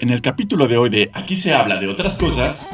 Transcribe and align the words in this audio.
En 0.00 0.10
el 0.10 0.22
capítulo 0.22 0.68
de 0.68 0.76
hoy 0.76 0.90
de 0.90 1.10
Aquí 1.12 1.34
se 1.34 1.52
habla 1.52 1.80
de 1.80 1.88
otras 1.88 2.18
cosas. 2.18 2.70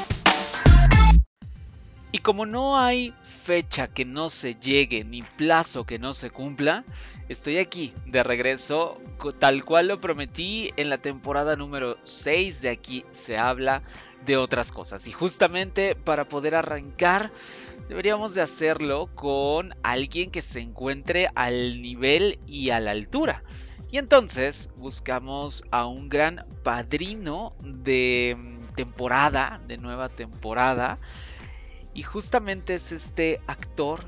Y 2.12 2.18
como 2.18 2.44
no 2.44 2.78
hay 2.78 3.14
fecha 3.22 3.88
que 3.88 4.04
no 4.04 4.28
se 4.28 4.56
llegue 4.56 5.04
ni 5.04 5.22
plazo 5.22 5.86
que 5.86 5.98
no 5.98 6.12
se 6.12 6.28
cumpla, 6.28 6.84
estoy 7.30 7.56
aquí 7.56 7.94
de 8.04 8.22
regreso 8.22 9.00
tal 9.38 9.64
cual 9.64 9.88
lo 9.88 10.02
prometí 10.02 10.70
en 10.76 10.90
la 10.90 10.98
temporada 10.98 11.56
número 11.56 11.96
6 12.02 12.60
de 12.60 12.68
Aquí 12.68 13.06
se 13.10 13.38
habla 13.38 13.82
de 14.26 14.36
otras 14.36 14.70
cosas. 14.70 15.06
Y 15.06 15.12
justamente 15.12 15.94
para 15.94 16.28
poder 16.28 16.54
arrancar 16.54 17.30
deberíamos 17.88 18.34
de 18.34 18.42
hacerlo 18.42 19.08
con 19.14 19.74
alguien 19.82 20.30
que 20.30 20.42
se 20.42 20.60
encuentre 20.60 21.30
al 21.34 21.80
nivel 21.80 22.38
y 22.46 22.68
a 22.68 22.80
la 22.80 22.90
altura. 22.90 23.40
Y 23.94 23.98
entonces 23.98 24.70
buscamos 24.76 25.62
a 25.70 25.86
un 25.86 26.08
gran 26.08 26.44
padrino 26.64 27.54
de 27.60 28.36
mm, 28.36 28.74
temporada, 28.74 29.60
de 29.68 29.78
nueva 29.78 30.08
temporada. 30.08 30.98
Y 31.94 32.02
justamente 32.02 32.74
es 32.74 32.90
este 32.90 33.40
actor, 33.46 34.00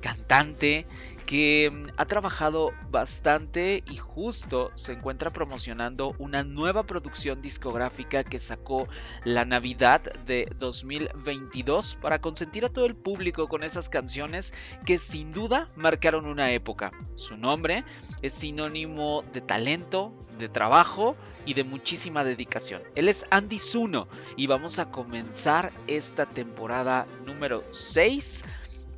cantante, 0.00 0.86
que 1.26 1.70
mm, 1.72 1.88
ha 1.96 2.04
trabajado 2.06 2.72
bastante 2.90 3.82
y 3.90 3.96
justo 3.96 4.70
se 4.74 4.92
encuentra 4.92 5.32
promocionando 5.32 6.14
una 6.18 6.44
nueva 6.44 6.84
producción 6.84 7.42
discográfica 7.42 8.24
que 8.24 8.38
sacó 8.38 8.88
la 9.24 9.44
Navidad 9.44 10.02
de 10.26 10.48
2022 10.58 11.96
para 11.96 12.20
consentir 12.20 12.64
a 12.64 12.68
todo 12.68 12.86
el 12.86 12.94
público 12.94 13.48
con 13.48 13.62
esas 13.62 13.88
canciones 13.88 14.52
que 14.84 14.98
sin 14.98 15.32
duda 15.32 15.70
marcaron 15.76 16.26
una 16.26 16.50
época. 16.52 16.92
Su 17.14 17.36
nombre 17.36 17.84
es 18.22 18.34
sinónimo 18.34 19.24
de 19.32 19.40
talento, 19.40 20.12
de 20.38 20.48
trabajo 20.48 21.16
y 21.46 21.54
de 21.54 21.64
muchísima 21.64 22.24
dedicación. 22.24 22.82
Él 22.94 23.08
es 23.08 23.26
Andy 23.30 23.58
Zuno 23.58 24.08
y 24.36 24.46
vamos 24.46 24.78
a 24.78 24.90
comenzar 24.90 25.72
esta 25.86 26.26
temporada 26.26 27.06
número 27.24 27.64
6 27.70 28.42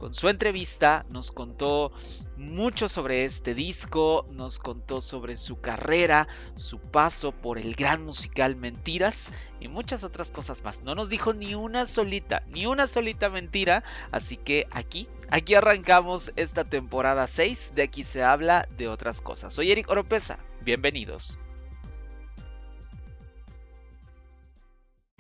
con 0.07 0.13
su 0.13 0.29
entrevista 0.29 1.05
nos 1.11 1.33
contó 1.33 1.91
mucho 2.37 2.89
sobre 2.89 3.25
este 3.25 3.55
disco, 3.55 4.25
nos 4.31 4.61
contó 4.61 5.01
sobre 5.01 5.37
su 5.37 5.61
carrera, 5.61 6.29
su 6.55 6.79
paso 6.79 7.33
por 7.33 7.59
el 7.59 7.75
gran 7.75 8.05
musical 8.05 8.55
Mentiras 8.55 9.33
y 9.59 9.67
muchas 9.67 10.05
otras 10.05 10.31
cosas 10.31 10.63
más. 10.63 10.85
No 10.85 10.95
nos 10.95 11.11
dijo 11.11 11.35
ni 11.35 11.57
una 11.57 11.87
solita, 11.87 12.45
ni 12.47 12.67
una 12.67 12.87
solita 12.87 13.31
mentira, 13.31 13.83
así 14.13 14.37
que 14.37 14.69
aquí, 14.71 15.09
aquí 15.29 15.57
arrancamos 15.57 16.31
esta 16.37 16.63
temporada 16.63 17.27
6, 17.27 17.73
de 17.75 17.83
aquí 17.83 18.05
se 18.05 18.23
habla 18.23 18.69
de 18.79 18.87
otras 18.87 19.21
cosas. 19.21 19.55
Soy 19.55 19.73
Eric 19.73 19.91
Oropesa, 19.91 20.39
bienvenidos. 20.61 21.41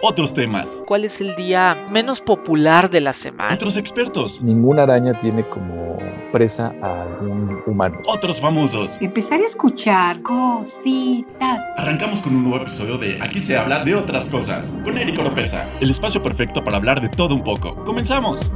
Otros 0.02 0.34
temas. 0.34 0.84
¿Cuál 0.86 1.06
es 1.06 1.22
el 1.22 1.34
día 1.36 1.86
menos 1.90 2.20
popular 2.20 2.90
de 2.90 3.00
la 3.00 3.14
semana? 3.14 3.54
Otros 3.54 3.78
expertos. 3.78 4.42
Ninguna 4.42 4.82
araña 4.82 5.14
tiene 5.14 5.48
como 5.48 5.96
presa 6.32 6.74
a 6.82 7.00
algún 7.04 7.62
humano. 7.64 8.02
Otros 8.06 8.38
famosos. 8.38 9.00
Empezar 9.00 9.40
a 9.40 9.46
escuchar 9.46 10.20
cositas. 10.20 11.62
Arrancamos 11.78 12.20
con 12.20 12.36
un 12.36 12.42
nuevo 12.42 12.62
episodio 12.62 12.98
de 12.98 13.18
Aquí 13.22 13.40
se 13.40 13.56
habla 13.56 13.86
de 13.86 13.94
otras 13.94 14.28
cosas. 14.28 14.76
Con 14.84 14.98
Eric 14.98 15.18
Oropesa. 15.18 15.66
El 15.80 15.90
espacio 15.90 16.22
perfecto 16.22 16.62
para 16.62 16.76
hablar 16.76 17.00
de 17.00 17.08
todo 17.08 17.34
un 17.34 17.42
poco. 17.42 17.82
¡Comenzamos! 17.84 18.52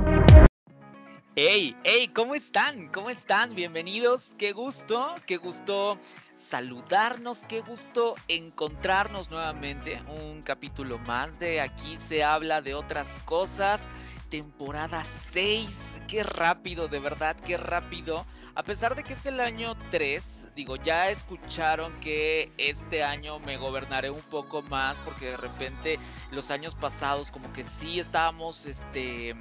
¡Hey! 1.37 1.75
¡Hey! 1.85 2.11
¿Cómo 2.15 2.35
están? 2.35 2.89
¿Cómo 2.89 3.09
están? 3.09 3.55
Bienvenidos. 3.55 4.35
Qué 4.37 4.53
gusto, 4.53 5.15
qué 5.25 5.39
gusto 5.39 5.99
saludarnos, 6.41 7.45
qué 7.47 7.61
gusto 7.61 8.15
encontrarnos 8.27 9.31
nuevamente. 9.31 10.03
Un 10.25 10.43
capítulo 10.43 10.99
más 10.99 11.39
de 11.39 11.61
Aquí 11.61 11.97
se 11.97 12.25
habla 12.25 12.63
de 12.63 12.75
otras 12.75 13.21
cosas. 13.25 13.83
Temporada 14.31 15.05
6. 15.33 15.83
Qué 16.09 16.23
rápido, 16.23 16.89
de 16.89 16.99
verdad, 16.99 17.37
qué 17.37 17.57
rápido. 17.57 18.25
A 18.55 18.63
pesar 18.63 18.97
de 18.97 19.05
que 19.05 19.13
es 19.13 19.27
el 19.27 19.41
año 19.41 19.77
3, 19.91 20.43
digo, 20.57 20.77
ya 20.77 21.11
escucharon 21.11 21.93
que 22.01 22.51
este 22.59 23.05
año 23.05 23.39
me 23.39 23.57
gobernaré 23.57 24.11
un 24.11 24.23
poco 24.23 24.63
más 24.63 24.99
porque 25.01 25.27
de 25.27 25.37
repente 25.37 25.99
los 26.33 26.51
años 26.51 26.75
pasados 26.75 27.31
como 27.31 27.53
que 27.53 27.63
sí 27.63 28.01
estábamos, 28.01 28.67
este 28.67 29.37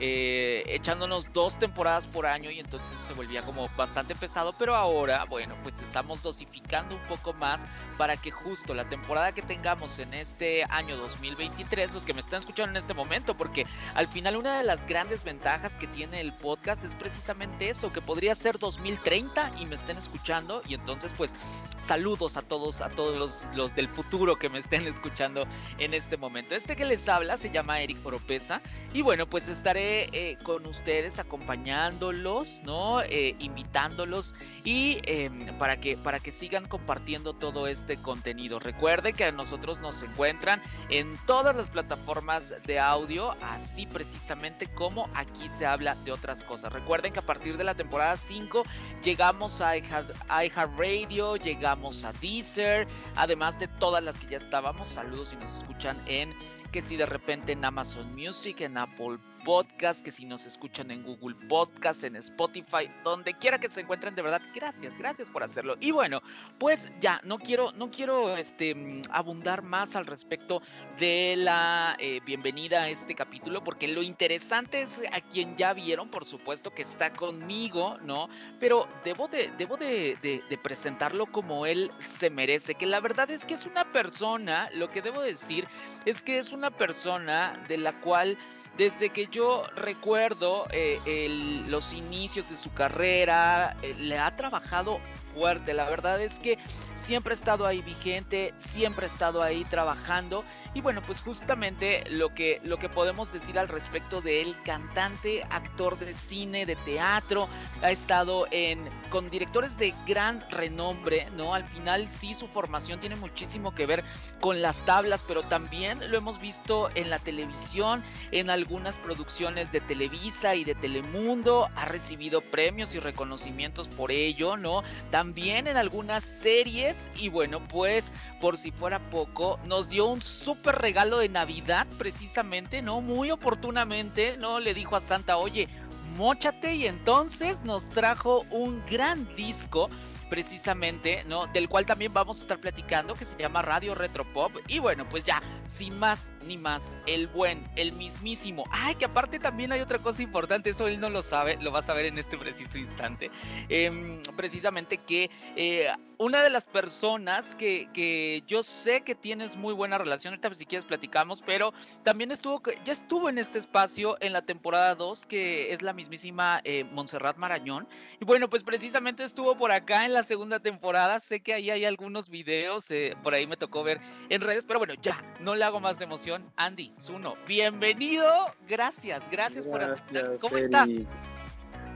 eh, 0.00 0.62
echándonos 0.68 1.32
dos 1.32 1.58
temporadas 1.58 2.06
por 2.06 2.26
año 2.26 2.52
y 2.52 2.60
entonces 2.60 2.96
se 2.96 3.14
volvía 3.14 3.42
como 3.42 3.68
bastante 3.76 4.14
pesado, 4.14 4.54
pero 4.56 4.76
ahora, 4.76 5.24
bueno, 5.24 5.56
pues 5.64 5.74
estamos 5.80 6.22
dosificando 6.22 6.94
un 6.94 7.02
poco 7.08 7.32
más 7.32 7.62
para 7.96 8.16
que 8.16 8.30
justo 8.30 8.74
la 8.74 8.88
temporada 8.88 9.32
que 9.32 9.42
tengamos 9.42 9.98
en 9.98 10.14
este 10.14 10.62
año 10.70 10.96
2023, 10.96 11.92
los 11.92 12.04
que 12.04 12.14
me 12.14 12.20
están 12.20 12.38
escuchando 12.38 12.70
en 12.70 12.76
este 12.76 12.94
momento, 12.94 13.36
porque 13.36 13.66
al 13.94 14.06
final 14.06 14.36
una 14.36 14.58
de 14.58 14.64
las 14.64 14.86
grandes 14.86 15.24
ventajas 15.24 15.76
que 15.76 15.88
tiene 15.88 16.20
el 16.20 16.32
podcast 16.32 16.84
es 16.84 16.94
precisamente 16.94 17.68
eso, 17.68 17.92
que 17.92 18.00
podría 18.00 18.36
ser 18.36 18.58
2030 18.58 19.52
y 19.58 19.66
me 19.66 19.74
estén 19.74 19.98
escuchando 19.98 20.62
y 20.68 20.74
entonces 20.74 21.12
pues 21.16 21.32
saludos 21.78 22.36
a 22.36 22.42
todos, 22.42 22.82
a 22.82 22.88
todos 22.90 23.18
los, 23.18 23.46
los 23.56 23.74
del 23.74 23.88
futuro 23.88 24.36
que 24.36 24.48
me 24.48 24.58
estén 24.60 24.86
escuchando 24.86 25.46
en 25.78 25.94
este 25.94 26.16
momento. 26.16 26.54
Este 26.54 26.76
que 26.76 26.84
les 26.84 27.08
habla 27.08 27.36
se 27.36 27.50
llama 27.50 27.80
Eric 27.80 28.04
Oropesa 28.04 28.60
y 28.92 29.02
bueno, 29.02 29.26
pues 29.26 29.48
estaré 29.48 29.87
eh, 30.12 30.38
con 30.42 30.66
ustedes 30.66 31.18
acompañándolos, 31.18 32.62
¿no? 32.64 33.00
Eh, 33.02 33.36
invitándolos 33.38 34.34
y 34.64 34.98
em, 35.04 35.56
para, 35.58 35.78
que, 35.80 35.96
para 35.96 36.20
que 36.20 36.32
sigan 36.32 36.66
compartiendo 36.66 37.32
todo 37.32 37.66
este 37.66 37.96
contenido. 37.96 38.58
Recuerden 38.58 39.14
que 39.14 39.24
a 39.24 39.32
nosotros 39.32 39.80
nos 39.80 40.02
encuentran 40.02 40.62
en 40.90 41.16
todas 41.26 41.56
las 41.56 41.70
plataformas 41.70 42.54
de 42.66 42.78
audio, 42.78 43.32
así 43.42 43.86
precisamente 43.86 44.66
como 44.66 45.08
aquí 45.14 45.48
se 45.48 45.66
habla 45.66 45.94
de 46.04 46.12
otras 46.12 46.44
cosas. 46.44 46.72
Recuerden 46.72 47.12
que 47.12 47.20
a 47.20 47.26
partir 47.26 47.56
de 47.56 47.64
la 47.64 47.74
temporada 47.74 48.16
5 48.16 48.64
llegamos 49.02 49.60
a 49.60 49.76
iHeartRadio, 49.76 51.36
llegamos 51.36 52.04
a 52.04 52.12
Deezer, 52.14 52.86
además 53.16 53.58
de 53.58 53.68
todas 53.68 54.02
las 54.02 54.16
que 54.16 54.28
ya 54.28 54.36
estábamos. 54.36 54.88
Saludos 54.88 55.28
si 55.28 55.36
nos 55.36 55.56
escuchan 55.58 55.96
en 56.06 56.34
que 56.72 56.82
si 56.82 56.96
de 56.96 57.06
repente 57.06 57.52
en 57.52 57.64
Amazon 57.64 58.14
Music, 58.14 58.60
en 58.60 58.76
Apple 58.76 59.18
Podcast, 59.44 60.02
que 60.02 60.10
si 60.10 60.26
nos 60.26 60.44
escuchan 60.44 60.90
en 60.90 61.02
Google 61.02 61.34
Podcast, 61.48 62.04
en 62.04 62.16
Spotify, 62.16 62.90
donde 63.04 63.32
quiera 63.34 63.58
que 63.58 63.68
se 63.68 63.80
encuentren, 63.80 64.14
de 64.14 64.20
verdad, 64.20 64.42
gracias, 64.54 64.98
gracias 64.98 65.28
por 65.28 65.42
hacerlo. 65.42 65.76
Y 65.80 65.90
bueno, 65.90 66.20
pues 66.58 66.92
ya, 67.00 67.20
no 67.24 67.38
quiero, 67.38 67.72
no 67.72 67.90
quiero 67.90 68.36
este, 68.36 69.00
abundar 69.10 69.62
más 69.62 69.96
al 69.96 70.04
respecto 70.04 70.60
de 70.98 71.36
la 71.36 71.96
eh, 71.98 72.20
bienvenida 72.26 72.82
a 72.82 72.88
este 72.90 73.14
capítulo, 73.14 73.64
porque 73.64 73.88
lo 73.88 74.02
interesante 74.02 74.82
es 74.82 75.00
a 75.12 75.20
quien 75.22 75.56
ya 75.56 75.72
vieron, 75.72 76.10
por 76.10 76.24
supuesto, 76.24 76.74
que 76.74 76.82
está 76.82 77.12
conmigo, 77.12 77.96
¿no? 78.02 78.28
Pero 78.60 78.86
debo 79.04 79.28
de, 79.28 79.50
debo 79.56 79.76
de, 79.78 80.18
de 80.20 80.58
presentarlo 80.58 81.26
como 81.26 81.64
él 81.64 81.90
se 81.98 82.28
merece, 82.28 82.74
que 82.74 82.86
la 82.86 83.00
verdad 83.00 83.30
es 83.30 83.46
que 83.46 83.54
es 83.54 83.64
una 83.64 83.90
persona, 83.92 84.68
lo 84.74 84.90
que 84.90 85.00
debo 85.00 85.22
decir 85.22 85.66
es 86.08 86.22
que 86.22 86.38
es 86.38 86.52
una 86.52 86.70
persona 86.70 87.52
de 87.68 87.76
la 87.76 88.00
cual 88.00 88.38
desde 88.76 89.10
que 89.10 89.26
yo 89.26 89.64
recuerdo 89.76 90.66
eh, 90.70 91.28
los 91.66 91.92
inicios 91.92 92.48
de 92.48 92.56
su 92.56 92.72
carrera, 92.72 93.76
eh, 93.82 93.94
le 93.98 94.18
ha 94.18 94.34
trabajado 94.36 95.00
fuerte. 95.38 95.72
La 95.72 95.88
verdad 95.88 96.20
es 96.20 96.38
que 96.40 96.58
siempre 96.94 97.32
ha 97.32 97.36
estado 97.36 97.64
ahí 97.64 97.80
vigente, 97.80 98.52
siempre 98.56 99.06
ha 99.06 99.08
estado 99.08 99.40
ahí 99.40 99.64
trabajando. 99.64 100.44
Y 100.74 100.80
bueno, 100.80 101.00
pues 101.06 101.20
justamente 101.20 102.02
lo 102.10 102.34
que, 102.34 102.60
lo 102.64 102.78
que 102.78 102.88
podemos 102.88 103.32
decir 103.32 103.58
al 103.58 103.68
respecto 103.68 104.20
de 104.20 104.42
él, 104.42 104.56
cantante, 104.64 105.44
actor 105.50 105.96
de 105.98 106.12
cine, 106.12 106.66
de 106.66 106.76
teatro, 106.76 107.48
ha 107.82 107.90
estado 107.90 108.46
en, 108.50 108.90
con 109.10 109.30
directores 109.30 109.78
de 109.78 109.94
gran 110.06 110.44
renombre, 110.50 111.28
¿no? 111.36 111.54
Al 111.54 111.64
final 111.64 112.08
sí 112.10 112.34
su 112.34 112.48
formación 112.48 112.98
tiene 112.98 113.16
muchísimo 113.16 113.74
que 113.74 113.86
ver 113.86 114.02
con 114.40 114.60
las 114.60 114.84
tablas, 114.84 115.24
pero 115.26 115.44
también 115.44 115.98
lo 116.10 116.18
hemos 116.18 116.40
visto 116.40 116.90
en 116.96 117.10
la 117.10 117.20
televisión, 117.20 118.02
en 118.32 118.50
algunas 118.50 118.98
producciones 118.98 119.70
de 119.70 119.80
Televisa 119.80 120.56
y 120.56 120.64
de 120.64 120.74
Telemundo, 120.74 121.68
ha 121.76 121.84
recibido 121.84 122.40
premios 122.40 122.94
y 122.94 122.98
reconocimientos 122.98 123.86
por 123.88 124.10
ello, 124.10 124.56
¿no? 124.56 124.82
También 125.10 125.27
en 125.36 125.76
algunas 125.76 126.24
series 126.24 127.10
y 127.16 127.28
bueno, 127.28 127.60
pues 127.68 128.12
por 128.40 128.56
si 128.56 128.70
fuera 128.70 128.98
poco, 129.10 129.58
nos 129.64 129.88
dio 129.88 130.06
un 130.06 130.22
súper 130.22 130.76
regalo 130.76 131.18
de 131.18 131.28
Navidad 131.28 131.86
precisamente, 131.98 132.82
¿no? 132.82 133.00
Muy 133.00 133.30
oportunamente, 133.30 134.36
¿no? 134.38 134.58
Le 134.58 134.74
dijo 134.74 134.96
a 134.96 135.00
Santa, 135.00 135.36
oye, 135.36 135.68
mochate 136.16 136.74
y 136.74 136.86
entonces 136.86 137.62
nos 137.62 137.88
trajo 137.90 138.44
un 138.50 138.82
gran 138.90 139.34
disco 139.36 139.88
precisamente, 140.28 141.24
¿no? 141.26 141.46
Del 141.48 141.68
cual 141.68 141.86
también 141.86 142.12
vamos 142.12 142.38
a 142.38 142.42
estar 142.42 142.60
platicando, 142.60 143.14
que 143.14 143.24
se 143.24 143.36
llama 143.38 143.62
Radio 143.62 143.94
Retro 143.94 144.24
Pop. 144.32 144.52
Y 144.68 144.78
bueno, 144.78 145.08
pues 145.08 145.24
ya, 145.24 145.42
sin 145.64 145.98
más 145.98 146.32
ni 146.46 146.56
más, 146.56 146.94
el 147.06 147.26
buen, 147.26 147.68
el 147.76 147.92
mismísimo. 147.92 148.64
Ay, 148.70 148.94
que 148.94 149.04
aparte 149.04 149.38
también 149.38 149.70
hay 149.72 149.80
otra 149.80 149.98
cosa 149.98 150.22
importante, 150.22 150.70
eso 150.70 150.88
él 150.88 150.98
no 150.98 151.10
lo 151.10 151.22
sabe, 151.22 151.58
lo 151.60 151.70
va 151.70 151.80
a 151.80 151.82
saber 151.82 152.06
en 152.06 152.18
este 152.18 152.38
preciso 152.38 152.78
instante. 152.78 153.30
Em, 153.68 154.22
precisamente 154.36 154.98
que 154.98 155.30
eh, 155.56 155.88
una 156.18 156.42
de 156.42 156.50
las 156.50 156.66
personas 156.66 157.54
que, 157.54 157.88
que, 157.92 158.42
yo 158.46 158.62
sé 158.62 159.02
que 159.02 159.14
tienes 159.14 159.56
muy 159.56 159.72
buena 159.72 159.98
relación, 159.98 160.34
ahorita 160.34 160.52
si 160.54 160.66
quieres 160.66 160.84
platicamos, 160.84 161.42
pero 161.42 161.72
también 162.02 162.32
estuvo, 162.32 162.60
ya 162.84 162.92
estuvo 162.92 163.28
en 163.28 163.38
este 163.38 163.58
espacio 163.58 164.16
en 164.20 164.32
la 164.32 164.42
temporada 164.42 164.94
2, 164.96 165.26
que 165.26 165.72
es 165.72 165.82
la 165.82 165.92
mismísima 165.92 166.60
eh, 166.64 166.84
Montserrat 166.84 167.36
Marañón. 167.36 167.88
Y 168.20 168.24
bueno, 168.24 168.48
pues 168.50 168.64
precisamente 168.64 169.22
estuvo 169.22 169.56
por 169.56 169.70
acá 169.70 170.04
en 170.04 170.12
la 170.12 170.17
segunda 170.22 170.60
temporada, 170.60 171.20
sé 171.20 171.40
que 171.40 171.54
ahí 171.54 171.70
hay 171.70 171.84
algunos 171.84 172.30
videos, 172.30 172.90
eh, 172.90 173.16
por 173.22 173.34
ahí 173.34 173.46
me 173.46 173.56
tocó 173.56 173.82
ver 173.82 174.00
en 174.28 174.40
redes, 174.40 174.64
pero 174.66 174.78
bueno, 174.78 174.94
ya, 175.00 175.16
no 175.40 175.54
le 175.54 175.64
hago 175.64 175.80
más 175.80 175.98
de 175.98 176.04
emoción. 176.04 176.44
Andy, 176.56 176.92
Zuno, 176.98 177.34
bienvenido, 177.46 178.26
gracias, 178.68 179.28
gracias, 179.30 179.66
por 179.66 179.82
aceptar. 179.82 180.36
¿Cómo 180.40 180.56
estás? 180.56 180.88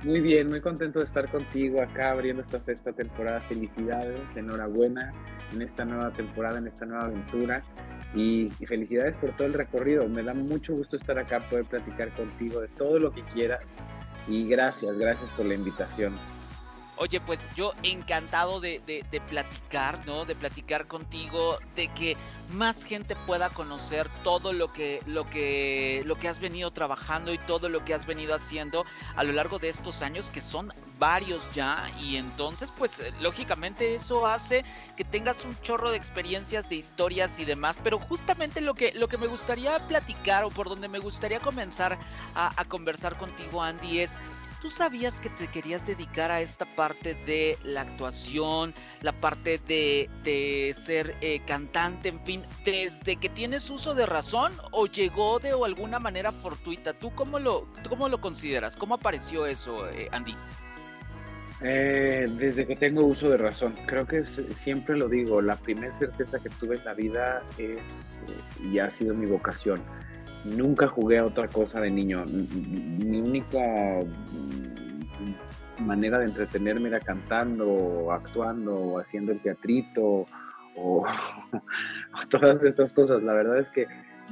Muy 0.05 0.21
bien, 0.21 0.49
muy 0.49 0.61
contento 0.61 0.99
de 0.99 1.05
estar 1.05 1.31
contigo 1.31 1.81
acá 1.81 2.11
abriendo 2.11 2.43
esta 2.43 2.61
sexta 2.61 2.93
temporada. 2.93 3.41
Felicidades, 3.43 4.21
enhorabuena 4.35 5.13
en 5.53 5.63
esta 5.63 5.85
nueva 5.85 6.11
temporada, 6.13 6.59
en 6.59 6.67
esta 6.67 6.87
nueva 6.87 7.05
aventura 7.05 7.63
y, 8.13 8.49
felicidades 8.67 9.15
por 9.17 9.31
todo 9.37 9.47
el 9.47 9.55
recorrido. 9.55 10.09
Me 10.09 10.25
da 10.25 10.35
mucho 10.35 10.75
gusto 10.75 10.97
estar 10.97 11.19
acá, 11.21 11.47
poder 11.49 11.67
platicar 11.67 12.13
contigo 12.15 12.61
de 12.61 12.69
todo 12.69 12.99
lo 12.99 13.13
que 13.13 13.23
quieras 13.27 13.77
y 14.27 14.49
gracias, 14.49 14.99
gracias 14.99 15.31
por 15.31 15.47
la 15.47 15.55
invitación. 15.55 16.15
Oye, 17.03 17.21
pues 17.21 17.45
yo 17.57 17.73
encantado 17.83 18.61
de, 18.61 18.81
platicar, 19.29 20.07
¿no? 20.07 20.25
De 20.25 20.37
platicar 20.37 20.87
contigo, 20.87 21.59
de 21.75 21.89
que 21.89 22.17
más 22.53 22.85
gente 22.85 23.17
pueda 23.27 23.51
conocer 23.51 24.09
todo 24.23 24.53
lo 24.53 24.73
que, 24.73 25.03
lo 25.07 25.29
que, 25.29 26.05
lo 26.07 26.17
que 26.17 26.29
has 26.29 26.39
venido 26.39 26.71
trabajando 26.71 27.33
y 27.33 27.39
todo 27.39 27.69
lo 27.69 27.85
que 27.85 27.93
has 27.93 28.07
venido 28.07 28.37
haciendo 28.37 28.85
a 29.17 29.25
lo 29.25 29.33
largo 29.33 29.59
de 29.59 29.69
estos 29.69 30.01
años, 30.03 30.31
que 30.31 30.41
son 30.41 30.73
varios 31.01 31.53
ya, 31.53 31.91
y 32.01 32.15
entonces, 32.15 32.73
pues 32.79 32.93
lógicamente 33.21 33.97
eso 33.97 34.25
hace 34.25 34.65
que 34.97 35.03
tengas 35.03 35.45
un 35.45 35.61
chorro 35.61 35.91
de 35.91 35.97
experiencias, 35.97 36.69
de 36.69 36.77
historias 36.77 37.37
y 37.41 37.45
demás. 37.45 37.81
Pero 37.83 37.99
justamente 37.99 38.61
lo 38.61 38.75
que, 38.75 38.93
lo 38.93 39.09
que 39.09 39.19
me 39.19 39.27
gustaría 39.27 39.89
platicar 39.89 40.45
o 40.45 40.51
por 40.51 40.69
donde 40.69 40.87
me 40.87 41.01
gustaría 41.01 41.41
comenzar 41.41 41.99
a, 42.37 42.53
a 42.55 42.65
conversar 42.65 43.19
contigo, 43.19 43.61
Andy, 43.61 43.99
es 43.99 44.21
¿Tú 44.63 44.71
sabías 44.71 45.21
que 45.21 45.29
te 45.29 45.49
querías 45.49 45.85
dedicar 45.85 46.31
a 46.31 46.41
esta 46.41 46.65
parte 46.77 47.17
de 47.27 47.59
la 47.65 47.81
actuación, 47.81 48.73
la 49.01 49.11
parte 49.11 49.59
de, 49.67 50.73
ser 50.81 51.17
eh, 51.21 51.41
cantante, 51.45 52.11
en 52.11 52.25
fin, 52.25 52.43
desde 52.65 53.17
que 53.17 53.29
tienes 53.29 53.69
uso 53.71 53.93
de 53.93 54.07
razón 54.07 54.53
o 54.71 54.87
llegó 54.87 55.41
de 55.41 55.51
alguna 55.51 55.99
manera 55.99 56.31
fortuita? 56.31 56.93
¿Tú 56.93 57.13
cómo 57.17 57.41
lo, 57.41 57.67
cómo 57.89 58.09
lo 58.09 58.21
consideras? 58.21 58.77
¿Cómo 58.77 58.95
apareció 58.95 59.47
eso, 59.47 59.91
eh, 59.91 60.09
Andy? 60.13 60.37
Eh, 61.61 62.29
desde 62.31 62.65
que 62.65 62.77
tengo 62.77 63.05
uso 63.05 63.31
de 63.31 63.39
razón, 63.39 63.75
creo 63.87 64.07
que 64.07 64.23
siempre 64.23 64.97
lo 64.97 65.09
digo, 65.09 65.43
la 65.43 65.57
primera 65.57 65.93
certeza 65.93 66.39
que 66.39 66.51
tuve 66.51 66.77
en 66.77 66.85
la 66.85 66.95
vida 66.95 67.43
es 67.59 68.23
y 68.63 68.79
ha 68.79 68.89
sido 68.89 69.13
mi 69.13 69.27
vocación 69.27 69.83
nunca 70.45 70.89
jugué 70.89 71.19
a 71.19 71.25
otra 71.25 71.49
cosa 71.49 71.81
de 71.81 71.91
niño. 71.91 72.25
Mi 72.27 73.21
única 73.21 73.61
manera 75.79 76.19
de 76.19 76.27
entretenerme 76.27 76.89
era 76.89 77.01
cantando, 77.01 77.69
o 77.69 78.13
actuando, 78.13 78.75
o 78.77 78.99
haciendo 78.99 79.33
el 79.33 79.41
teatrito, 79.41 80.27
o, 80.77 81.05
todas 82.31 82.65
estas 82.65 82.93
cosas. 82.93 83.23
La 83.23 83.33
verdad 83.33 83.59
es 83.59 83.71
que 83.71 83.87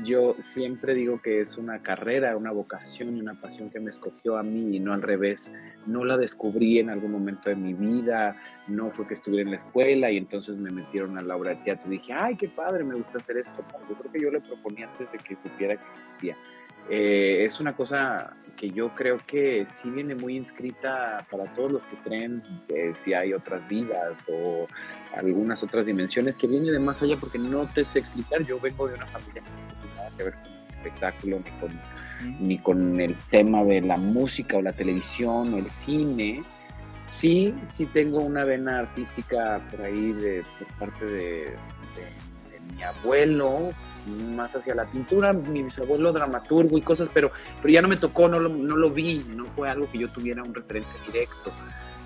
yo 0.05 0.35
siempre 0.39 0.95
digo 0.95 1.21
que 1.21 1.41
es 1.41 1.57
una 1.57 1.83
carrera, 1.83 2.37
una 2.37 2.53
vocación 2.53 3.17
y 3.17 3.21
una 3.21 3.41
pasión 3.41 3.71
que 3.71 3.81
me 3.81 3.91
escogió 3.91 4.37
a 4.39 4.43
mí 4.43 4.77
y 4.77 4.81
no 4.81 4.93
al 4.93 5.03
revés. 5.03 5.53
No 5.87 6.05
la 6.05 6.17
descubrí 6.17 6.79
en 6.79 6.91
algún 6.91 7.13
momento 7.13 7.51
de 7.51 7.57
mi 7.57 7.75
vida, 7.75 8.37
no 8.69 8.91
fue 8.91 9.07
que 9.07 9.15
estuviera 9.15 9.45
en 9.45 9.51
la 9.51 9.57
escuela 9.57 10.11
y 10.11 10.17
entonces 10.17 10.57
me 10.57 10.71
metieron 10.71 11.19
a 11.19 11.23
la 11.23 11.37
obra 11.37 11.51
de 11.51 11.57
teatro 11.57 11.89
y 11.89 11.99
dije, 11.99 12.13
ay, 12.13 12.37
qué 12.37 12.49
padre, 12.49 12.85
me 12.85 12.95
gusta 12.95 13.19
hacer 13.19 13.37
esto. 13.37 13.65
yo 13.89 13.95
creo 13.97 14.13
que 14.13 14.21
yo 14.21 14.31
lo 14.31 14.41
proponía 14.41 14.89
antes 14.91 15.11
de 15.13 15.19
que 15.19 15.37
supiera 15.43 15.77
que 15.77 16.01
existía. 16.03 16.37
Eh, 16.89 17.45
es 17.45 17.61
una 17.61 17.75
cosa 17.75 18.35
que 18.57 18.71
yo 18.71 18.95
creo 18.95 19.19
que 19.27 19.67
sí 19.67 19.89
viene 19.91 20.15
muy 20.15 20.37
inscrita 20.37 21.25
para 21.31 21.45
todos 21.55 21.73
los 21.73 21.83
que 21.85 21.97
creen 22.05 22.43
que 22.69 22.95
si 23.05 23.15
hay 23.15 23.33
otras 23.33 23.67
vidas 23.69 24.15
o 24.29 24.67
algunas 25.17 25.63
otras 25.63 25.87
dimensiones 25.87 26.37
que 26.37 26.47
viene 26.47 26.71
de 26.71 26.79
más 26.79 27.01
allá 27.01 27.17
porque 27.19 27.39
no 27.39 27.67
te 27.73 27.85
sé 27.85 28.01
explicar. 28.01 28.45
Yo 28.45 28.61
vengo 28.61 28.87
de 28.87 28.95
una 28.95 29.07
familia 29.07 29.43
que 29.43 29.51
no 29.51 29.81
tiene 29.81 29.95
nada 29.97 30.11
que 30.17 30.23
ver 30.25 30.35
con 30.35 30.53
el 30.53 30.75
espectáculo 30.75 31.39
ni 31.39 31.51
con, 31.59 31.81
ni 32.39 32.59
con 32.59 33.01
el 33.01 33.15
tema 33.31 33.65
de 33.65 33.81
la 33.81 33.97
música 33.97 34.59
o 34.59 34.63
la 34.63 34.73
televisión 34.73 35.55
o 35.55 35.59
el 35.59 35.71
cine. 35.71 36.43
Sí, 37.09 37.55
sí 37.67 37.87
tengo 37.87 38.21
una 38.21 38.45
vena 38.45 38.81
artística 38.81 39.61
por 39.71 39.81
ahí 39.83 40.13
de, 40.13 40.45
por 40.59 40.69
parte 40.79 41.05
de 41.07 41.55
mi 42.75 42.83
abuelo, 42.83 43.73
más 44.07 44.57
hacia 44.57 44.75
la 44.75 44.87
pintura, 44.87 45.33
mi 45.33 45.63
bisabuelo 45.63 46.13
dramaturgo 46.13 46.79
y 46.79 46.83
cosas, 46.83 47.11
pero, 47.13 47.31
pero 47.61 47.73
ya 47.73 47.83
no 47.83 47.89
me 47.89 47.97
tocó, 47.97 48.29
no 48.29 48.39
lo, 48.39 48.49
no 48.49 48.77
lo 48.77 48.91
vi, 48.91 49.25
no 49.35 49.47
fue 49.57 49.69
algo 49.69 49.91
que 49.91 49.99
yo 49.99 50.09
tuviera 50.09 50.43
un 50.43 50.55
referente 50.55 50.91
directo. 51.07 51.53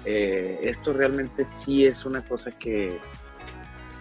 Eh, 0.04 0.60
esto 0.62 0.92
realmente 0.92 1.46
sí 1.46 1.86
es 1.86 2.04
una 2.04 2.22
cosa 2.22 2.50
que, 2.50 2.98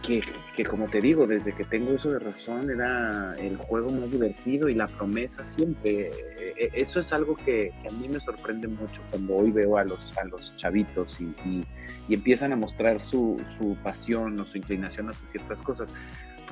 que, 0.05 0.21
que, 0.55 0.65
como 0.65 0.87
te 0.87 0.99
digo, 0.99 1.25
desde 1.25 1.53
que 1.53 1.63
tengo 1.63 1.93
uso 1.93 2.11
de 2.11 2.19
razón 2.19 2.69
era 2.69 3.35
el 3.37 3.55
juego 3.55 3.89
más 3.89 4.11
divertido 4.11 4.67
y 4.67 4.75
la 4.75 4.87
promesa 4.87 5.45
siempre. 5.45 6.11
Eh, 6.37 6.71
eso 6.73 6.99
es 6.99 7.13
algo 7.13 7.35
que, 7.37 7.71
a 7.87 7.91
mí 7.91 8.09
me 8.09 8.19
sorprende 8.19 8.67
mucho 8.67 9.01
cuando 9.09 9.35
hoy 9.35 9.51
veo 9.51 9.77
a 9.77 9.85
los, 9.85 10.15
a 10.17 10.25
los 10.25 10.57
chavitos 10.57 11.21
y, 11.21 11.25
y, 11.47 11.65
y 12.09 12.13
empiezan 12.15 12.51
a 12.51 12.57
mostrar 12.57 12.99
su, 13.05 13.41
su 13.57 13.77
pasión 13.81 14.37
o 14.41 14.45
su 14.45 14.57
inclinación 14.57 15.09
hacia 15.09 15.27
ciertas 15.29 15.61
cosas 15.61 15.89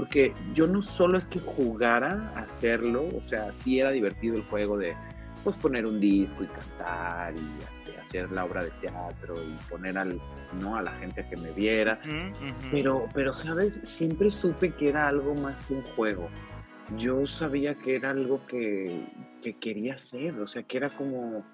porque 0.02 0.34
yo 0.56 0.66
no 0.66 0.82
solo 0.82 1.20
es 1.20 1.28
que 1.28 1.38
jugara 1.38 2.34
a 2.36 2.40
hacerlo, 2.40 3.08
o 3.16 3.22
sea, 3.22 3.52
sí 3.52 3.80
era 3.80 3.92
divertido 3.92 4.36
el 4.36 4.42
juego 4.46 4.76
de 4.76 4.96
pues 5.44 5.56
poner 5.58 5.86
un 5.86 6.00
disco 6.00 6.44
y 6.44 6.48
cantar 6.48 7.36
y 7.36 8.00
hacer 8.00 8.32
la 8.32 8.46
obra 8.46 8.64
de 8.64 8.72
teatro 8.82 9.36
y 9.36 9.70
poner 9.70 10.00
al, 10.00 10.20
¿no? 10.60 10.76
a 10.76 10.82
la 10.82 10.92
gente 10.94 11.24
que 11.30 11.38
me 11.38 11.52
viera, 11.52 12.02
pero, 12.72 13.10
pero, 13.14 13.32
¿sabes? 13.32 13.80
Siempre 13.84 14.32
supe 14.32 14.72
que 14.72 14.90
era 14.90 15.08
algo 15.08 15.36
más 15.36 15.62
que 15.62 15.76
un 15.76 15.84
juego. 15.84 16.30
Yo 16.98 17.28
sabía 17.28 17.76
que 17.76 17.94
era 17.94 18.10
algo 18.10 18.44
que, 18.48 19.06
que 19.44 19.54
quería 19.54 19.94
hacer, 19.94 20.34
o 20.40 20.48
sea, 20.48 20.64
que 20.64 20.78
era 20.78 20.90
como 20.90 21.46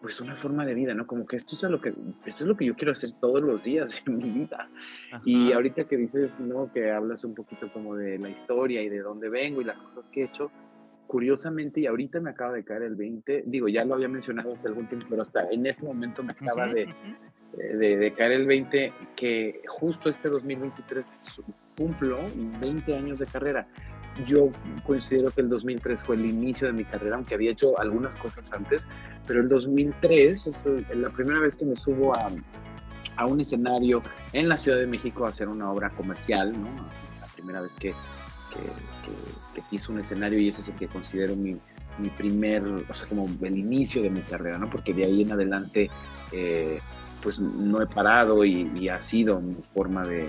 pues 0.00 0.20
una 0.20 0.36
forma 0.36 0.64
de 0.64 0.74
vida, 0.74 0.94
¿no? 0.94 1.06
Como 1.06 1.26
que 1.26 1.36
esto 1.36 1.54
es 1.54 1.62
lo 1.70 1.80
que 1.80 1.94
esto 2.26 2.44
es 2.44 2.48
lo 2.48 2.56
que 2.56 2.64
yo 2.64 2.74
quiero 2.74 2.92
hacer 2.92 3.12
todos 3.20 3.42
los 3.42 3.62
días 3.62 3.94
en 4.06 4.18
mi 4.18 4.30
vida. 4.30 4.68
Y 5.24 5.52
ahorita 5.52 5.84
que 5.84 5.96
dices, 5.96 6.38
¿no? 6.40 6.72
Que 6.72 6.90
hablas 6.90 7.24
un 7.24 7.34
poquito 7.34 7.72
como 7.72 7.96
de 7.96 8.18
la 8.18 8.28
historia 8.28 8.82
y 8.82 8.88
de 8.88 9.00
dónde 9.00 9.28
vengo 9.28 9.60
y 9.60 9.64
las 9.64 9.80
cosas 9.80 10.10
que 10.10 10.22
he 10.22 10.24
hecho, 10.24 10.50
curiosamente 11.06 11.80
y 11.80 11.86
ahorita 11.86 12.20
me 12.20 12.30
acaba 12.30 12.52
de 12.52 12.64
caer 12.64 12.82
el 12.82 12.96
20, 12.96 13.44
digo, 13.46 13.68
ya 13.68 13.84
lo 13.84 13.94
había 13.94 14.08
mencionado 14.08 14.52
hace 14.52 14.68
algún 14.68 14.88
tiempo, 14.88 15.06
pero 15.08 15.22
hasta 15.22 15.48
en 15.50 15.66
este 15.66 15.84
momento 15.84 16.22
me 16.22 16.32
acaba 16.32 16.66
de, 16.66 16.88
de, 17.56 17.96
de, 17.96 18.12
caer 18.12 18.32
el 18.32 18.46
20 18.46 18.92
que 19.14 19.62
justo 19.66 20.08
este 20.08 20.28
2023 20.28 21.16
cumplo 21.76 22.18
20 22.60 22.96
años 22.96 23.18
de 23.18 23.26
carrera 23.26 23.68
yo 24.24 24.50
considero 24.84 25.30
que 25.30 25.42
el 25.42 25.48
2003 25.48 26.02
fue 26.02 26.16
el 26.16 26.26
inicio 26.26 26.66
de 26.66 26.72
mi 26.72 26.84
carrera, 26.84 27.16
aunque 27.16 27.34
había 27.34 27.50
hecho 27.50 27.78
algunas 27.78 28.16
cosas 28.16 28.50
antes, 28.52 28.86
pero 29.26 29.40
el 29.40 29.48
2003 29.48 30.46
es 30.46 30.64
la 30.94 31.10
primera 31.10 31.40
vez 31.40 31.56
que 31.56 31.64
me 31.64 31.76
subo 31.76 32.16
a, 32.16 32.30
a 33.16 33.26
un 33.26 33.40
escenario 33.40 34.02
en 34.32 34.48
la 34.48 34.56
Ciudad 34.56 34.78
de 34.78 34.86
México 34.86 35.26
a 35.26 35.30
hacer 35.30 35.48
una 35.48 35.70
obra 35.70 35.90
comercial, 35.90 36.52
¿no? 36.52 36.68
La 37.20 37.26
primera 37.34 37.60
vez 37.60 37.72
que, 37.76 37.90
que, 38.52 39.54
que, 39.54 39.62
hice 39.70 39.90
un 39.90 40.00
escenario 40.00 40.38
y 40.38 40.48
ese 40.48 40.62
es 40.62 40.68
el 40.68 40.76
que 40.76 40.86
considero 40.86 41.34
mi, 41.34 41.56
mi, 41.98 42.08
primer, 42.10 42.62
o 42.66 42.94
sea, 42.94 43.06
como 43.08 43.28
el 43.42 43.58
inicio 43.58 44.02
de 44.02 44.10
mi 44.10 44.20
carrera, 44.20 44.58
¿no? 44.58 44.70
Porque 44.70 44.92
de 44.92 45.04
ahí 45.04 45.22
en 45.22 45.32
adelante, 45.32 45.90
eh, 46.32 46.80
pues 47.22 47.38
no 47.38 47.82
he 47.82 47.86
parado 47.86 48.44
y, 48.44 48.88
ha 48.88 49.00
sido 49.02 49.40
mi 49.40 49.56
forma 49.74 50.04
de 50.06 50.28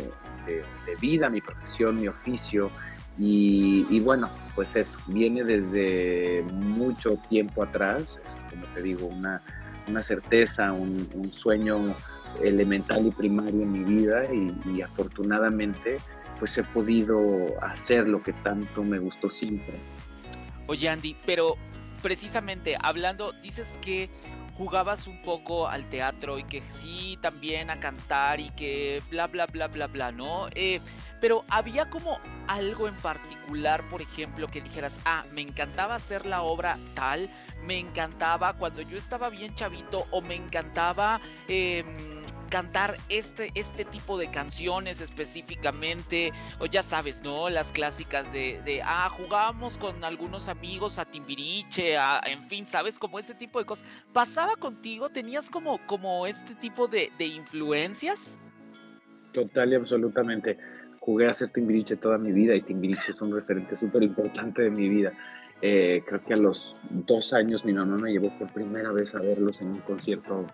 vida, 1.00 1.29
mi 1.29 1.41
profesión, 1.41 2.00
mi 2.00 2.08
oficio. 2.08 2.72
Y, 3.19 4.00
bueno, 4.01 4.29
pues 4.53 4.75
eso, 4.75 5.00
viene 5.07 5.43
desde 5.43 6.43
mucho 6.51 7.17
tiempo 7.29 7.63
atrás, 7.63 8.19
es 8.24 8.45
como 8.50 8.65
te 8.67 8.81
digo, 8.83 9.07
una, 9.07 9.41
una 9.88 10.03
certeza, 10.03 10.71
un, 10.71 11.31
sueño 11.31 11.95
elemental 12.43 13.07
y 13.07 13.12
primario 13.12 13.62
en 13.63 13.71
mi 13.71 13.83
vida 13.83 14.24
y, 14.31 14.81
afortunadamente 14.81 15.97
pues 16.39 16.55
he 16.59 16.63
podido 16.63 17.55
hacer 17.63 18.07
lo 18.07 18.21
que 18.21 18.31
tanto 18.31 18.83
me 18.83 19.00
gustó 19.00 19.27
siempre. 19.31 19.74
Oye 20.67 20.88
Andy, 20.88 21.17
pero 21.25 21.55
precisamente 22.03 22.77
hablando, 22.79 23.31
dices 23.41 23.79
que 23.81 24.12
jugabas 24.57 25.05
un 25.05 25.21
poco 25.21 25.67
al 25.67 25.87
teatro 25.87 26.39
y 26.39 26.43
que 26.43 26.63
sí, 26.81 27.17
también 27.21 27.69
a 27.69 27.79
cantar 27.79 28.39
y 28.39 28.49
que 28.51 29.01
bla, 29.09 29.27
bla, 29.27 29.45
bla, 29.45 29.67
bla, 29.67 29.87
bla, 29.87 30.11
¿no? 30.11 30.47
Eh, 30.55 30.81
pero 31.21 31.45
había 31.49 31.89
como 31.89 32.19
algo 32.47 32.87
en 32.87 32.95
particular, 32.95 33.87
por 33.89 34.01
ejemplo, 34.01 34.47
que 34.47 34.61
dijeras, 34.61 34.99
ah, 35.05 35.25
me 35.31 35.41
encantaba 35.41 35.95
hacer 35.95 36.25
la 36.25 36.41
obra 36.41 36.77
tal, 36.95 37.29
me 37.63 37.77
encantaba 37.77 38.53
cuando 38.53 38.81
yo 38.81 38.97
estaba 38.97 39.29
bien 39.29 39.53
chavito 39.55 40.07
o 40.11 40.21
me 40.21 40.35
encantaba... 40.35 41.21
Eh, 41.47 41.83
cantar 42.48 42.98
este, 43.10 43.51
este 43.56 43.86
tipo 43.86 44.18
de 44.18 44.30
canciones 44.30 45.01
específicamente, 45.01 46.32
o 46.60 46.66
ya 46.66 46.84
sabes, 46.84 47.22
¿no? 47.24 47.50
Las 47.50 47.72
clásicas 47.72 48.32
de, 48.32 48.82
ah, 48.84 49.10
jugábamos 49.10 49.77
con 49.77 50.04
algunos 50.04 50.50
amigos 50.50 51.00
a 51.00 51.06
Timbiriche, 51.06 51.98
a, 51.98 52.22
en 52.25 52.44
fin, 52.48 52.66
¿sabes? 52.66 53.00
Como 53.00 53.20
este 53.20 53.36
tipo 53.36 53.60
de 53.60 53.66
cosas. 53.66 53.86
¿Pasaba 54.13 54.56
contigo? 54.56 55.10
¿Tenías 55.10 55.50
como, 55.50 55.80
como 55.86 56.25
este 56.25 56.56
tipo 56.56 56.88
de, 56.88 57.12
de 57.18 57.25
influencias? 57.25 58.38
Total 59.34 59.72
y 59.72 59.75
absolutamente. 59.75 60.58
Jugué 61.00 61.27
a 61.27 61.32
hacer 61.32 61.50
Timbiriche 61.50 61.96
toda 61.96 62.18
mi 62.18 62.32
vida 62.32 62.56
y 62.56 62.62
Timbiriche 62.62 63.12
es 63.12 63.22
un 63.22 63.34
referente 63.34 63.75
súper 63.77 64.04
importante 64.04 64.63
de 64.63 64.70
mi 64.70 64.89
vida. 64.89 65.13
Eh, 65.62 66.04
creo 66.06 66.24
que 66.24 66.34
a 66.34 66.38
los 66.38 66.75
dos 66.89 67.34
años 67.34 67.66
mi 67.66 67.74
mamá 67.74 67.98
me 67.98 68.12
llevó 68.12 68.30
por 68.38 68.51
primera 68.54 68.92
vez 68.92 69.16
a 69.16 69.20
verlos 69.20 69.62
en 69.62 69.70
un 69.70 69.80
concierto 69.80 70.46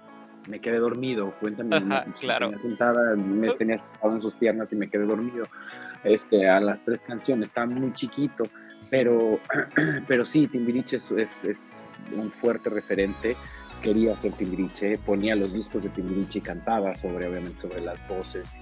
me 0.47 0.59
quedé 0.59 0.77
dormido, 0.77 1.33
cuéntame, 1.39 1.77
claro. 2.19 2.51
me 2.51 2.59
sentada, 2.59 3.15
me 3.15 3.51
tenía 3.51 3.79
sentado 3.79 4.15
en 4.15 4.21
sus 4.21 4.33
piernas 4.35 4.67
y 4.71 4.75
me 4.75 4.89
quedé 4.89 5.05
dormido 5.05 5.45
este, 6.03 6.47
a 6.47 6.59
las 6.59 6.83
tres 6.85 7.01
canciones, 7.01 7.47
estaba 7.47 7.67
muy 7.67 7.93
chiquito, 7.93 8.43
pero, 8.89 9.39
pero 10.07 10.25
sí, 10.25 10.47
Timbiriche 10.47 10.97
es, 10.97 11.11
es, 11.45 11.83
un 12.15 12.31
fuerte 12.31 12.69
referente, 12.69 13.35
quería 13.81 14.13
hacer 14.13 14.33
Timbiriche, 14.33 14.97
ponía 14.97 15.35
los 15.35 15.53
discos 15.53 15.83
de 15.83 15.89
Timbiriche 15.89 16.39
y 16.39 16.41
cantaba 16.41 16.95
sobre, 16.95 17.27
obviamente, 17.27 17.61
sobre 17.61 17.81
las 17.81 18.07
voces, 18.07 18.59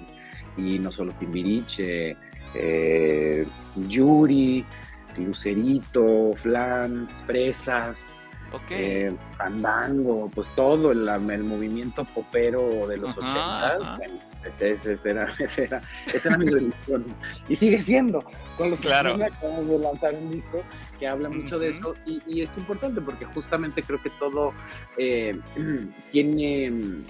y, 0.57 0.77
no 0.79 0.91
solo 0.91 1.13
Timbiriche, 1.13 2.15
eh, 2.53 3.47
Yuri, 3.87 4.63
Lucerito, 5.17 6.33
Flans, 6.35 7.23
Fresas, 7.25 8.27
Okay. 8.51 8.77
Eh, 8.79 9.15
fandango, 9.37 10.29
pues 10.33 10.49
todo 10.55 10.91
el, 10.91 11.07
el, 11.07 11.43
movimiento 11.43 12.03
popero 12.03 12.85
de 12.85 12.97
los 12.97 13.17
ochentas, 13.17 13.99
ese, 14.59 14.99
era, 15.05 15.33
era, 16.13 16.37
mi 16.37 16.45
religión. 16.47 17.05
Y 17.47 17.55
sigue 17.55 17.81
siendo, 17.81 18.21
con 18.57 18.71
los 18.71 18.81
que 18.81 18.93
acabamos 18.93 19.67
de 19.69 19.79
lanzar 19.79 20.15
un 20.15 20.31
disco 20.31 20.63
que 20.99 21.07
habla 21.07 21.29
mucho 21.29 21.59
de 21.59 21.69
eso, 21.69 21.95
y, 22.05 22.41
es 22.41 22.57
importante 22.57 22.99
porque 22.99 23.23
justamente 23.23 23.83
creo 23.83 24.01
que 24.01 24.09
todo 24.19 24.53
eh, 24.97 25.39
tiene 26.11 27.03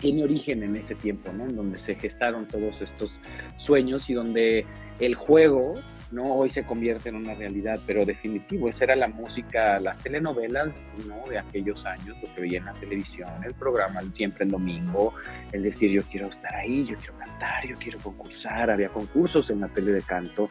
tiene 0.00 0.22
origen 0.22 0.62
en 0.62 0.76
ese 0.76 0.94
tiempo, 0.94 1.32
¿no? 1.32 1.44
En 1.44 1.56
donde 1.56 1.78
se 1.78 1.94
gestaron 1.94 2.46
todos 2.46 2.80
estos 2.80 3.18
sueños 3.56 4.08
y 4.08 4.14
donde 4.14 4.64
el 5.00 5.14
juego 5.14 5.74
¿no? 6.10 6.24
Hoy 6.24 6.50
se 6.50 6.64
convierte 6.64 7.08
en 7.08 7.16
una 7.16 7.34
realidad, 7.34 7.78
pero 7.86 8.04
definitivo, 8.04 8.68
esa 8.68 8.84
era 8.84 8.96
la 8.96 9.08
música, 9.08 9.78
las 9.80 9.98
telenovelas, 9.98 10.72
¿no? 11.06 11.28
De 11.28 11.38
aquellos 11.38 11.84
años, 11.84 12.16
lo 12.22 12.34
que 12.34 12.40
veía 12.40 12.58
en 12.58 12.66
la 12.66 12.72
televisión, 12.74 13.28
el 13.44 13.54
programa 13.54 14.00
siempre 14.10 14.44
en 14.44 14.50
domingo, 14.50 15.14
el 15.52 15.62
decir 15.62 15.90
yo 15.90 16.02
quiero 16.04 16.28
estar 16.28 16.54
ahí, 16.54 16.84
yo 16.86 16.96
quiero 16.96 17.18
cantar, 17.18 17.66
yo 17.66 17.76
quiero 17.76 17.98
concursar, 17.98 18.70
había 18.70 18.88
concursos 18.88 19.50
en 19.50 19.60
la 19.60 19.68
tele 19.68 19.92
de 19.92 20.02
canto, 20.02 20.48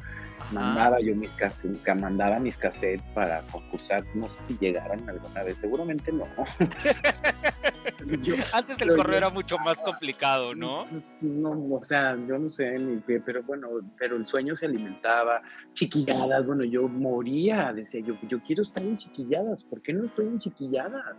mandaba 0.52 1.00
yo 1.00 1.16
mis 1.16 1.32
cassettes, 1.34 1.96
mandaba 1.96 2.40
mis 2.40 2.58
cassettes 2.58 3.04
para 3.14 3.42
concursar, 3.52 4.04
no 4.16 4.30
sé 4.30 4.40
si 4.48 4.58
llegaran 4.58 5.08
alguna 5.10 5.44
vez, 5.44 5.58
seguramente 5.62 6.12
no. 6.12 6.26
Antes 8.54 8.78
el 8.80 8.96
correo 8.96 9.18
era 9.18 9.30
mucho 9.30 9.58
más 9.60 9.82
complicado, 9.82 10.54
¿no? 10.56 10.86
No, 11.22 11.52
o 11.52 11.84
sea, 11.84 12.16
yo 12.28 12.38
no 12.38 12.50
sé, 12.50 12.78
pero 13.26 13.44
bueno, 13.44 13.70
pero 13.98 14.16
el 14.16 14.26
sueño 14.26 14.56
se 14.56 14.66
alimentaba, 14.66 15.42
chiquilladas, 15.74 16.46
bueno, 16.46 16.64
yo 16.64 16.88
moría, 16.88 17.74
decía 17.74 18.02
yo, 18.02 18.16
yo 18.28 18.40
quiero 18.44 18.64
estar 18.64 18.84
en 18.84 18.98
chiquilladas, 18.98 19.64
¿por 19.64 19.82
qué 19.82 19.94
no 19.94 20.06
estoy 20.06 20.28
en 20.28 20.40
chiquilladas? 20.40 21.16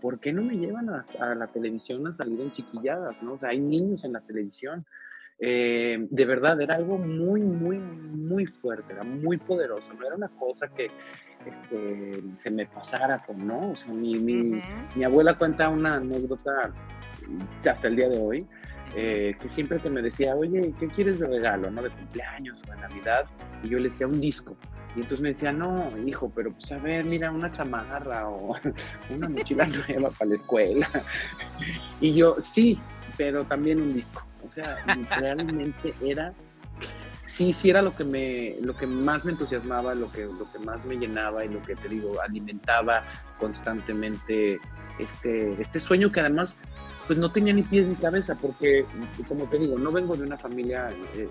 ¿Por 0.00 0.18
qué 0.18 0.32
no 0.32 0.42
me 0.42 0.56
llevan 0.56 0.88
a, 0.88 1.04
a 1.20 1.34
la 1.34 1.46
televisión 1.48 2.06
a 2.06 2.14
salir 2.14 2.40
en 2.40 2.52
chiquilladas? 2.52 3.22
¿no? 3.22 3.34
O 3.34 3.38
sea, 3.38 3.50
hay 3.50 3.60
niños 3.60 4.02
en 4.04 4.14
la 4.14 4.20
televisión. 4.20 4.86
Eh, 5.40 6.06
de 6.10 6.24
verdad, 6.26 6.60
era 6.60 6.74
algo 6.76 6.98
muy, 6.98 7.40
muy, 7.40 7.78
muy 7.78 8.46
fuerte, 8.46 8.92
era 8.92 9.04
muy 9.04 9.38
poderoso, 9.38 9.92
no 9.94 10.06
era 10.06 10.14
una 10.14 10.28
cosa 10.28 10.68
que 10.68 10.90
este, 11.46 12.22
se 12.36 12.50
me 12.50 12.66
pasara 12.66 13.18
con, 13.24 13.46
¿no? 13.46 13.70
O 13.70 13.76
sea, 13.76 13.90
mi, 13.92 14.18
mi, 14.18 14.60
mi 14.94 15.04
abuela 15.04 15.34
cuenta 15.34 15.70
una 15.70 15.94
anécdota 15.94 16.72
hasta 17.58 17.88
el 17.88 17.96
día 17.96 18.08
de 18.08 18.18
hoy, 18.18 18.46
eh, 18.94 19.34
que 19.40 19.48
siempre 19.48 19.78
que 19.78 19.88
me 19.88 20.02
decía, 20.02 20.34
oye, 20.34 20.74
¿qué 20.78 20.88
quieres 20.88 21.20
de 21.20 21.26
regalo, 21.26 21.70
no? 21.70 21.82
De 21.82 21.90
cumpleaños 21.90 22.62
o 22.66 22.72
de 22.72 22.80
Navidad, 22.80 23.24
y 23.62 23.68
yo 23.68 23.78
le 23.78 23.88
decía 23.88 24.06
un 24.06 24.20
disco. 24.20 24.56
Y 24.96 25.00
entonces 25.00 25.20
me 25.20 25.28
decía, 25.28 25.52
no, 25.52 25.88
hijo, 26.04 26.32
pero 26.34 26.52
pues 26.52 26.70
a 26.72 26.78
ver, 26.78 27.04
mira, 27.04 27.30
una 27.30 27.50
chamarra 27.50 28.28
o 28.28 28.56
una 29.10 29.28
mochila 29.28 29.64
nueva 29.88 30.10
para 30.10 30.30
la 30.30 30.36
escuela. 30.36 30.90
Y 32.02 32.14
yo, 32.14 32.36
sí, 32.40 32.80
pero 33.18 33.44
también 33.44 33.80
un 33.80 33.92
disco. 33.92 34.22
O 34.46 34.50
sea, 34.50 34.78
realmente 35.16 35.94
era, 36.04 36.32
sí, 37.26 37.52
sí 37.52 37.70
era 37.70 37.82
lo 37.82 37.94
que 37.94 38.04
me, 38.04 38.54
lo 38.62 38.76
que 38.76 38.86
más 38.86 39.24
me 39.24 39.32
entusiasmaba, 39.32 39.94
lo 39.94 40.10
que, 40.10 40.24
lo 40.24 40.50
que 40.50 40.58
más 40.58 40.84
me 40.84 40.96
llenaba 40.96 41.44
y 41.44 41.48
lo 41.48 41.62
que 41.62 41.76
te 41.76 41.88
digo, 41.88 42.20
alimentaba 42.20 43.04
constantemente 43.38 44.58
este, 44.98 45.60
este 45.60 45.80
sueño 45.80 46.12
que 46.12 46.20
además 46.20 46.56
pues 47.06 47.18
no 47.18 47.32
tenía 47.32 47.52
ni 47.52 47.62
pies 47.62 47.88
ni 47.88 47.96
cabeza, 47.96 48.36
porque 48.36 48.84
como 49.26 49.46
te 49.46 49.58
digo, 49.58 49.76
no 49.76 49.90
vengo 49.90 50.16
de 50.16 50.22
una 50.22 50.36
familia 50.38 50.90
eh, 51.16 51.28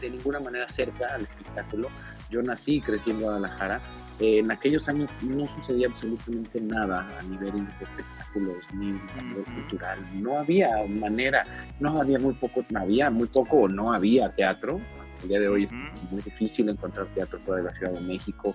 de 0.00 0.10
ninguna 0.10 0.40
manera 0.40 0.68
cerca 0.68 1.06
al 1.14 1.22
espectáculo. 1.22 1.88
Yo 2.28 2.42
nací, 2.42 2.82
crecí 2.82 3.12
en 3.12 3.22
Guadalajara. 3.22 3.80
En 4.18 4.50
aquellos 4.50 4.88
años 4.88 5.10
no 5.22 5.46
sucedía 5.56 5.88
absolutamente 5.88 6.60
nada 6.60 7.06
a 7.18 7.22
nivel 7.24 7.66
de 7.66 7.84
espectáculos 7.84 8.56
ni 8.72 8.90
a 8.90 9.22
nivel 9.22 9.44
cultural. 9.44 9.98
No 10.22 10.38
había 10.38 10.70
manera, 10.88 11.44
no 11.80 12.00
había 12.00 12.18
muy 12.18 12.34
poco, 12.34 12.64
no 12.70 12.80
había 12.80 13.10
muy 13.10 13.28
poco 13.28 13.62
o 13.62 13.68
no 13.68 13.92
había 13.92 14.30
teatro. 14.30 14.80
El 15.22 15.28
día 15.28 15.40
de 15.40 15.48
hoy 15.48 15.64
es 15.64 16.12
muy 16.12 16.22
difícil 16.22 16.68
encontrar 16.68 17.06
teatro 17.14 17.38
fuera 17.40 17.62
de 17.62 17.70
la 17.70 17.76
Ciudad 17.76 17.92
de 17.92 18.00
México. 18.00 18.54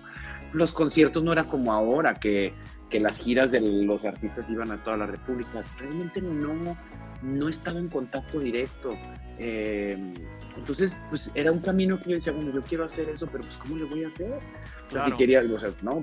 Los 0.52 0.72
conciertos 0.72 1.22
no 1.22 1.32
eran 1.32 1.46
como 1.46 1.72
ahora, 1.72 2.14
que 2.14 2.52
que 2.92 3.00
las 3.00 3.18
giras 3.18 3.50
de 3.50 3.60
los 3.84 4.04
artistas 4.04 4.48
iban 4.50 4.70
a 4.70 4.76
toda 4.84 4.98
la 4.98 5.06
República. 5.06 5.64
Realmente 5.78 6.20
no, 6.20 6.76
no 7.22 7.48
estaba 7.48 7.80
en 7.80 7.88
contacto 7.88 8.38
directo. 8.38 8.90
Eh, 9.38 9.96
entonces, 10.56 10.96
pues 11.08 11.30
era 11.34 11.50
un 11.50 11.60
camino 11.60 11.98
que 11.98 12.10
yo 12.10 12.14
decía, 12.16 12.32
bueno, 12.32 12.52
yo 12.52 12.60
quiero 12.62 12.84
hacer 12.84 13.08
eso, 13.08 13.26
pero 13.26 13.44
pues 13.44 13.56
¿cómo 13.58 13.76
le 13.76 13.84
voy 13.84 14.04
a 14.04 14.08
hacer? 14.08 14.38
si 15.04 15.12
quería, 15.12 15.40
o 15.40 15.58
sea, 15.58 15.70
no, 15.80 16.02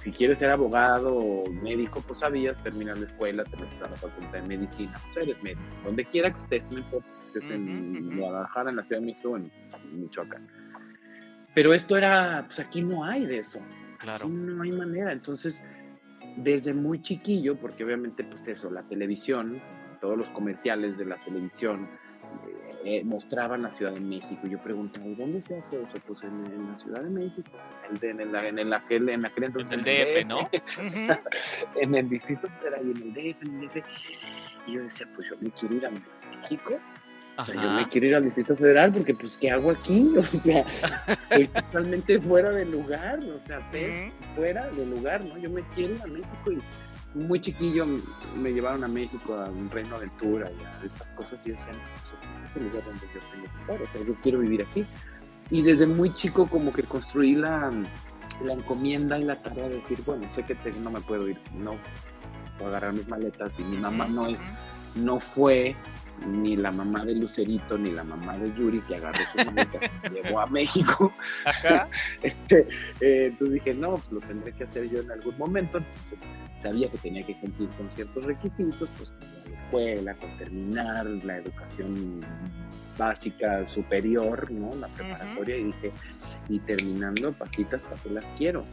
si 0.00 0.12
quieres 0.12 0.38
ser 0.38 0.50
abogado 0.50 1.16
o 1.16 1.50
médico, 1.50 2.02
pues 2.06 2.20
sabías 2.20 2.60
terminar 2.62 2.98
la 2.98 3.06
escuela, 3.06 3.44
te 3.44 3.56
metes 3.56 3.82
a 3.82 3.90
la 3.90 3.96
facultad 3.96 4.32
de 4.32 4.42
medicina, 4.42 4.92
pues 5.12 5.28
eres 5.28 5.42
médico. 5.42 5.62
Donde 5.84 6.04
quiera 6.04 6.30
que 6.30 6.38
estés, 6.38 6.70
no 6.70 6.78
importa 6.78 7.08
si 7.32 7.38
estés 7.38 7.50
en 7.50 8.16
Guadalajara, 8.16 8.70
en 8.70 8.76
la 8.76 8.84
Ciudad 8.84 9.00
de 9.00 9.06
México 9.06 9.30
o 9.30 9.36
en 9.36 9.50
Michoacán. 9.92 10.46
Pero 11.54 11.74
esto 11.74 11.96
era, 11.96 12.44
pues 12.46 12.60
aquí 12.60 12.82
no 12.82 13.04
hay 13.04 13.26
de 13.26 13.38
eso. 13.38 13.58
Claro. 13.98 14.24
Aquí 14.24 14.34
no 14.34 14.62
hay 14.62 14.72
manera. 14.72 15.12
Entonces, 15.12 15.62
desde 16.36 16.72
muy 16.72 17.02
chiquillo, 17.02 17.56
porque 17.56 17.84
obviamente 17.84 18.24
pues 18.24 18.48
eso, 18.48 18.70
la 18.70 18.82
televisión, 18.84 19.60
todos 20.00 20.16
los 20.16 20.28
comerciales 20.30 20.98
de 20.98 21.04
la 21.04 21.16
televisión 21.24 21.88
eh, 22.84 23.02
mostraban 23.04 23.62
la 23.62 23.70
Ciudad 23.70 23.92
de 23.92 24.00
México. 24.00 24.46
Yo 24.46 24.58
preguntaba, 24.58 25.06
¿dónde 25.16 25.42
se 25.42 25.58
hace 25.58 25.82
eso? 25.82 25.94
Pues 26.06 26.22
en, 26.22 26.70
la 26.70 26.78
Ciudad 26.78 27.02
de 27.02 27.10
México, 27.10 27.50
en, 27.90 28.20
el, 28.20 28.34
en, 28.34 28.58
el, 28.58 28.72
aquel, 28.72 29.08
en 29.08 29.24
aquel 29.24 29.44
entonces. 29.44 29.72
En 29.72 29.86
el 29.86 30.24
DF, 30.24 30.28
¿no? 30.28 30.50
en 31.80 31.94
el 31.94 32.08
Distrito 32.08 32.48
Federal 32.60 32.86
y 32.86 32.90
en 32.90 32.96
el 32.96 33.14
DF, 33.14 33.42
en 33.42 33.60
el 33.60 33.68
DF. 33.68 33.76
Y 34.66 34.72
yo 34.74 34.82
decía, 34.82 35.08
pues 35.14 35.28
yo 35.28 35.36
me 35.40 35.50
quiero 35.50 35.74
ir 35.74 35.86
a 35.86 35.90
México 35.90 36.78
yo 37.46 37.70
me 37.70 37.88
quiero 37.88 38.06
ir 38.08 38.14
al 38.14 38.24
Distrito 38.24 38.56
Federal 38.56 38.92
porque, 38.92 39.14
pues, 39.14 39.36
¿qué 39.36 39.50
hago 39.50 39.70
aquí? 39.70 40.12
O 40.18 40.22
sea, 40.22 40.64
estoy 41.30 41.48
totalmente 41.48 42.20
fuera 42.20 42.50
de 42.50 42.64
lugar, 42.64 43.20
o 43.20 43.40
sea, 43.40 43.60
ves, 43.72 44.12
fuera 44.36 44.70
de 44.70 44.86
lugar, 44.86 45.24
¿no? 45.24 45.38
Yo 45.38 45.50
me 45.50 45.62
quiero 45.74 45.94
ir 45.94 46.02
a 46.02 46.06
México 46.06 46.52
y 46.52 46.62
muy 47.14 47.40
chiquillo 47.40 47.86
me 48.36 48.52
llevaron 48.52 48.84
a 48.84 48.88
México 48.88 49.34
a 49.34 49.48
un 49.50 49.70
reino 49.70 49.90
de 49.90 50.06
aventura 50.06 50.50
y 50.50 50.64
a 50.64 50.84
estas 50.84 51.08
cosas 51.12 51.44
y 51.46 51.50
yo 51.50 51.56
decía, 51.56 51.74
pues, 52.10 52.22
este 52.22 52.44
es 52.44 52.56
el 52.56 52.64
lugar 52.64 52.84
donde 52.84 53.06
yo 53.14 53.20
tengo 53.30 53.42
que 53.42 53.60
estar, 53.60 53.82
o 53.82 53.92
sea, 53.92 54.06
yo 54.06 54.14
quiero 54.22 54.38
vivir 54.38 54.62
aquí. 54.62 54.84
Y 55.50 55.62
desde 55.62 55.86
muy 55.86 56.14
chico 56.14 56.48
como 56.48 56.72
que 56.72 56.82
construí 56.82 57.34
la, 57.34 57.70
la 58.42 58.52
encomienda 58.52 59.18
y 59.18 59.24
la 59.24 59.40
tarea 59.42 59.68
de 59.68 59.76
decir, 59.76 60.02
bueno, 60.06 60.28
sé 60.30 60.44
que 60.44 60.56
no 60.80 60.90
me 60.90 61.00
puedo 61.00 61.28
ir, 61.28 61.38
no 61.54 61.76
puedo 62.56 62.70
agarrar 62.70 62.94
mis 62.94 63.06
maletas 63.08 63.58
y 63.58 63.62
mi 63.62 63.76
mamá 63.76 64.06
no 64.06 64.26
es, 64.26 64.40
no 64.94 65.20
fue 65.20 65.76
ni 66.26 66.56
la 66.56 66.70
mamá 66.70 67.04
de 67.04 67.14
Lucerito 67.14 67.76
ni 67.78 67.90
la 67.90 68.04
mamá 68.04 68.36
de 68.38 68.52
Yuri 68.54 68.80
que 68.80 68.96
agarró 68.96 69.20
su 69.32 69.38
manita 69.44 69.78
llevó 70.12 70.40
a 70.40 70.46
México. 70.46 71.12
Ajá. 71.44 71.88
Este, 72.22 72.68
eh, 73.00 73.26
entonces 73.26 73.54
dije, 73.54 73.74
no, 73.74 73.94
pues 73.96 74.12
lo 74.12 74.20
tendré 74.20 74.52
que 74.52 74.64
hacer 74.64 74.88
yo 74.88 75.00
en 75.00 75.10
algún 75.10 75.36
momento. 75.38 75.78
Entonces 75.78 76.18
sabía 76.56 76.88
que 76.88 76.98
tenía 76.98 77.22
que 77.24 77.38
cumplir 77.40 77.68
con 77.70 77.90
ciertos 77.90 78.24
requisitos, 78.24 78.88
pues 78.96 79.10
con 79.10 79.52
la 79.52 79.58
escuela, 79.58 80.14
con 80.14 80.38
terminar 80.38 81.06
la 81.06 81.38
educación 81.38 82.20
básica 82.96 83.66
superior, 83.66 84.50
¿no? 84.50 84.74
La 84.76 84.88
preparatoria, 84.88 85.56
y 85.56 85.64
dije, 85.64 85.92
y 86.48 86.58
terminando, 86.60 87.32
patitas, 87.32 87.80
¿para 87.82 88.14
las 88.14 88.24
quiero? 88.38 88.64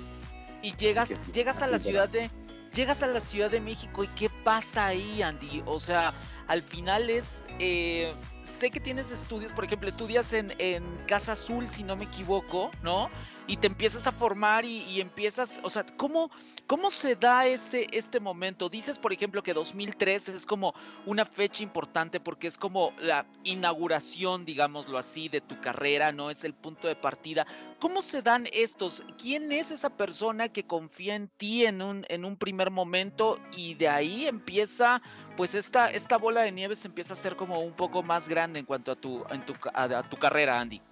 Y 0.62 0.76
llegas, 0.76 1.10
llegas 1.32 1.62
a 1.62 1.68
la 1.68 1.80
ciudad 1.80 2.10
de, 2.10 2.30
llegas 2.74 3.02
a 3.04 3.08
la 3.08 3.20
Ciudad 3.20 3.50
de 3.50 3.62
México 3.62 4.04
y 4.04 4.08
qué 4.08 4.29
pasa 4.44 4.88
ahí, 4.88 5.22
Andy. 5.22 5.64
O 5.66 5.80
sea, 5.80 6.14
al 6.48 6.62
final 6.62 7.10
es, 7.10 7.44
eh, 7.60 8.14
sé 8.44 8.72
que 8.72 8.80
tienes 8.80 9.12
estudios, 9.12 9.52
por 9.52 9.66
ejemplo, 9.66 9.88
estudias 9.88 10.34
en, 10.34 10.54
en 10.60 10.84
Casa 11.08 11.34
Azul, 11.34 11.70
si 11.70 11.84
no 11.84 11.96
me 11.96 12.06
equivoco, 12.06 12.72
¿no? 12.82 13.10
Y 13.50 13.58
te 13.58 13.66
empiezas 13.66 14.06
a 14.06 14.12
formar 14.12 14.64
y, 14.64 15.02
empiezas, 15.02 15.60
o 15.64 15.72
sea, 15.72 15.84
¿cómo, 15.98 16.30
¿cómo 16.68 16.92
se 16.92 17.16
da 17.16 17.48
este, 17.48 17.98
este 17.98 18.20
momento? 18.20 18.70
Dices, 18.70 19.00
por 19.00 19.12
ejemplo, 19.12 19.42
que 19.42 19.56
2003 19.56 20.30
es 20.30 20.46
como 20.46 20.76
una 21.08 21.26
fecha 21.26 21.64
importante 21.64 22.20
porque 22.20 22.46
es 22.46 22.60
como 22.60 22.94
la 23.00 23.26
inauguración, 23.44 24.46
digámoslo 24.46 25.00
así, 25.00 25.30
de 25.30 25.42
tu 25.42 25.60
carrera, 25.62 26.12
¿no? 26.12 26.30
Es 26.30 26.44
el 26.44 26.54
punto 26.54 26.88
de 26.88 26.96
partida. 26.96 27.48
¿Cómo 27.80 28.04
se 28.04 28.22
dan 28.22 28.48
estos? 28.54 29.02
¿Quién 29.20 29.52
es 29.52 29.72
esa 29.72 29.90
persona 29.90 30.50
que 30.50 30.68
confía 30.68 31.16
en 31.16 31.28
ti 31.28 31.66
en 31.66 31.82
un, 31.82 32.06
en 32.10 32.26
un 32.26 32.38
primer 32.38 32.70
momento 32.70 33.40
y 33.58 33.74
de 33.74 33.90
ahí 33.90 34.28
empieza, 34.28 35.02
pues 35.36 35.56
esta, 35.56 35.90
esta 35.90 36.20
bola 36.20 36.42
de 36.42 36.52
nieve 36.52 36.76
se 36.76 36.88
empieza 36.88 37.14
a 37.14 37.18
hacer 37.18 37.36
como 37.36 37.62
un 37.62 37.74
poco 37.74 38.04
más 38.04 38.30
grande 38.30 38.60
en 38.60 38.68
cuanto 38.68 38.92
a 38.92 38.96
tu, 38.96 39.26
en 39.32 39.44
tu, 39.44 39.56
a 39.74 40.08
tu 40.08 40.18
carrera, 40.18 40.60
Andy? 40.60 40.84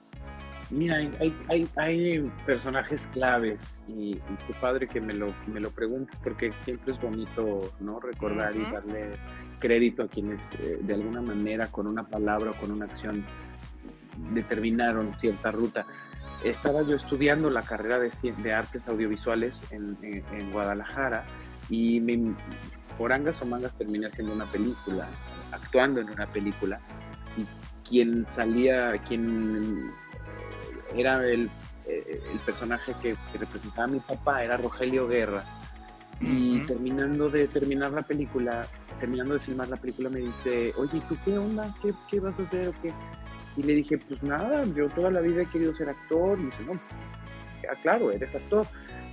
Mira, 0.69 0.97
hay, 0.97 1.33
hay, 1.47 1.67
hay, 1.77 2.31
personajes 2.45 3.07
claves 3.13 3.83
y, 3.87 4.11
y 4.15 4.21
qué 4.45 4.53
padre 4.59 4.87
que 4.87 4.99
me 4.99 5.13
lo, 5.13 5.33
me 5.45 5.61
lo 5.61 5.69
preguntes 5.71 6.13
porque 6.23 6.51
siempre 6.65 6.91
es 6.93 6.99
bonito 6.99 7.71
¿no? 7.79 7.99
recordar 8.01 8.53
y 8.55 8.63
darle 8.69 9.11
crédito 9.59 10.03
a 10.03 10.07
quienes 10.09 10.41
eh, 10.59 10.77
de 10.81 10.93
alguna 10.93 11.21
manera 11.21 11.67
con 11.67 11.87
una 11.87 12.03
palabra 12.03 12.51
o 12.51 12.53
con 12.55 12.71
una 12.71 12.85
acción 12.85 13.23
determinaron 14.33 15.13
cierta 15.19 15.51
ruta. 15.51 15.85
Estaba 16.43 16.81
yo 16.83 16.95
estudiando 16.95 17.49
la 17.49 17.61
carrera 17.61 17.99
de, 17.99 18.11
de 18.43 18.53
artes 18.53 18.87
audiovisuales 18.87 19.63
en, 19.71 19.97
en- 20.01 20.23
en 20.33 20.51
Guadalajara 20.51 21.23
y 21.69 21.99
me- 22.01 22.33
por 22.97 23.13
angas 23.13 23.41
o 23.41 23.45
mangas 23.45 23.73
terminé 23.77 24.07
haciendo 24.07 24.33
una 24.33 24.45
película, 24.51 25.07
actuando 25.51 26.01
en 26.01 26.09
una 26.09 26.25
película 26.27 26.79
y 27.37 27.45
quien 27.87 28.25
salía, 28.27 28.91
quien 29.07 29.91
era 30.95 31.25
el, 31.27 31.49
eh, 31.85 32.21
el 32.31 32.39
personaje 32.39 32.93
que, 33.01 33.15
que 33.31 33.37
representaba 33.37 33.85
a 33.85 33.87
mi 33.87 33.99
papá, 33.99 34.43
era 34.43 34.57
Rogelio 34.57 35.07
Guerra. 35.07 35.43
Y 36.19 36.61
terminando 36.61 37.29
de 37.29 37.47
terminar 37.47 37.91
la 37.91 38.01
película, 38.01 38.65
terminando 38.99 39.35
de 39.35 39.39
filmar 39.39 39.69
la 39.69 39.77
película, 39.77 40.09
me 40.09 40.19
dice, 40.19 40.73
oye, 40.75 40.97
¿y 40.97 41.01
¿tú 41.01 41.15
qué 41.23 41.37
onda? 41.37 41.73
¿Qué, 41.81 41.93
qué 42.09 42.19
vas 42.19 42.37
a 42.39 42.43
hacer 42.43 42.69
o 42.69 42.73
qué? 42.81 42.91
Y 43.55 43.63
le 43.63 43.73
dije, 43.73 43.97
pues 43.97 44.23
nada, 44.23 44.63
yo 44.75 44.89
toda 44.89 45.11
la 45.11 45.21
vida 45.21 45.43
he 45.43 45.45
querido 45.45 45.73
ser 45.75 45.89
actor. 45.89 46.39
Y 46.39 46.43
me 46.43 46.49
dice, 46.49 46.63
no, 46.63 46.79
claro, 47.81 48.11
eres 48.11 48.33
actor. 48.33 48.65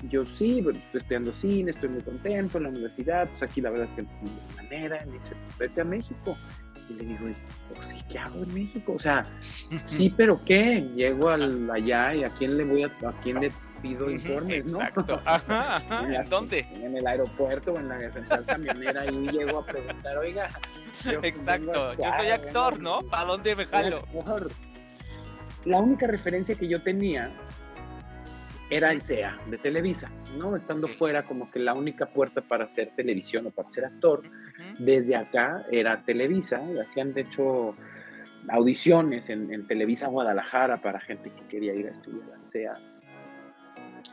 Y 0.03 0.09
yo 0.09 0.25
sí, 0.25 0.59
estoy 0.59 1.01
estudiando 1.01 1.33
cine, 1.33 1.71
estoy 1.71 1.91
muy 1.91 2.03
contento 2.03 2.59
en 2.59 2.65
la 2.65 2.71
universidad, 2.71 3.29
pues 3.29 3.43
aquí 3.43 3.61
la 3.61 3.71
verdad 3.71 3.89
es 3.91 3.97
que 3.97 4.03
no 4.03 4.09
hay 4.21 4.65
manera. 4.65 5.03
Y 5.05 5.11
me 5.11 5.15
dice, 5.15 5.33
pues 5.45 5.59
vete 5.59 5.81
a 5.81 5.85
México. 5.85 6.37
Y 6.89 6.95
le 6.95 7.05
digo, 7.05 7.27
pues, 7.75 7.89
¿y 7.99 8.03
¿qué 8.13 8.19
hago 8.19 8.43
en 8.43 8.55
México? 8.55 8.93
O 8.95 8.99
sea, 8.99 9.27
sí, 9.87 10.13
pero 10.17 10.41
¿qué? 10.45 10.89
Llego 10.95 11.29
al, 11.31 11.71
allá 11.71 12.15
y 12.15 12.25
a 12.25 12.31
quién 12.31 12.57
le 12.57 12.65
voy 12.65 12.83
a, 12.85 12.87
a 12.87 13.13
quién 13.23 13.41
le 13.41 13.53
pido 13.83 14.11
informes, 14.11 14.67
¿no? 14.67 14.79
Exacto. 14.79 15.21
Ajá, 15.27 15.77
ajá. 15.77 16.15
¿En 16.15 16.31
dónde? 16.31 16.67
En 16.73 16.97
el 16.97 17.07
aeropuerto 17.07 17.75
o 17.75 17.79
en 17.79 17.89
la 17.89 18.11
central 18.11 18.45
camionera 18.47 19.07
y 19.07 19.29
llego 19.31 19.59
a 19.59 19.67
preguntar, 19.67 20.17
oiga. 20.19 20.49
yo 21.05 21.21
Exacto. 21.23 21.95
Yo 21.95 22.13
soy 22.17 22.29
actor, 22.29 22.81
¿no? 22.81 23.01
¿Para 23.03 23.25
dónde 23.25 23.55
me 23.55 23.67
jalo? 23.67 23.99
actor". 23.99 24.51
La 25.67 25.79
única 25.79 26.07
referencia 26.07 26.55
que 26.55 26.69
yo 26.69 26.83
tenía 26.83 27.31
era 28.71 28.93
el 28.93 29.03
CEA 29.03 29.39
de 29.51 29.59
Televisa, 29.59 30.11
¿no? 30.39 30.57
Estando 30.57 30.89
fuera 30.89 31.25
como 31.25 31.51
que 31.51 31.59
la 31.59 31.75
única 31.75 32.07
puerta 32.07 32.41
para 32.41 32.65
hacer 32.65 32.93
televisión 32.97 33.47
o 33.47 33.51
para 33.51 33.69
ser 33.69 33.85
actor 33.85 34.23
desde 34.79 35.17
acá 35.17 35.65
era 35.71 36.03
Televisa, 36.05 36.63
hacían 36.87 37.13
de 37.13 37.23
hecho 37.23 37.75
audiciones 38.49 39.29
en, 39.31 39.53
en 39.53 39.67
Televisa 39.67 40.09
Guadalajara 40.09 40.81
para 40.81 41.01
gente 41.01 41.31
que 41.31 41.47
quería 41.49 41.75
ir 41.75 41.89
a 41.89 41.91
estudiar 41.91 42.33
al 42.33 42.51
CEA. 42.51 42.79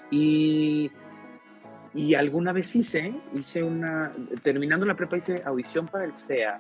Y, 0.10 0.92
y 1.94 2.16
alguna 2.16 2.52
vez 2.52 2.76
hice, 2.76 3.14
hice 3.34 3.64
una, 3.64 4.12
terminando 4.44 4.86
la 4.86 4.96
prepa 4.96 5.18
hice 5.18 5.42
audición 5.46 5.88
para 5.88 6.06
el 6.06 6.16
CEA 6.16 6.60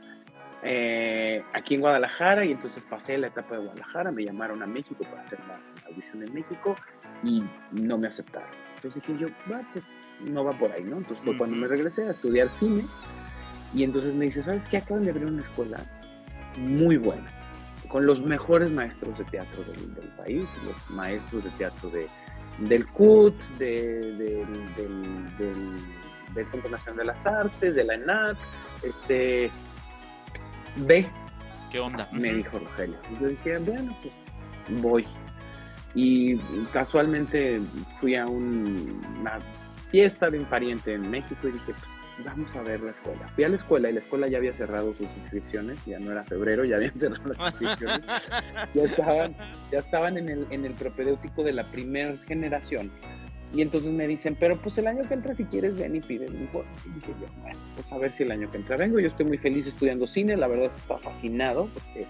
eh, 0.63 1.43
aquí 1.53 1.75
en 1.75 1.81
Guadalajara 1.81 2.45
y 2.45 2.51
entonces 2.51 2.83
pasé 2.83 3.17
la 3.17 3.27
etapa 3.27 3.55
de 3.55 3.63
Guadalajara, 3.63 4.11
me 4.11 4.23
llamaron 4.23 4.61
a 4.61 4.67
México 4.67 5.03
para 5.09 5.23
hacer 5.23 5.39
la 5.47 5.59
audición 5.87 6.23
en 6.23 6.33
México 6.33 6.75
y 7.23 7.43
no 7.71 7.97
me 7.97 8.07
aceptaron. 8.07 8.49
Entonces 8.75 9.01
dije 9.05 9.19
yo, 9.19 9.27
va, 9.51 9.61
pues 9.73 9.83
no 10.21 10.43
va 10.43 10.53
por 10.57 10.71
ahí, 10.71 10.83
¿no? 10.83 10.97
Entonces 10.97 11.23
fue 11.23 11.37
cuando 11.37 11.55
me 11.55 11.67
regresé 11.67 12.03
a 12.07 12.11
estudiar 12.11 12.49
cine 12.49 12.85
y 13.73 13.83
entonces 13.83 14.13
me 14.13 14.25
dice, 14.25 14.41
¿sabes 14.43 14.67
qué? 14.67 14.77
Acaban 14.77 15.03
de 15.03 15.11
abrir 15.11 15.27
una 15.27 15.43
escuela 15.43 15.79
muy 16.57 16.97
buena, 16.97 17.31
con 17.87 18.05
los 18.05 18.21
mejores 18.21 18.71
maestros 18.71 19.17
de 19.17 19.23
teatro 19.25 19.63
del, 19.63 19.93
del 19.95 20.07
país, 20.17 20.49
los 20.65 20.89
maestros 20.89 21.43
de 21.43 21.49
teatro 21.51 21.89
de, 21.89 22.07
del 22.59 22.85
CUT, 22.87 23.35
de- 23.57 24.13
del, 24.13 24.73
del- 24.75 25.37
del- 25.37 26.33
del 26.33 26.47
Centro 26.47 26.69
Nacional 26.71 26.97
de 26.97 27.05
las 27.05 27.25
Artes, 27.25 27.75
de 27.75 27.83
la 27.83 27.93
ENAC, 27.95 28.37
este, 28.83 29.51
ve, 30.77 31.09
¿Qué 31.71 31.79
onda? 31.79 32.07
me 32.11 32.33
dijo 32.33 32.57
Rogelio. 32.59 32.97
Y 33.15 33.21
yo 33.21 33.27
dije, 33.29 33.57
bueno, 33.59 33.95
pues 34.01 34.81
voy. 34.81 35.05
Y 35.93 36.37
casualmente 36.71 37.59
fui 37.99 38.15
a 38.15 38.25
un- 38.27 39.01
una 39.19 39.39
fiesta 39.89 40.29
de 40.29 40.39
un 40.39 40.45
pariente 40.45 40.93
en 40.93 41.09
México 41.09 41.47
y 41.47 41.51
dije, 41.51 41.73
pues 41.73 42.25
vamos 42.25 42.55
a 42.55 42.61
ver 42.61 42.81
la 42.81 42.91
escuela. 42.91 43.27
Fui 43.35 43.43
a 43.43 43.49
la 43.49 43.55
escuela 43.57 43.89
y 43.89 43.93
la 43.93 43.99
escuela 43.99 44.27
ya 44.27 44.37
había 44.37 44.53
cerrado 44.53 44.93
sus 44.93 45.07
inscripciones, 45.17 45.77
ya 45.85 45.99
no 45.99 46.11
era 46.11 46.23
febrero, 46.23 46.63
ya 46.63 46.77
habían 46.77 46.93
cerrado 46.95 47.29
las 47.29 47.39
inscripciones. 47.51 48.01
ya 48.73 48.83
estaban, 48.83 49.35
ya 49.71 49.79
estaban 49.79 50.17
en 50.17 50.29
el, 50.29 50.47
en 50.49 50.65
el 50.65 50.73
propedéutico 50.73 51.43
de 51.43 51.53
la 51.53 51.63
primera 51.65 52.15
generación. 52.27 52.89
Y 53.53 53.61
entonces 53.61 53.91
me 53.91 54.07
dicen, 54.07 54.37
pero 54.39 54.55
pues 54.61 54.77
el 54.77 54.87
año 54.87 55.05
que 55.09 55.13
entra 55.13 55.35
si 55.35 55.43
quieres 55.43 55.77
ven 55.77 55.93
y 55.93 55.99
pide 55.99 56.25
el 56.27 56.35
informe. 56.35 56.69
Y 56.85 56.89
dije 56.91 57.11
yo, 57.19 57.27
bueno, 57.41 57.57
pues 57.75 57.91
a 57.91 57.97
ver 57.97 58.13
si 58.13 58.23
el 58.23 58.31
año 58.31 58.49
que 58.49 58.55
entra 58.57 58.77
vengo. 58.77 58.97
Yo 59.01 59.09
estoy 59.09 59.25
muy 59.25 59.37
feliz 59.37 59.67
estudiando 59.67 60.07
cine, 60.07 60.37
la 60.37 60.47
verdad 60.47 60.71
está 60.73 60.97
fascinado 60.99 61.67
porque 61.73 62.07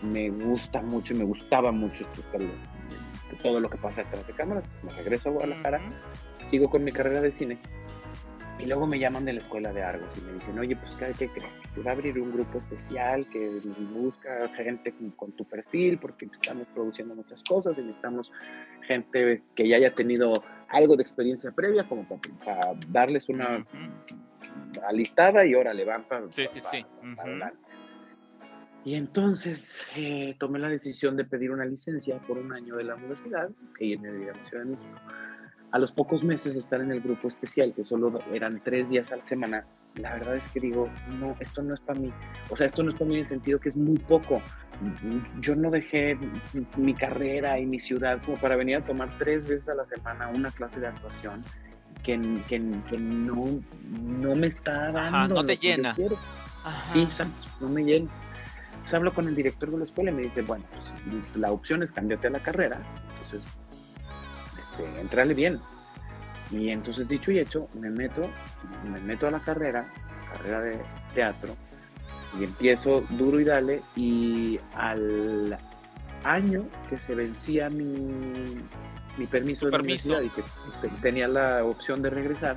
me 0.00 0.30
gusta 0.30 0.80
mucho 0.80 1.12
y 1.12 1.18
me 1.18 1.24
gustaba 1.24 1.72
mucho 1.72 2.04
esto- 2.04 2.22
todo 3.36 3.60
lo 3.60 3.68
que 3.68 3.78
pasa 3.78 4.02
detrás 4.02 4.26
de 4.26 4.32
cámaras. 4.34 4.64
Me 4.82 4.92
regreso 4.92 5.28
a 5.28 5.32
Guadalajara, 5.32 5.80
sigo 6.50 6.68
con 6.68 6.84
mi 6.84 6.92
carrera 6.92 7.20
de 7.20 7.32
cine. 7.32 7.58
Y 8.58 8.66
luego 8.66 8.88
me 8.88 8.98
llaman 8.98 9.24
de 9.24 9.34
la 9.34 9.40
escuela 9.40 9.72
de 9.72 9.84
Argos 9.84 10.10
y 10.16 10.20
me 10.22 10.32
dicen, 10.32 10.58
oye, 10.58 10.74
pues 10.74 10.96
¿qué 10.96 11.12
qué 11.16 11.28
crees? 11.28 11.58
Que 11.60 11.68
se 11.68 11.82
va 11.82 11.92
a 11.92 11.94
abrir 11.94 12.18
un 12.18 12.32
grupo 12.32 12.58
especial 12.58 13.24
que 13.30 13.60
busca 13.92 14.48
gente 14.56 14.92
con, 14.92 15.10
con 15.12 15.32
tu 15.32 15.44
perfil 15.44 15.98
porque 15.98 16.26
estamos 16.26 16.66
produciendo 16.74 17.14
muchas 17.14 17.40
cosas 17.44 17.78
y 17.78 17.82
necesitamos 17.82 18.32
gente 18.84 19.44
que 19.54 19.68
ya 19.68 19.76
haya 19.76 19.94
tenido 19.94 20.42
algo 20.70 20.96
de 20.96 21.02
experiencia 21.04 21.52
previa 21.52 21.86
como 21.88 22.04
para, 22.08 22.20
para 22.44 22.74
darles 22.88 23.28
una 23.28 23.58
Ujú. 23.58 24.82
alistada 24.88 25.46
y 25.46 25.54
ahora 25.54 25.72
levanta. 25.72 26.20
Sí, 26.30 26.46
sí. 26.48 26.84
Y 28.84 28.94
entonces 28.94 29.86
eh, 29.96 30.36
tomé 30.38 30.58
la 30.58 30.68
decisión 30.68 31.16
de 31.16 31.24
pedir 31.24 31.50
una 31.50 31.64
licencia 31.64 32.18
por 32.20 32.38
un 32.38 32.52
año 32.52 32.76
de 32.76 32.84
la 32.84 32.94
universidad 32.94 33.50
e 33.78 33.86
irme 33.86 34.08
a 34.08 34.12
vivir 34.12 34.30
a 34.30 34.36
la 34.36 34.44
Ciudad 34.44 34.64
de 34.64 34.70
México. 34.70 35.00
A 35.70 35.78
los 35.78 35.92
pocos 35.92 36.24
meses 36.24 36.54
de 36.54 36.60
estar 36.60 36.80
en 36.80 36.90
el 36.90 37.00
grupo 37.00 37.28
especial, 37.28 37.74
que 37.74 37.84
solo 37.84 38.18
eran 38.32 38.62
tres 38.64 38.88
días 38.88 39.12
a 39.12 39.16
la 39.16 39.22
semana, 39.22 39.66
la 39.96 40.14
verdad 40.14 40.36
es 40.36 40.48
que 40.48 40.60
digo, 40.60 40.88
no, 41.18 41.36
esto 41.40 41.62
no 41.62 41.74
es 41.74 41.80
para 41.80 42.00
mí. 42.00 42.10
O 42.48 42.56
sea, 42.56 42.66
esto 42.66 42.82
no 42.82 42.90
es 42.90 42.96
para 42.96 43.08
mí 43.08 43.16
en 43.16 43.22
el 43.22 43.26
sentido 43.26 43.58
que 43.58 43.68
es 43.68 43.76
muy 43.76 43.98
poco. 43.98 44.40
Yo 45.40 45.56
no 45.56 45.70
dejé 45.70 46.16
mi 46.76 46.94
carrera 46.94 47.58
y 47.58 47.66
mi 47.66 47.78
ciudad 47.78 48.22
como 48.24 48.38
para 48.38 48.56
venir 48.56 48.76
a 48.76 48.84
tomar 48.84 49.10
tres 49.18 49.46
veces 49.46 49.68
a 49.68 49.74
la 49.74 49.84
semana 49.84 50.28
una 50.28 50.50
clase 50.50 50.80
de 50.80 50.86
actuación 50.86 51.42
que, 52.02 52.18
que, 52.48 52.62
que 52.88 52.98
no, 52.98 53.60
no 53.90 54.36
me 54.36 54.46
está 54.46 54.92
dando. 54.92 55.34
no 55.34 55.44
te 55.44 55.56
que 55.56 55.76
llena. 55.76 55.96
Ajá. 56.64 56.92
Sí, 56.92 57.02
exacto, 57.02 57.48
no 57.60 57.68
me 57.68 57.82
llena. 57.82 58.10
Entonces 58.78 58.94
hablo 58.94 59.12
con 59.14 59.28
el 59.28 59.34
director 59.34 59.70
de 59.70 59.78
la 59.78 59.84
escuela 59.84 60.10
y 60.10 60.14
me 60.14 60.22
dice, 60.22 60.42
bueno, 60.42 60.64
pues 60.72 60.92
la 61.36 61.52
opción 61.52 61.82
es 61.82 61.92
cambiarte 61.92 62.28
a 62.28 62.30
la 62.30 62.40
carrera, 62.40 62.78
entonces, 63.12 63.42
este, 64.62 65.00
entrale 65.00 65.34
bien. 65.34 65.60
Y 66.50 66.70
entonces, 66.70 67.08
dicho 67.08 67.30
y 67.30 67.38
hecho, 67.38 67.68
me 67.74 67.90
meto, 67.90 68.30
me 68.90 68.98
meto 69.00 69.26
a 69.26 69.30
la 69.30 69.40
carrera, 69.40 69.86
carrera 70.32 70.60
de 70.62 70.78
teatro, 71.14 71.54
Y 72.38 72.44
empiezo 72.44 73.02
duro 73.10 73.40
y 73.40 73.44
dale 73.44 73.82
y 73.96 74.60
al 74.74 75.58
año 76.24 76.64
que 76.88 76.98
se 76.98 77.14
vencía 77.14 77.68
mi, 77.70 77.84
mi 79.18 79.26
permiso 79.26 79.66
de 79.66 79.72
permiso. 79.72 80.10
universidad 80.10 80.20
y 80.22 80.30
que 80.30 80.42
te- 80.80 80.94
tenía 81.02 81.26
la 81.28 81.64
opción 81.64 82.00
de 82.02 82.10
regresar, 82.10 82.56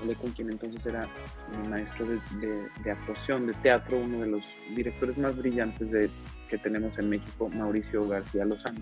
hablé 0.00 0.14
con 0.14 0.30
quien 0.32 0.50
entonces 0.50 0.84
era 0.86 1.06
mi 1.62 1.68
maestro 1.68 2.06
de, 2.06 2.18
de- 2.40 2.68
de 2.84 2.90
actuación, 2.90 3.46
de 3.46 3.54
teatro, 3.54 3.98
uno 3.98 4.20
de 4.20 4.26
los 4.28 4.44
directores 4.74 5.16
más 5.18 5.36
brillantes 5.36 5.90
de, 5.90 6.08
que 6.48 6.58
tenemos 6.58 6.98
en 6.98 7.10
México, 7.10 7.48
Mauricio 7.54 8.06
García 8.08 8.44
Lozano. 8.44 8.80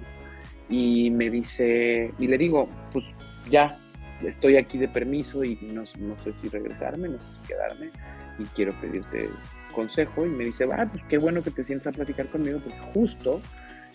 Y 0.68 1.10
me 1.10 1.30
dice, 1.30 2.12
y 2.18 2.26
le 2.26 2.38
digo, 2.38 2.68
pues 2.92 3.04
ya, 3.50 3.76
estoy 4.24 4.56
aquí 4.56 4.78
de 4.78 4.88
permiso 4.88 5.44
y 5.44 5.56
no, 5.62 5.82
no 5.98 6.16
sé 6.24 6.32
si 6.40 6.48
regresarme, 6.48 7.08
no 7.08 7.18
sé 7.18 7.24
si 7.40 7.46
quedarme 7.48 7.90
y 8.38 8.44
quiero 8.54 8.72
pedirte 8.80 9.28
consejo. 9.72 10.26
Y 10.26 10.30
me 10.30 10.44
dice, 10.44 10.64
ah, 10.72 10.88
pues 10.90 11.02
qué 11.08 11.18
bueno 11.18 11.42
que 11.42 11.50
te 11.50 11.62
sientas 11.64 11.88
a 11.88 11.92
platicar 11.92 12.26
conmigo 12.28 12.58
porque 12.60 12.78
justo 12.92 13.40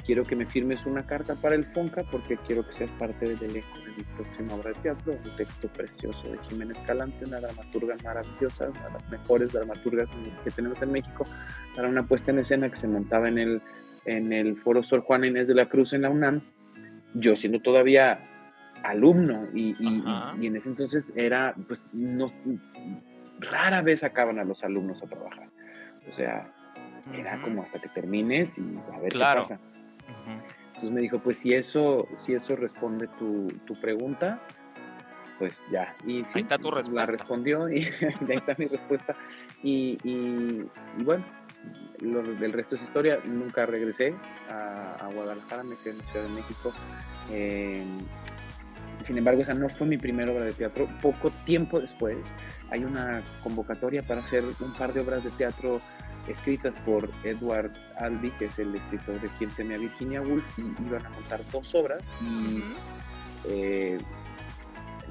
quiero 0.06 0.24
que 0.24 0.36
me 0.36 0.46
firmes 0.46 0.86
una 0.86 1.06
carta 1.06 1.36
para 1.36 1.56
el 1.56 1.66
FONCA 1.66 2.04
porque 2.12 2.38
quiero 2.48 2.66
que 2.68 2.74
seas 2.74 2.90
parte 2.92 3.28
del 3.28 3.42
elenco 3.50 3.78
de 3.86 3.92
mi 3.98 4.04
próxima 4.16 4.56
obra 4.56 4.70
de 4.72 4.76
teatro, 4.82 5.14
un 5.14 5.36
texto 5.38 5.68
precioso 5.70 6.30
de 6.32 6.38
Jiménez 6.50 6.82
Calante, 6.82 7.26
una 7.26 7.40
dramaturga 7.40 7.96
maravillosa, 8.04 8.70
una 8.70 8.86
de 8.88 8.94
las 8.94 9.10
mejores 9.10 9.52
dramaturgas 9.52 10.10
que 10.44 10.52
tenemos 10.52 10.82
en 10.82 10.92
México, 10.92 11.26
para 11.76 11.88
una 11.88 12.04
puesta 12.04 12.32
en 12.32 12.40
escena 12.40 12.70
que 12.70 12.78
se 12.78 12.88
montaba 12.88 13.28
en 13.28 13.38
el, 13.38 13.62
en 14.06 14.34
el 14.34 14.58
Foro 14.58 14.82
Sor 14.84 15.02
Juana 15.02 15.28
Inés 15.28 15.48
de 15.48 15.56
la 15.56 15.68
Cruz 15.70 15.94
en 15.94 16.02
la 16.04 16.10
UNAM, 16.10 16.42
yo 17.14 17.36
siendo 17.36 17.60
todavía 17.60 18.20
alumno 18.84 19.48
y, 19.54 19.76
y- 19.80 20.04
y 20.40 20.48
en 20.48 20.56
ese 20.56 20.70
entonces 20.70 21.14
era, 21.16 21.54
pues, 21.68 21.88
no, 21.94 22.32
rara 23.40 23.82
vez 23.82 24.00
sacaban 24.02 24.40
a 24.40 24.44
los 24.44 24.64
alumnos 24.64 25.02
a 25.04 25.08
trabajar. 25.08 25.48
O 26.10 26.14
sea, 26.14 26.52
era 27.14 27.40
como 27.42 27.62
hasta 27.64 27.80
que 27.80 27.90
termines 27.90 28.58
y 28.58 28.64
a 28.94 29.00
ver 29.00 29.12
Claro. 29.14 29.44
qué 29.44 29.50
pasa. 29.56 29.60
Entonces 30.68 30.92
me 30.92 31.02
dijo, 31.02 31.20
pues 31.20 31.38
si 31.38 31.54
eso, 31.54 32.08
si 32.16 32.34
eso 32.34 32.56
responde 32.56 33.08
tu, 33.20 33.48
tu 33.66 33.80
pregunta, 33.80 34.40
pues 35.38 35.66
ya. 35.72 35.96
Y 36.06 36.24
sí, 36.34 36.40
está 36.40 36.58
tu 36.58 36.70
La 36.72 36.78
respuesta. 36.78 37.12
respondió 37.12 37.70
y 37.70 37.84
ahí 38.30 38.38
está 38.38 38.56
mi 38.58 38.66
respuesta. 38.68 39.16
Y, 39.64 39.98
y- 40.04 40.66
y 40.98 41.04
bueno, 41.04 41.24
lo, 42.00 42.22
el 42.22 42.54
resto 42.54 42.76
es 42.76 42.82
historia. 42.84 43.20
Nunca 43.26 43.66
regresé 43.66 44.16
a, 44.50 44.96
a 45.00 45.08
Guadalajara, 45.14 45.64
me 45.64 45.76
quedé 45.78 45.96
en 46.00 46.08
Ciudad 46.08 46.26
de 46.26 46.32
México. 46.34 46.72
Eh, 47.30 47.84
sin 49.02 49.18
embargo, 49.18 49.42
esa 49.42 49.54
no 49.56 49.68
fue 49.70 49.88
mi 49.88 49.98
primera 49.98 50.32
obra 50.32 50.46
de 50.46 50.54
teatro. 50.54 50.88
Poco 51.02 51.32
tiempo 51.46 51.80
después 51.80 52.18
hay 52.70 52.84
una 52.84 53.22
convocatoria 53.44 54.04
para 54.04 54.22
hacer 54.22 54.44
un 54.60 54.74
par 54.74 54.94
de 54.94 55.00
obras 55.02 55.24
de 55.24 55.32
teatro 55.32 55.82
escritas 56.28 56.74
por 56.86 57.10
Edward 57.24 57.72
Albee, 57.98 58.32
que 58.38 58.46
es 58.46 58.60
el 58.60 58.74
escritor 58.76 59.20
de 59.20 59.28
Quien 59.38 59.50
teme 59.52 59.76
a 59.76 59.78
Virginia 59.78 60.22
Woolf, 60.22 60.46
y 60.60 60.62
iban 60.86 61.06
a 61.06 61.10
montar 61.10 61.40
dos 61.52 61.74
obras 61.76 62.02
y 62.22 62.64
eh, 63.48 63.98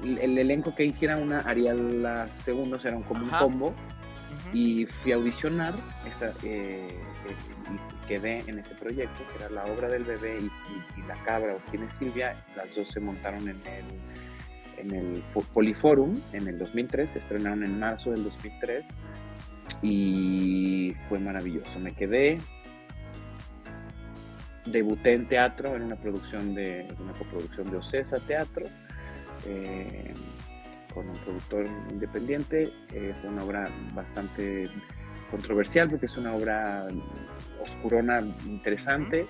el, 0.03 0.17
el 0.19 0.37
elenco 0.37 0.73
que 0.73 0.85
hiciera 0.85 1.17
una 1.17 1.39
haría 1.41 1.73
la 1.73 2.27
segunda, 2.27 2.77
o 2.77 2.79
sea, 2.79 2.91
era 2.91 3.01
como 3.01 3.25
Ajá. 3.27 3.45
un 3.45 3.51
combo, 3.51 3.73
y 4.53 4.85
fui 4.85 5.11
a 5.11 5.15
audicionar 5.15 5.75
esa, 6.05 6.27
eh, 6.43 6.97
eh, 7.25 7.35
y 7.73 8.07
quedé 8.07 8.43
en 8.47 8.59
ese 8.59 8.73
proyecto, 8.75 9.23
que 9.31 9.43
era 9.43 9.49
la 9.49 9.65
obra 9.65 9.89
del 9.89 10.03
bebé 10.05 10.39
y, 10.41 10.45
y- 10.45 11.01
y 11.01 11.07
la 11.07 11.15
cabra, 11.25 11.53
o 11.53 11.59
quién 11.69 11.83
es 11.83 11.93
Silvia, 11.93 12.35
las 12.55 12.73
dos 12.75 12.87
se 12.89 12.99
montaron 13.01 13.41
en 13.49 13.61
el, 13.65 13.85
en 14.77 14.91
el 14.95 15.23
Po- 15.33 15.43
Poliforum 15.53 16.19
en 16.33 16.47
el 16.47 16.57
2003, 16.57 17.11
se 17.11 17.19
estrenaron 17.19 17.63
en 17.63 17.77
marzo 17.79 18.11
del 18.11 18.23
2003 18.23 18.85
y 19.81 20.95
fue 21.09 21.19
maravilloso. 21.19 21.79
Me 21.79 21.93
quedé, 21.93 22.39
debuté 24.65 25.13
en 25.13 25.27
teatro 25.27 25.75
en 25.75 25.83
una 25.83 25.95
producción 25.95 26.53
de 26.53 26.87
una 26.99 27.13
coproducción 27.13 27.71
de 27.71 27.77
Ocesa 27.77 28.19
Teatro 28.19 28.65
eh, 29.47 30.13
con 30.93 31.09
un 31.09 31.17
productor 31.19 31.65
independiente. 31.89 32.71
Eh, 32.93 33.13
fue 33.21 33.29
una 33.29 33.43
obra 33.43 33.69
bastante 33.93 34.69
controversial 35.29 35.89
porque 35.89 36.05
es 36.05 36.17
una 36.17 36.33
obra 36.33 36.87
oscurona 37.63 38.21
interesante 38.45 39.25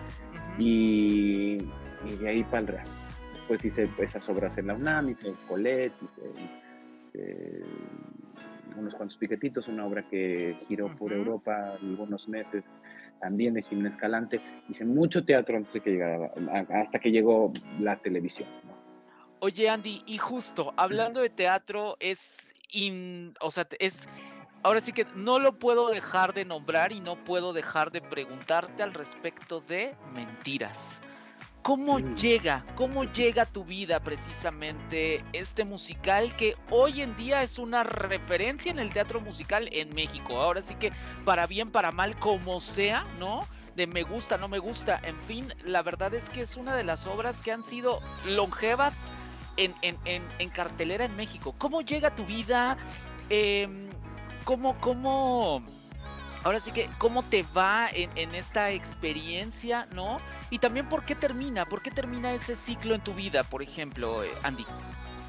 y, 0.57 1.57
y 2.05 2.15
de 2.19 2.29
ahí 2.29 2.43
para 2.43 2.59
el 2.59 2.67
real. 2.67 2.87
Después 3.33 3.65
hice 3.65 3.89
esas 3.99 4.27
obras 4.29 4.57
en 4.57 4.67
la 4.67 4.73
UNAM, 4.73 5.09
hice 5.09 5.33
Colette, 5.47 5.93
hice 6.01 6.21
eh, 7.13 7.63
unos 8.75 8.93
cuantos 8.95 9.17
piquetitos, 9.17 9.67
una 9.67 9.85
obra 9.85 10.03
que 10.07 10.55
giró 10.67 10.93
por. 10.93 11.11
Europa 11.13 11.73
algunos 11.81 12.27
meses 12.27 12.63
también 13.19 13.53
de 13.53 13.63
Jiménez 13.63 13.95
Calante. 13.97 14.39
Hice 14.69 14.85
mucho 14.85 15.23
teatro 15.23 15.57
antes 15.57 15.73
de 15.73 15.81
que 15.81 15.91
llegara, 15.91 16.31
hasta 16.81 16.99
que 16.99 17.11
llegó 17.11 17.51
la 17.79 17.97
televisión. 17.97 18.47
¿no? 18.65 18.73
Oye, 19.39 19.69
Andy, 19.69 20.03
y 20.05 20.17
justo 20.17 20.73
hablando 20.77 21.19
de 21.21 21.29
teatro, 21.29 21.97
es. 21.99 22.51
in- 22.71 23.33
o 23.41 23.51
sea, 23.51 23.67
es. 23.79 24.07
Ahora 24.63 24.79
sí 24.79 24.93
que 24.93 25.05
no 25.15 25.39
lo 25.39 25.53
puedo 25.57 25.89
dejar 25.89 26.33
de 26.33 26.45
nombrar 26.45 26.91
y 26.91 26.99
no 26.99 27.15
puedo 27.23 27.51
dejar 27.51 27.91
de 27.91 27.99
preguntarte 27.99 28.83
al 28.83 28.93
respecto 28.93 29.59
de 29.61 29.95
mentiras. 30.13 30.93
¿Cómo 31.63 31.99
llega, 31.99 32.65
cómo 32.75 33.03
llega 33.03 33.43
a 33.43 33.45
tu 33.45 33.63
vida 33.63 33.99
precisamente 33.99 35.23
este 35.31 35.63
musical 35.63 36.35
que 36.35 36.55
hoy 36.71 37.01
en 37.01 37.15
día 37.15 37.43
es 37.43 37.59
una 37.59 37.83
referencia 37.83 38.71
en 38.71 38.79
el 38.79 38.91
teatro 38.91 39.21
musical 39.21 39.69
en 39.71 39.93
México? 39.93 40.41
Ahora 40.41 40.63
sí 40.63 40.73
que 40.75 40.91
para 41.23 41.45
bien, 41.45 41.69
para 41.69 41.91
mal, 41.91 42.17
como 42.17 42.59
sea, 42.59 43.05
¿no? 43.19 43.47
De 43.75 43.85
me 43.85 44.01
gusta, 44.01 44.37
no 44.37 44.47
me 44.47 44.57
gusta, 44.57 44.99
en 45.03 45.17
fin, 45.21 45.53
la 45.63 45.83
verdad 45.83 46.13
es 46.15 46.27
que 46.31 46.41
es 46.41 46.57
una 46.57 46.75
de 46.75 46.83
las 46.83 47.05
obras 47.05 47.41
que 47.41 47.51
han 47.51 47.61
sido 47.63 48.01
longevas 48.25 48.95
en, 49.55 49.75
en- 49.83 49.97
en- 50.05 50.27
en 50.39 50.49
cartelera 50.49 51.05
en 51.05 51.15
México. 51.15 51.53
¿Cómo 51.59 51.81
llega 51.81 52.09
a 52.09 52.15
tu 52.15 52.25
vida? 52.25 52.77
Em, 53.29 53.89
¿Cómo, 54.45 54.75
cómo, 54.79 55.63
ahora 56.43 56.59
sí 56.59 56.71
que, 56.71 56.89
cómo 56.97 57.23
te 57.23 57.45
va 57.55 57.89
en, 57.93 58.09
en 58.15 58.35
esta 58.35 58.71
experiencia, 58.71 59.87
¿no? 59.93 60.19
Y 60.49 60.59
también 60.59 60.87
por 60.87 61.03
qué 61.05 61.15
termina, 61.15 61.65
por 61.65 61.81
qué 61.81 61.91
termina 61.91 62.31
ese 62.33 62.55
ciclo 62.55 62.95
en 62.95 63.01
tu 63.01 63.13
vida, 63.13 63.43
por 63.43 63.61
ejemplo, 63.61 64.23
eh, 64.23 64.29
Andy. 64.43 64.65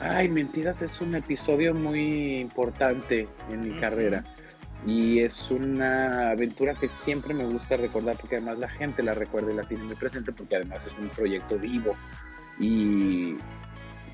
Ay, 0.00 0.28
Mentiras 0.28 0.82
es 0.82 1.00
un 1.00 1.14
episodio 1.14 1.74
muy 1.74 2.40
importante 2.40 3.28
en 3.50 3.60
mi 3.72 3.80
carrera 3.80 4.24
y 4.84 5.20
es 5.20 5.50
una 5.50 6.30
aventura 6.30 6.74
que 6.74 6.88
siempre 6.88 7.34
me 7.34 7.44
gusta 7.44 7.76
recordar 7.76 8.16
porque 8.16 8.36
además 8.36 8.58
la 8.58 8.68
gente 8.68 9.02
la 9.02 9.14
recuerda 9.14 9.52
y 9.52 9.56
la 9.56 9.62
tiene 9.62 9.84
muy 9.84 9.94
presente 9.94 10.32
porque 10.32 10.56
además 10.56 10.86
es 10.86 10.98
un 10.98 11.08
proyecto 11.08 11.56
vivo 11.56 11.94
y, 12.58 13.36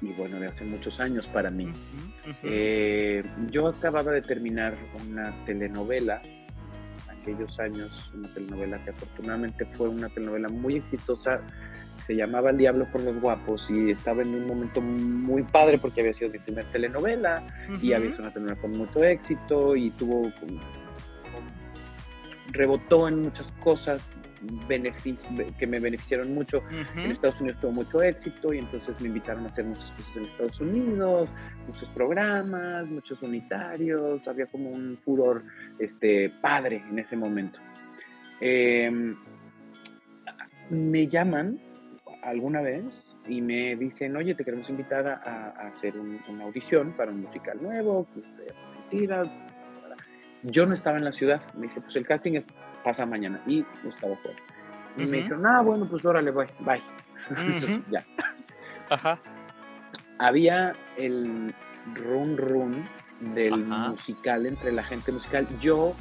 y 0.03 0.13
bueno, 0.17 0.39
de 0.39 0.49
hace 0.49 0.65
muchos 0.65 1.01
años 1.01 1.27
para 1.29 1.51
mí. 1.51 1.73
Eh, 2.43 3.23
yo 3.51 3.69
acababa 3.69 4.13
de 4.13 4.23
terminar 4.23 4.77
una 5.09 5.35
telenovela, 5.47 6.21
aquellos 7.29 7.59
años, 7.61 8.11
una 8.15 8.29
telenovela 8.29 8.79
que 8.85 8.91
afortunadamente 8.91 9.67
fue 9.67 9.89
una 9.89 10.09
telenovela 10.09 10.49
muy 10.49 10.77
exitosa, 10.77 11.41
se 12.07 12.17
llamaba 12.17 12.51
El 12.51 12.57
Diablo 12.59 12.87
por 12.91 13.03
los 13.03 13.21
Guapos 13.21 13.69
y 13.71 13.91
estaba 13.91 14.23
en 14.23 14.35
un 14.35 14.47
momento 14.47 14.81
muy 14.81 15.43
padre 15.43 15.77
porque 15.79 16.01
había 16.01 16.15
sido 16.15 16.31
mi 16.31 16.39
primera 16.39 16.67
telenovela 16.73 17.43
y 17.83 17.93
había 17.93 18.11
sido 18.13 18.23
una 18.25 18.33
telenovela 18.33 18.61
con 18.63 18.71
mucho 18.73 19.05
éxito 19.05 19.77
y 19.77 19.91
tuvo 19.91 20.23
como- 20.41 20.61
rebotó 22.51 23.07
en 23.09 23.21
muchas 23.23 23.47
cosas 23.61 24.15
que 25.59 25.67
me 25.67 25.81
beneficiaron 25.81 26.33
mucho. 26.33 26.63
En 27.05 27.11
Estados 27.11 27.41
Unidos 27.41 27.61
tuvo 27.61 27.73
mucho 27.73 28.01
éxito 28.03 28.55
y 28.55 28.59
entonces 28.59 28.99
me 29.01 29.09
invitaron 29.09 29.45
a 29.45 29.49
hacer 29.51 29.67
muchas 29.67 29.91
cosas 29.91 30.17
en 30.17 30.25
Estados 30.25 30.61
Unidos, 30.61 31.29
muchos 31.67 31.89
programas, 31.91 32.87
muchos 32.87 33.21
unitarios, 33.23 34.27
había 34.27 34.47
como 34.47 34.71
un 34.71 34.97
furor 35.05 35.43
este, 35.79 36.31
padre 36.41 36.83
en 36.89 36.99
ese 36.99 37.17
momento. 37.17 37.59
Eh, 38.41 39.15
me 40.71 41.07
llaman 41.07 41.59
alguna 42.23 42.61
vez 42.61 43.17
y 43.27 43.41
me 43.41 43.75
dicen, 43.77 44.17
oye, 44.17 44.35
te 44.35 44.45
queremos 44.45 44.69
invitar 44.71 45.07
a, 45.07 45.15
a 45.57 45.69
hacer 45.69 45.97
un- 45.97 46.21
una 46.29 46.45
audición 46.45 46.93
para 46.93 47.11
un 47.11 47.23
musical 47.23 47.59
nuevo, 47.63 48.07
Mentiras. 48.91 49.29
Yo 50.43 50.67
no 50.67 50.75
estaba 50.75 50.97
en 50.99 51.05
la 51.05 51.13
ciudad, 51.13 51.43
me 51.55 51.63
dice, 51.63 51.81
pues 51.81 51.97
el 51.97 52.07
casting 52.07 52.33
es, 52.35 52.47
pasa 52.85 53.05
mañana 53.07 53.41
y 53.47 53.59
yo 53.83 53.89
estaba 53.89 54.17
fuera. 54.17 54.39
Y 54.97 55.01
me 55.01 55.05
Ujú. 55.07 55.17
dijeron, 55.17 55.47
ah, 55.47 55.61
bueno, 55.63 55.87
pues 55.89 56.05
órale, 56.05 56.31
bye, 56.31 56.47
bye. 56.61 56.81
Ujú. 57.31 57.83
ya. 57.91 58.05
Ajá. 58.91 59.19
Había 60.19 60.75
el 60.97 61.55
run 61.95 62.37
run 62.37 62.89
del 63.21 63.53
Ajá. 63.65 63.89
musical 63.91 64.47
entre 64.47 64.73
la 64.73 64.85
gente 64.85 65.13
musical. 65.13 65.47
Yo 65.61 65.95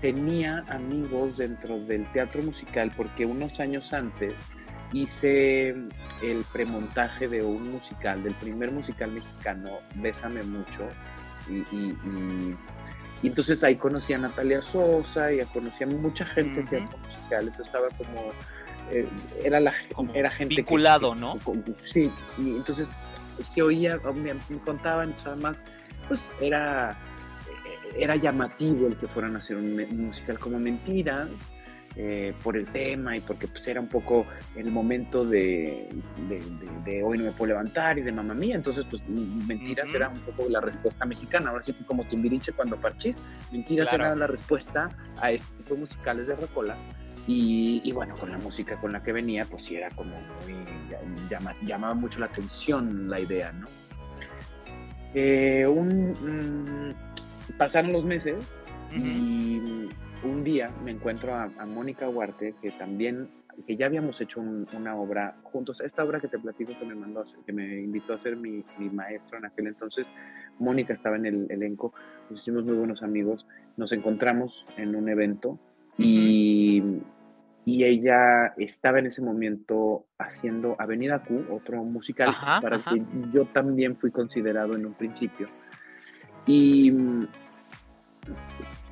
tenía 0.00 0.64
amigos 0.68 1.36
dentro 1.36 1.78
del 1.80 2.04
teatro 2.12 2.42
musical 2.42 2.90
porque 2.96 3.24
unos 3.26 3.60
años 3.60 3.92
antes 3.92 4.34
hice 4.92 5.70
el 6.22 6.44
premontaje 6.52 7.28
de 7.28 7.42
un 7.42 7.70
musical, 7.72 8.22
del 8.22 8.34
primer 8.34 8.72
musical 8.72 9.12
mexicano, 9.12 9.70
Bésame 9.96 10.42
mucho, 10.42 10.88
y, 11.48 11.54
y- 11.74 11.96
y 12.04 12.56
Y 13.22 13.26
entonces 13.28 13.62
ahí 13.62 13.76
conocí 13.76 14.14
a 14.14 14.18
Natalia 14.18 14.62
Sosa 14.62 15.30
y 15.30 15.40
conocí 15.52 15.84
a 15.84 15.86
mucha 15.86 16.24
gente 16.24 16.64
que 16.64 16.76
Ujú. 16.76 16.86
hacía 16.86 16.98
musical. 17.06 17.44
Entonces 17.48 17.66
estaba 17.66 17.88
como. 17.98 18.32
eh, 18.90 19.06
era, 19.44 19.60
la, 19.60 19.74
Como 19.94 20.14
era 20.14 20.30
gente. 20.30 20.54
que- 20.54 20.62
vinculado, 20.62 21.12
que- 21.12 21.20
¿no? 21.20 21.34
que- 21.38 21.74
sí, 21.76 22.10
y 22.38 22.56
entonces 22.56 22.88
se 23.42 23.60
oía, 23.62 23.98
me, 24.14 24.32
me 24.34 24.58
contaban, 24.64 25.14
además, 25.26 25.62
pues 26.10 26.28
era, 26.40 26.98
era 27.96 28.16
llamativo 28.16 28.88
el 28.88 28.96
que 28.96 29.06
fueran 29.06 29.36
a 29.36 29.38
hacer 29.38 29.56
un, 29.56 29.76
musical 30.06 30.40
como 30.40 30.58
Mentiras. 30.58 31.28
eh, 31.96 32.34
por 32.44 32.56
el 32.56 32.66
tema 32.66 33.16
y 33.16 33.20
porque 33.20 33.46
pues 33.48 33.66
era 33.68 33.80
un 33.80 33.88
poco 33.88 34.24
el 34.56 34.70
momento 34.70 35.24
de, 35.24 35.88
de, 36.28 36.38
de- 36.38 36.80
de 36.84 37.02
hoy 37.02 37.18
no 37.18 37.24
me 37.24 37.30
puedo 37.32 37.48
levantar 37.48 37.98
y 37.98 38.02
de 38.02 38.12
mamá 38.12 38.32
mía, 38.32 38.54
entonces 38.54 38.86
pues 38.88 39.02
mentiras 39.08 39.92
era 39.92 40.08
un 40.08 40.20
poco 40.20 40.48
la 40.48 40.60
respuesta 40.60 41.04
mexicana, 41.04 41.50
ahora 41.50 41.62
sí 41.64 41.72
que 41.72 41.84
como 41.84 42.04
Timbiriche 42.04 42.52
cuando 42.52 42.76
parchís, 42.76 43.18
mentiras 43.52 43.88
Claro. 43.88 44.04
era 44.04 44.14
la 44.16 44.26
respuesta 44.28 44.88
a 45.20 45.32
este 45.32 45.52
tipo 45.58 45.74
de 45.74 45.80
musicales 45.80 46.26
de 46.28 46.36
Rocola 46.36 46.76
y, 47.26 47.80
y 47.84 47.90
bueno, 47.92 48.16
con 48.16 48.30
la 48.30 48.38
música 48.38 48.76
con 48.80 48.92
la 48.92 49.02
que 49.02 49.12
venía, 49.12 49.44
pues 49.44 49.64
sí 49.64 49.74
era 49.74 49.90
como 49.90 50.12
muy, 50.44 50.64
llama- 51.28 51.56
llamaba 51.62 51.94
mucho 51.94 52.20
la 52.20 52.26
atención 52.26 53.08
la 53.10 53.18
idea, 53.20 53.50
¿no? 53.52 53.66
Eh, 55.14 55.66
un, 55.66 56.12
mm, 56.12 57.54
pasaron 57.58 57.92
los 57.92 58.04
meses 58.04 58.62
y 58.96 59.88
un 60.22 60.44
día 60.44 60.70
me 60.84 60.90
encuentro 60.92 61.34
a, 61.34 61.44
a 61.58 61.66
Mónica 61.66 62.08
Huarte, 62.08 62.54
que 62.60 62.70
también, 62.72 63.28
que 63.66 63.76
ya 63.76 63.86
habíamos 63.86 64.20
hecho 64.20 64.40
un- 64.40 64.66
una 64.74 64.94
obra 64.96 65.36
juntos. 65.42 65.80
Esta 65.80 66.04
obra 66.04 66.20
que 66.20 66.28
te 66.28 66.38
platico 66.38 66.72
que 66.78 66.84
me 66.84 66.94
mandó, 66.94 67.24
que 67.46 67.52
me 67.52 67.80
invitó 67.80 68.14
a 68.14 68.18
ser 68.18 68.36
mi, 68.36 68.64
mi 68.78 68.88
maestro 68.90 69.38
en 69.38 69.46
aquel 69.46 69.66
entonces, 69.68 70.06
Mónica 70.58 70.92
estaba 70.92 71.16
en 71.16 71.26
el 71.26 71.46
elenco, 71.50 71.92
nos 72.28 72.40
hicimos 72.40 72.64
muy 72.64 72.74
buenos 72.76 73.02
amigos, 73.02 73.46
nos 73.76 73.92
encontramos 73.92 74.66
en 74.76 74.94
un 74.94 75.08
evento 75.08 75.58
y, 75.98 76.82
y 77.64 77.84
ella 77.84 78.54
estaba 78.56 78.98
en 78.98 79.06
ese 79.06 79.20
momento 79.22 80.06
haciendo 80.18 80.76
Avenida 80.78 81.22
Q, 81.22 81.46
otro 81.50 81.84
musical 81.84 82.30
Ajá, 82.30 82.60
para 82.60 82.76
ajá. 82.76 82.94
el 82.94 83.04
que 83.04 83.30
yo 83.30 83.44
también 83.46 83.96
fui 83.96 84.10
considerado 84.10 84.74
en 84.74 84.86
un 84.86 84.94
principio. 84.94 85.48
Y 86.46 86.90
mm, 86.90 87.26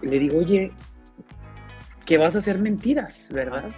le 0.03 0.19
digo, 0.19 0.39
oye, 0.39 0.71
que 2.05 2.19
vas 2.19 2.35
a 2.35 2.39
hacer 2.39 2.59
mentiras, 2.59 3.31
¿verdad? 3.33 3.71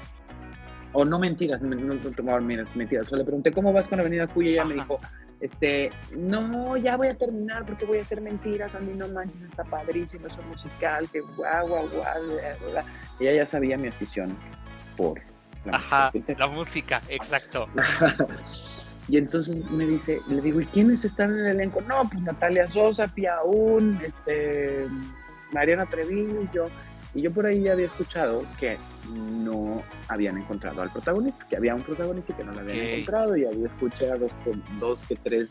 O 0.93 1.05
no 1.05 1.21
mentiras, 1.21 1.63
no, 1.63 1.75
no, 1.77 1.95
no, 1.95 2.41
mentiras. 2.75 3.07
O 3.07 3.11
sea, 3.11 3.19
le 3.19 3.25
pregunté, 3.25 3.53
¿cómo 3.53 3.73
vas 3.73 3.89
con 3.89 4.01
Avenida 4.01 4.27
Q? 4.27 4.43
Y 4.43 4.49
ella 4.51 4.65
me 4.65 4.75
Ajá. 4.75 4.83
dijo, 4.83 5.01
este, 5.41 5.91
no, 6.17 6.77
ya 6.77 6.97
voy 6.97 7.09
a 7.09 7.15
terminar 7.15 7.65
porque 7.65 7.85
voy 7.85 7.99
a 7.99 8.03
hacer 8.03 8.21
mentiras, 8.21 8.75
a 8.75 8.81
mí 8.81 8.93
no 8.95 9.07
manches, 9.07 9.41
está 9.43 9.63
padrísimo, 9.63 10.27
es 10.27 10.37
un 10.37 10.49
musical, 10.49 11.09
que 11.11 11.21
guau, 11.21 11.69
guau, 11.69 11.89
guau, 11.89 12.23
bla, 12.27 12.57
bla, 12.59 12.71
bla. 12.73 12.85
Ella 13.21 13.35
ya 13.35 13.47
sabía 13.47 13.79
mi 13.79 13.87
afición 13.87 14.37
por 14.97 15.21
la 15.65 15.73
Ajá, 15.77 16.11
música. 16.13 16.35
la 16.39 16.47
música, 16.49 17.03
exacto. 17.09 17.69
Y 19.09 19.17
entonces 19.17 19.69
me 19.71 19.87
dice, 19.87 20.21
le 20.29 20.41
digo, 20.41 20.61
¿y 20.61 20.67
quiénes 20.67 21.05
están 21.05 21.33
en 21.33 21.41
el 21.41 21.47
elenco? 21.57 21.81
No, 21.81 22.09
pues 22.09 22.23
Natalia 22.23 22.69
Sosa, 22.69 23.09
Pia 23.09 23.43
Un, 23.43 23.99
este, 24.05 24.87
Mariana 25.51 25.85
Treviño 25.87 26.43
y 26.43 26.55
yo. 26.55 26.69
Y 27.13 27.23
yo 27.23 27.33
por 27.33 27.45
ahí 27.45 27.63
ya 27.63 27.73
había 27.73 27.87
escuchado 27.87 28.45
que 28.61 28.79
no 29.13 29.83
habían 30.07 30.39
encontrado 30.39 30.81
al 30.83 30.91
protagonista, 30.91 31.45
que 31.49 31.57
había 31.57 31.75
un 31.75 31.83
protagonista 31.83 32.37
que 32.37 32.45
no 32.45 32.53
lo 32.53 32.61
habían 32.61 32.77
encontrado 32.79 33.37
y 33.37 33.47
había 33.47 33.67
escuchado 33.67 34.29
con 34.45 34.63
dos 34.79 35.01
que 35.09 35.17
tres 35.17 35.51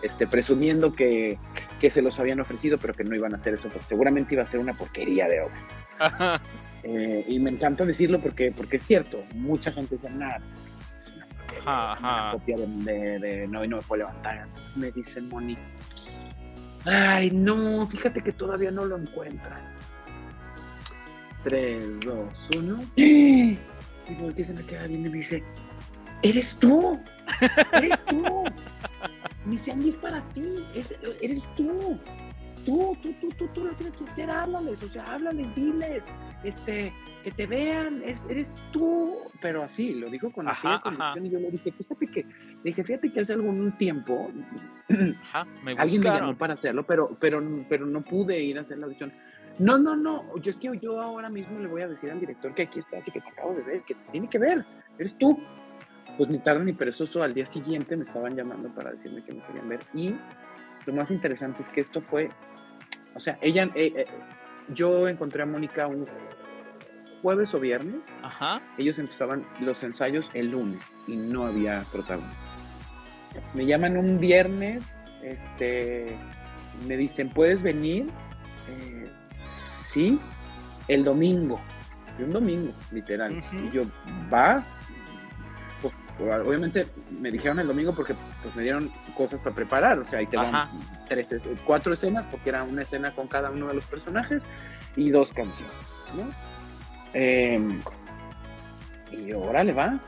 este, 0.00 0.26
presumiendo 0.26 0.94
que, 0.94 1.38
que 1.80 1.90
se 1.90 2.00
los 2.00 2.18
habían 2.18 2.40
ofrecido, 2.40 2.78
pero 2.78 2.94
que 2.94 3.04
no 3.04 3.14
iban 3.14 3.34
a 3.34 3.36
hacer 3.36 3.52
eso, 3.52 3.68
porque 3.68 3.84
seguramente 3.84 4.34
iba 4.34 4.44
a 4.44 4.46
ser 4.46 4.60
una 4.60 4.72
porquería 4.72 5.28
de 5.28 5.42
obra. 5.42 5.60
Eh, 6.84 7.24
y 7.26 7.38
me 7.40 7.50
encanta 7.50 7.84
decirlo 7.84 8.20
porque, 8.20 8.52
porque 8.52 8.76
es 8.76 8.82
cierto, 8.84 9.22
mucha 9.34 9.72
gente 9.72 9.96
dice, 9.96 10.08
nada, 10.10 10.38
pues, 10.38 10.54
es 10.96 11.12
una 11.12 11.26
porquería, 11.26 11.62
Ajá, 11.66 11.98
una 11.98 12.20
ajá. 12.28 12.30
copia 12.38 12.56
de, 12.56 12.66
de, 12.68 13.18
de 13.18 13.48
no, 13.48 13.64
y 13.64 13.68
no 13.68 13.76
me 13.78 13.82
puedo 13.82 13.98
levantar. 14.06 14.38
Entonces 14.46 14.76
me 14.76 14.90
dice 14.92 15.20
Moni, 15.22 15.58
ay, 16.86 17.32
no, 17.32 17.84
fíjate 17.88 18.22
que 18.22 18.32
todavía 18.32 18.70
no 18.70 18.84
lo 18.84 18.96
encuentran. 18.96 19.60
3, 21.44 22.00
2, 22.00 22.48
1. 22.58 22.84
Y 22.96 23.58
voltea 24.20 24.46
se 24.46 24.54
me 24.54 24.62
queda 24.64 24.86
viendo 24.86 25.08
y 25.08 25.12
me 25.12 25.18
dice, 25.18 25.42
eres 26.22 26.54
tú, 26.56 26.98
eres 27.74 28.02
tú. 28.04 28.44
Me 29.44 29.52
dice, 29.52 29.72
Andy, 29.72 29.88
es 29.90 29.96
para 29.96 30.20
ti, 30.32 30.44
es- 30.74 30.94
eres 31.22 31.48
tú. 31.56 31.98
Tú, 32.68 32.94
tú, 33.02 33.14
tú, 33.14 33.30
tú, 33.38 33.48
tú 33.54 33.64
lo 33.64 33.72
tienes 33.76 33.96
que 33.96 34.04
hacer, 34.04 34.30
háblales, 34.30 34.82
o 34.82 34.88
sea, 34.90 35.02
háblales, 35.14 35.54
diles, 35.54 36.12
este, 36.44 36.92
que 37.24 37.30
te 37.30 37.46
vean, 37.46 38.02
eres, 38.02 38.26
eres 38.28 38.54
tú, 38.72 39.20
pero 39.40 39.62
así, 39.62 39.94
lo 39.94 40.10
dijo 40.10 40.30
con 40.30 40.46
Ajá, 40.46 40.78
convicción 40.82 41.24
y 41.24 41.30
yo 41.30 41.40
le 41.40 41.50
dije, 41.50 41.72
fíjate 41.72 42.06
que, 42.08 42.26
dije, 42.64 42.84
fíjate 42.84 43.10
que 43.10 43.20
hace 43.20 43.32
algún 43.32 43.72
tiempo 43.78 44.30
Ajá, 45.24 45.46
me 45.64 45.72
alguien 45.78 46.02
me 46.02 46.10
llamó 46.10 46.36
para 46.36 46.52
hacerlo, 46.52 46.84
pero, 46.86 47.16
pero, 47.18 47.42
pero 47.70 47.86
no 47.86 48.02
pude 48.02 48.38
ir 48.38 48.58
a 48.58 48.60
hacer 48.60 48.76
la 48.76 48.84
audición. 48.84 49.14
No, 49.58 49.78
no, 49.78 49.96
no, 49.96 50.36
yo 50.36 50.50
es 50.50 50.58
que 50.58 50.78
yo 50.78 51.00
ahora 51.00 51.30
mismo 51.30 51.58
le 51.60 51.68
voy 51.68 51.80
a 51.80 51.88
decir 51.88 52.10
al 52.10 52.20
director 52.20 52.54
que 52.54 52.64
aquí 52.64 52.80
estás 52.80 53.08
y 53.08 53.10
que 53.10 53.22
te 53.22 53.30
acabo 53.30 53.54
de 53.54 53.62
ver, 53.62 53.82
que 53.84 53.94
te 53.94 54.12
tiene 54.12 54.28
que 54.28 54.38
ver, 54.38 54.66
eres 54.98 55.16
tú. 55.16 55.38
Pues 56.18 56.28
ni 56.28 56.38
tarde 56.40 56.66
ni 56.66 56.74
perezoso, 56.74 57.22
al 57.22 57.32
día 57.32 57.46
siguiente 57.46 57.96
me 57.96 58.04
estaban 58.04 58.36
llamando 58.36 58.68
para 58.74 58.90
decirme 58.90 59.24
que 59.24 59.32
me 59.32 59.40
querían 59.44 59.68
ver 59.70 59.80
y 59.94 60.14
lo 60.88 60.94
más 60.94 61.10
interesante 61.10 61.62
es 61.62 61.68
que 61.68 61.82
esto 61.82 62.00
fue, 62.00 62.30
o 63.18 63.20
sea, 63.20 63.36
ella, 63.42 63.64
eh, 63.74 63.92
eh, 63.96 64.06
yo 64.68 65.08
encontré 65.08 65.42
a 65.42 65.46
Mónica 65.46 65.88
un 65.88 66.06
jueves 67.20 67.52
o 67.52 67.58
viernes, 67.58 67.96
Ajá. 68.22 68.62
ellos 68.78 68.96
empezaban 69.00 69.44
los 69.58 69.82
ensayos 69.82 70.30
el 70.34 70.52
lunes 70.52 70.84
y 71.08 71.16
no 71.16 71.44
había 71.44 71.82
protagonista. 71.90 72.38
Me 73.54 73.66
llaman 73.66 73.96
un 73.96 74.20
viernes, 74.20 75.02
este, 75.24 76.16
me 76.86 76.96
dicen, 76.96 77.28
¿puedes 77.30 77.60
venir? 77.60 78.06
Eh, 78.68 79.10
sí, 79.44 80.20
el 80.86 81.02
domingo. 81.02 81.60
Y 82.20 82.22
un 82.22 82.30
domingo, 82.30 82.72
literal. 82.92 83.40
Y 83.52 83.70
yo, 83.72 83.82
¿va? 84.32 84.64
Obviamente 86.20 86.86
me 87.20 87.30
dijeron 87.30 87.58
el 87.60 87.66
domingo 87.68 87.94
porque 87.94 88.14
pues, 88.42 88.54
me 88.56 88.62
dieron 88.62 88.90
cosas 89.16 89.40
para 89.40 89.54
preparar, 89.54 89.98
o 89.98 90.04
sea, 90.04 90.18
ahí 90.18 90.26
te 90.26 90.36
van 90.36 90.54
Ajá. 90.54 90.70
tres, 91.08 91.30
es- 91.32 91.46
cuatro 91.64 91.92
escenas, 91.92 92.26
porque 92.26 92.50
era 92.50 92.64
una 92.64 92.82
escena 92.82 93.12
con 93.12 93.28
cada 93.28 93.50
uno 93.50 93.68
de 93.68 93.74
los 93.74 93.84
personajes 93.86 94.44
y 94.96 95.10
dos 95.10 95.32
canciones, 95.32 95.74
¿no? 96.16 96.28
Em, 97.14 97.80
y 99.12 99.32
órale, 99.32 99.72
va. 99.72 99.98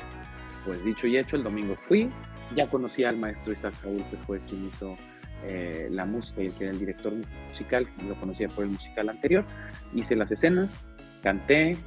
Pues 0.64 0.84
dicho 0.84 1.06
y 1.06 1.16
hecho, 1.16 1.36
el 1.36 1.42
domingo 1.44 1.76
fui, 1.88 2.10
ya 2.54 2.68
conocí 2.68 3.04
al 3.04 3.16
maestro 3.16 3.52
Isaac 3.52 3.74
Saúl, 3.80 4.04
que 4.10 4.16
fue 4.18 4.40
quien 4.40 4.66
hizo 4.66 4.96
eh, 5.44 5.88
la 5.90 6.04
música 6.04 6.42
y 6.42 6.46
el 6.46 6.52
que 6.52 6.64
era 6.64 6.72
el 6.74 6.78
director 6.80 7.12
musical, 7.48 7.88
lo 8.06 8.14
conocía 8.16 8.46
por 8.48 8.64
el 8.64 8.70
musical 8.72 9.08
anterior. 9.08 9.44
Hice 9.94 10.14
las 10.16 10.30
escenas, 10.32 10.68
canté, 11.22 11.78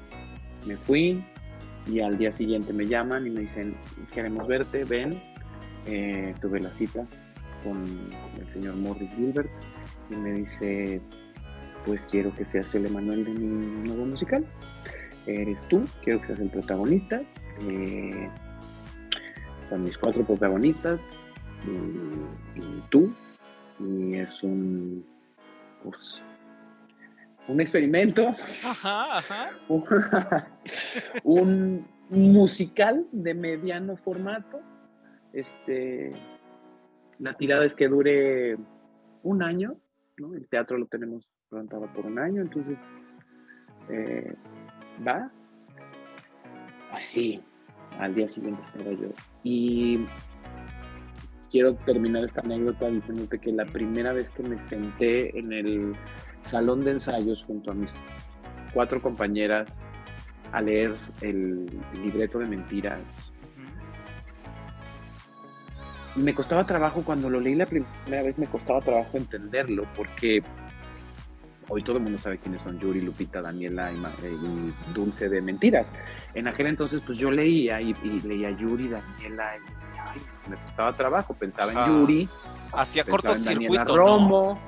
me 0.66 0.76
fui 0.76 1.24
y 1.88 2.00
al 2.00 2.18
día 2.18 2.32
siguiente 2.32 2.74
me 2.74 2.88
llaman 2.88 3.28
y 3.28 3.30
me 3.30 3.42
dicen, 3.42 3.76
queremos 4.14 4.48
verte, 4.48 4.86
ven. 4.86 5.22
Eh, 5.86 6.34
tuve 6.42 6.62
la 6.62 6.70
cita 6.70 7.06
con 7.64 7.84
el 8.40 8.50
señor 8.50 8.76
Morris 8.78 9.12
Gilbert 9.16 9.50
y 10.10 10.16
me 10.16 10.32
dice, 10.32 11.02
pues 11.86 12.08
quiero 12.08 12.34
que 12.36 12.46
seas 12.46 12.74
el 12.76 12.86
Emanuel 12.86 13.26
de 13.26 13.32
mi 13.32 13.88
nuevo 13.88 14.06
musical. 14.06 14.46
Eres 15.28 15.58
tú, 15.68 15.86
quiero 16.04 16.22
que 16.22 16.28
seas 16.28 16.40
el 16.40 16.50
protagonista. 16.50 17.22
Eh, 17.68 18.30
son 19.70 19.84
mis 19.84 19.98
cuatro 19.98 20.26
protagonistas 20.26 21.10
y, 21.66 22.60
y 22.60 22.84
tú. 22.90 23.14
Y 23.80 24.16
es 24.16 24.42
un, 24.44 25.04
pues, 25.84 26.22
un 27.48 27.62
experimento, 27.62 28.30
Ajá, 28.64 29.18
ajá. 29.18 29.52
un 31.24 31.86
musical 32.10 33.06
de 33.12 33.34
mediano 33.34 33.98
formato. 33.98 34.62
Este, 35.34 36.14
la 37.20 37.34
tirada 37.34 37.66
es 37.66 37.74
que 37.76 37.88
dure 37.88 38.58
un 39.24 39.44
año, 39.44 39.76
¿no? 40.18 40.34
El 40.36 40.48
teatro 40.48 40.78
lo 40.78 40.86
tenemos 40.86 41.28
levantado 41.52 41.92
por 41.94 42.06
un 42.06 42.20
año, 42.20 42.42
entonces 42.42 42.78
eh, 43.90 44.36
va. 45.06 45.32
Así, 46.92 47.42
al 48.00 48.14
día 48.14 48.30
siguiente 48.30 48.62
estaba 48.66 48.92
yo. 48.92 49.10
Y 49.44 50.06
quiero 51.54 51.76
terminar 51.76 52.26
esta 52.26 52.42
anécdota 52.42 52.90
diciéndote 52.90 53.38
que 53.38 53.52
la 53.52 53.66
primera 53.66 54.12
vez 54.12 54.32
que 54.32 54.42
me 54.42 54.58
senté 54.58 55.38
en 55.38 55.54
el 55.54 55.94
salón 56.46 56.84
de 56.84 56.92
ensayos 56.94 57.44
junto 57.46 57.70
a 57.70 57.76
mis 57.76 57.96
cuatro 58.74 59.00
compañeras 59.00 59.86
a 60.52 60.62
leer 60.62 60.96
el 61.22 61.70
libreto 62.04 62.40
de 62.40 62.48
mentiras, 62.48 63.00
me 66.16 66.34
costaba 66.34 66.66
trabajo 66.66 67.04
cuando 67.04 67.30
lo 67.30 67.40
leí 67.40 67.54
la 67.54 67.68
primera 67.68 68.24
vez, 68.24 68.40
me 68.40 68.48
costaba 68.48 68.82
trabajo 68.82 69.16
entenderlo 69.18 69.86
porque 69.96 70.42
Hoy 71.70 71.84
todo 71.84 71.98
el 71.98 72.04
mundo 72.04 72.20
sabe 72.20 72.38
quiénes 72.38 72.62
son 72.62 72.80
Yuri, 72.80 73.02
Lupita, 73.02 73.42
Daniela 73.42 73.92
y, 73.92 73.98
eh, 74.26 74.74
Dulce 74.94 75.30
de 75.30 75.42
Mentiras. 75.42 75.92
En 76.34 76.48
aquel 76.48 76.68
entonces, 76.68 77.02
pues 77.06 77.18
yo 77.18 77.32
leía 77.32 77.82
y, 77.82 77.94
leía 78.22 78.52
Yuri, 78.52 78.90
Daniela, 78.90 79.58
y 79.58 80.50
me 80.50 80.58
costaba 80.58 80.94
trabajo, 80.94 81.34
pensaba 81.34 81.72
en 81.72 81.92
Yuri. 81.92 82.30
Hacía 82.74 83.04
cortocircuito. 83.04 83.96
Romo, 83.96 84.60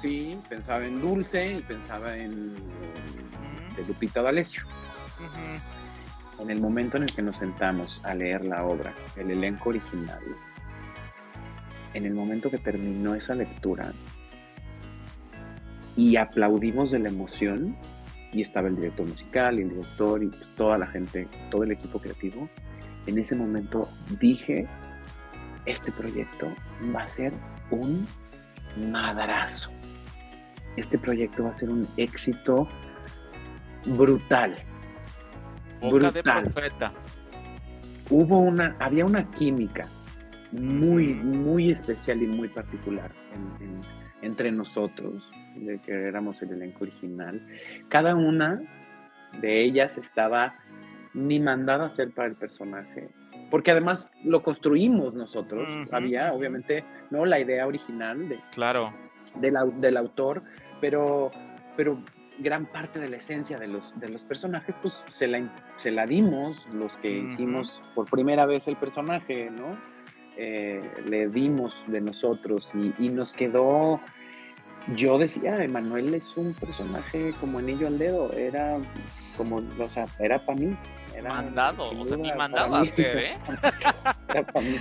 sí, 0.00 0.38
pensaba 0.48 0.84
en 0.84 1.00
Dulce 1.00 1.54
y 1.54 1.62
pensaba 1.62 2.16
en, 2.16 2.54
Lupita 3.86 4.22
D'Alessio. 4.22 4.62
En 6.38 6.50
el 6.50 6.60
momento 6.60 6.96
en 6.96 7.04
el 7.04 7.12
que 7.14 7.22
nos 7.22 7.36
sentamos 7.36 8.04
a 8.04 8.14
leer 8.14 8.44
la 8.44 8.64
obra, 8.64 8.92
el 9.16 9.30
elenco 9.30 9.70
original, 9.70 10.20
en 11.94 12.06
el 12.06 12.14
momento 12.14 12.50
que 12.50 12.58
terminó 12.58 13.14
esa 13.14 13.34
lectura, 13.34 13.92
y 15.96 16.16
aplaudimos 16.16 16.90
de 16.90 16.98
la 16.98 17.08
emoción 17.08 17.76
y 18.32 18.40
estaba 18.40 18.68
el 18.68 18.76
director 18.76 19.06
musical 19.06 19.58
y 19.58 19.62
el 19.62 19.70
director 19.70 20.22
y 20.22 20.30
toda 20.56 20.78
la 20.78 20.86
gente, 20.86 21.28
todo 21.50 21.64
el 21.64 21.72
equipo 21.72 21.98
creativo. 21.98 22.48
En 23.06 23.18
ese 23.18 23.36
momento 23.36 23.88
dije, 24.20 24.66
este 25.66 25.92
proyecto 25.92 26.48
va 26.94 27.02
a 27.02 27.08
ser 27.08 27.32
un 27.70 28.06
madrazo. 28.90 29.70
Este 30.76 30.98
proyecto 30.98 31.44
va 31.44 31.50
a 31.50 31.52
ser 31.52 31.68
un 31.68 31.86
éxito 31.98 32.66
brutal. 33.84 34.56
brutal. 35.82 36.44
Hubo 38.08 38.38
una, 38.38 38.76
había 38.78 39.04
una 39.04 39.30
química 39.30 39.86
muy, 40.52 41.14
muy 41.14 41.70
especial 41.70 42.22
y 42.22 42.26
muy 42.26 42.48
particular 42.48 43.10
entre 44.22 44.52
nosotros 44.52 45.22
de 45.56 45.78
que 45.80 45.92
éramos 45.92 46.42
el 46.42 46.50
elenco 46.50 46.84
original, 46.84 47.46
cada 47.88 48.14
una 48.14 48.60
de 49.40 49.62
ellas 49.62 49.98
estaba 49.98 50.54
ni 51.14 51.38
mandada 51.40 51.86
a 51.86 51.90
ser 51.90 52.10
para 52.10 52.28
el 52.28 52.34
personaje, 52.34 53.08
porque 53.50 53.70
además 53.70 54.10
lo 54.24 54.42
construimos 54.42 55.14
nosotros. 55.14 55.92
Había, 55.92 56.32
obviamente, 56.32 56.84
no 57.10 57.26
la 57.26 57.38
idea 57.38 57.66
original 57.66 58.28
de, 58.28 58.40
claro. 58.52 58.92
del 59.36 59.96
autor, 59.96 60.42
pero, 60.80 61.30
pero 61.76 61.98
gran 62.38 62.66
parte 62.66 62.98
de 62.98 63.08
la 63.08 63.16
esencia 63.16 63.58
de 63.58 63.68
los, 63.68 63.98
de 64.00 64.08
los 64.08 64.22
personajes, 64.22 64.74
pues 64.80 65.04
se 65.10 65.26
la, 65.26 65.50
se 65.76 65.90
la 65.90 66.06
dimos 66.06 66.66
los 66.72 66.96
que 66.98 67.18
hicimos 67.18 67.82
por 67.94 68.08
primera 68.10 68.46
vez 68.46 68.68
el 68.68 68.76
personaje, 68.76 69.50
¿no? 69.50 69.78
Eh, 70.36 70.82
le 71.06 71.28
dimos 71.28 71.76
de 71.88 72.00
nosotros 72.00 72.74
y, 72.74 72.94
y 72.98 73.10
nos 73.10 73.34
quedó 73.34 74.00
yo 74.96 75.18
decía, 75.18 75.62
Emanuel 75.62 76.14
es 76.14 76.36
un 76.36 76.54
personaje 76.54 77.32
como 77.40 77.58
anillo 77.58 77.86
al 77.86 77.98
dedo, 77.98 78.32
era 78.32 78.78
como, 79.36 79.62
o 79.78 79.88
sea, 79.88 80.06
era 80.18 80.44
para 80.44 80.58
mí. 80.58 80.76
Era, 81.14 81.28
mandado, 81.28 81.90
o 81.90 82.06
sea, 82.06 82.16
ni 82.16 82.32
mandaba 82.32 82.78
a 82.78 82.82
hacer, 82.82 83.16
¿eh? 83.16 83.38
era 84.28 84.44
para 84.44 84.66
mí. 84.66 84.76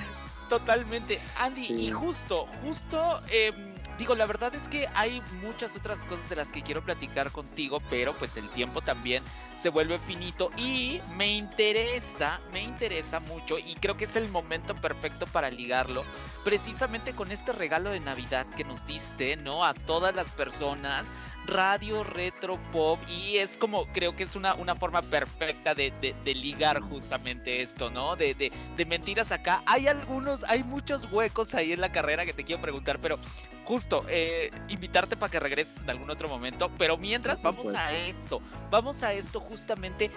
Totalmente. 0.50 1.20
Andy, 1.40 1.66
y 1.66 1.92
justo, 1.92 2.46
justo, 2.64 3.22
eh, 3.32 3.54
digo, 3.98 4.16
la 4.16 4.26
verdad 4.26 4.54
es 4.56 4.68
que 4.68 4.88
hay 4.96 5.22
muchas 5.42 5.76
otras 5.76 6.04
cosas 6.06 6.28
de 6.30 6.36
las 6.36 6.52
que 6.52 6.62
quiero 6.62 6.84
platicar 6.84 7.32
contigo, 7.32 7.82
pero 7.90 8.18
pues 8.18 8.38
el 8.38 8.50
tiempo 8.50 8.82
también 8.82 9.24
se 9.62 9.70
vuelve 9.70 10.00
finito 10.00 10.50
y 10.58 11.00
me 11.18 11.36
interesa, 11.36 12.40
me 12.52 12.64
interesa 12.64 13.20
mucho 13.20 13.60
y 13.60 13.76
creo 13.76 13.96
que 13.96 14.06
es 14.06 14.16
el 14.16 14.28
momento 14.30 14.74
perfecto 14.74 15.28
para 15.28 15.52
ligarlo, 15.52 16.04
precisamente 16.44 17.14
con 17.14 17.32
este 17.32 17.52
regalo 17.52 17.92
de 17.92 18.00
Navidad 18.00 18.48
que 18.56 18.64
nos 18.64 18.88
diste, 18.88 19.38
¿no? 19.38 19.64
A 19.64 19.76
todas 19.76 20.16
las 20.16 20.30
personas, 20.30 21.08
radio, 21.52 22.04
retro, 22.04 22.58
pop 22.72 23.00
y 23.08 23.38
es 23.38 23.58
como, 23.58 23.86
creo 23.88 24.16
que 24.16 24.24
es 24.24 24.36
una, 24.36 24.56
una 24.56 24.76
forma 24.76 25.02
perfecta 25.02 25.76
de, 25.76 25.94
de, 26.02 26.36
ligar 26.36 26.80
justamente 26.80 27.62
esto, 27.62 27.90
¿no? 27.90 28.16
De, 28.16 28.34
de, 28.34 28.52
de 28.76 28.86
mentiras 28.86 29.32
acá. 29.32 29.62
Hay 29.66 29.88
algunos, 29.88 30.44
hay 30.46 30.64
muchos 30.64 31.12
huecos 31.12 31.54
ahí 31.54 31.74
en 31.74 31.82
la 31.82 31.92
carrera 31.92 32.26
que 32.26 32.34
te 32.34 32.44
quiero 32.44 32.62
preguntar, 32.62 33.00
pero 33.00 33.20
justo, 33.66 34.06
eh, 34.10 34.50
invitarte 34.70 35.16
para 35.16 35.30
que 35.30 35.40
regreses 35.40 35.78
en 35.82 35.90
algún 35.90 36.10
otro 36.10 36.28
momento. 36.28 36.72
Pero 36.78 36.98
mientras, 36.98 37.42
vamos 37.42 37.74
a 37.74 37.96
esto. 37.96 38.42
Vamos 38.70 39.04
a 39.04 39.14
esto 39.14 39.40
justamente. 39.40 40.12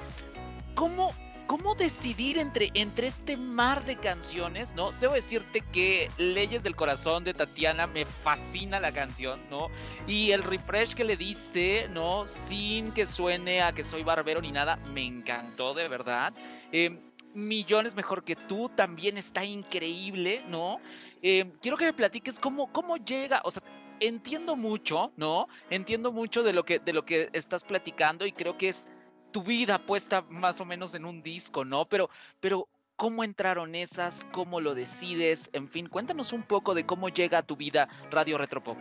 ¿Cómo, 0.74 1.12
cómo 1.46 1.74
decidir 1.74 2.38
entre, 2.38 2.70
entre 2.74 3.08
este 3.08 3.36
mar 3.36 3.84
de 3.84 3.96
canciones, 3.96 4.74
¿no? 4.74 4.92
Debo 4.92 5.14
decirte 5.14 5.60
que 5.72 6.10
Leyes 6.16 6.62
del 6.62 6.76
Corazón 6.76 7.24
de 7.24 7.34
Tatiana 7.34 7.86
me 7.86 8.06
fascina 8.06 8.80
la 8.80 8.92
canción, 8.92 9.40
¿no? 9.50 9.68
Y 10.06 10.30
el 10.30 10.42
refresh 10.42 10.94
que 10.94 11.04
le 11.04 11.16
diste, 11.16 11.88
¿no? 11.88 12.26
Sin 12.26 12.92
que 12.92 13.06
suene 13.06 13.62
a 13.62 13.72
que 13.72 13.84
soy 13.84 14.02
barbero 14.02 14.40
ni 14.40 14.52
nada, 14.52 14.76
me 14.76 15.04
encantó 15.04 15.74
de 15.74 15.88
verdad. 15.88 16.32
Eh, 16.72 16.98
millones 17.34 17.94
mejor 17.94 18.24
que 18.24 18.36
tú, 18.36 18.70
también 18.74 19.18
está 19.18 19.44
increíble, 19.44 20.42
¿no? 20.48 20.80
Eh, 21.22 21.52
quiero 21.60 21.76
que 21.76 21.86
me 21.86 21.92
platiques 21.92 22.38
cómo, 22.38 22.72
cómo 22.72 22.96
llega, 22.96 23.40
o 23.44 23.50
sea, 23.50 23.62
entiendo 24.00 24.56
mucho, 24.56 25.12
¿no? 25.16 25.48
Entiendo 25.70 26.12
mucho 26.12 26.42
de 26.42 26.54
lo 26.54 26.64
que, 26.64 26.78
de 26.78 26.92
lo 26.92 27.04
que 27.04 27.28
estás 27.32 27.64
platicando 27.64 28.26
y 28.26 28.32
creo 28.32 28.56
que 28.56 28.68
es 28.70 28.88
tu 29.34 29.42
vida 29.42 29.84
puesta 29.84 30.22
más 30.30 30.60
o 30.60 30.64
menos 30.64 30.94
en 30.94 31.04
un 31.04 31.20
disco, 31.20 31.64
¿no? 31.64 31.86
Pero, 31.86 32.08
pero 32.38 32.68
¿cómo 32.94 33.24
entraron 33.24 33.74
esas? 33.74 34.28
¿Cómo 34.30 34.60
lo 34.60 34.76
decides? 34.76 35.50
En 35.52 35.68
fin, 35.68 35.88
cuéntanos 35.88 36.32
un 36.32 36.44
poco 36.44 36.72
de 36.72 36.86
cómo 36.86 37.08
llega 37.08 37.38
a 37.38 37.42
tu 37.42 37.56
vida 37.56 37.88
Radio 38.12 38.38
Retropop 38.38 38.78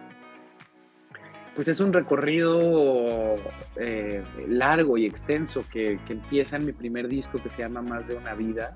pues 1.56 1.68
es 1.68 1.80
un 1.80 1.94
recorrido 1.94 3.36
eh, 3.76 4.24
largo 4.48 4.98
y 4.98 5.06
extenso 5.06 5.63
que, 5.72 6.00
empieza 6.10 6.56
en 6.56 6.66
mi 6.66 6.72
primer 6.72 7.08
disco 7.08 7.42
que 7.42 7.52
se 7.52 7.60
llama 7.60 7.84
Más 7.84 8.08
de 8.08 8.16
una 8.16 8.34
vida 8.34 8.76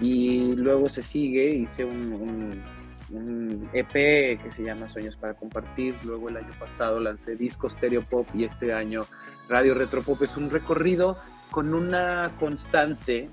y 0.00 0.56
luego 0.56 0.88
se 0.88 1.04
sigue, 1.04 1.54
hice 1.54 1.84
un, 1.84 2.60
EP 3.72 3.92
que 3.92 4.50
se 4.50 4.64
llama 4.64 4.88
Sueños 4.88 5.14
para 5.14 5.34
Compartir, 5.34 5.94
luego 6.04 6.30
el 6.30 6.38
año 6.38 6.52
pasado 6.58 6.98
lancé 6.98 7.36
disco 7.36 7.70
Stereo 7.70 8.02
Pop 8.02 8.26
y 8.34 8.42
este 8.42 8.72
año 8.72 9.06
Radio 9.48 9.74
Retro 9.74 10.02
Pop. 10.02 10.22
Es 10.22 10.36
un 10.36 10.50
recorrido 10.50 11.18
con 11.50 11.74
una 11.74 12.32
constante 12.38 13.28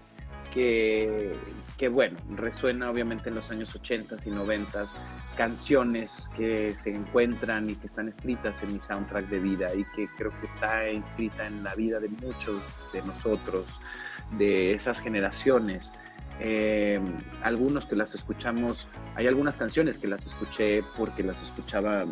que, 0.54 1.34
que 1.78 1.88
bueno, 1.88 2.20
resuena 2.36 2.92
obviamente 2.92 3.30
en 3.30 3.36
los 3.36 3.50
años 3.52 3.74
80 3.74 4.18
y 4.26 4.30
90, 4.30 4.86
canciones 5.36 6.30
que 6.36 6.76
se 6.78 6.94
encuentran 6.94 7.70
y 7.70 7.76
que 7.76 7.88
están 7.88 8.08
escritas 8.10 8.62
en 8.62 8.74
mi 8.74 8.80
soundtrack 8.80 9.28
de 9.30 9.40
vida 9.40 9.74
y 9.74 9.86
que 9.96 10.08
creo 10.18 10.32
que 10.40 10.46
está 10.46 10.90
inscrita 10.90 11.48
en 11.48 11.64
la 11.64 11.74
vida 11.74 12.00
de 12.00 12.10
muchos 12.10 12.62
de 12.94 13.02
nosotros, 13.02 13.66
de 14.38 14.74
esas 14.74 15.00
generaciones. 15.00 15.90
Em, 16.44 17.06
algunos 17.44 17.86
que 17.86 17.96
las 17.96 18.16
escuchamos, 18.16 18.88
hay 19.14 19.28
algunas 19.28 19.58
canciones 19.58 20.00
que 20.00 20.08
las 20.08 20.26
escuché 20.26 20.82
porque 20.98 21.22
las 21.22 21.40
escuchaba 21.40 22.08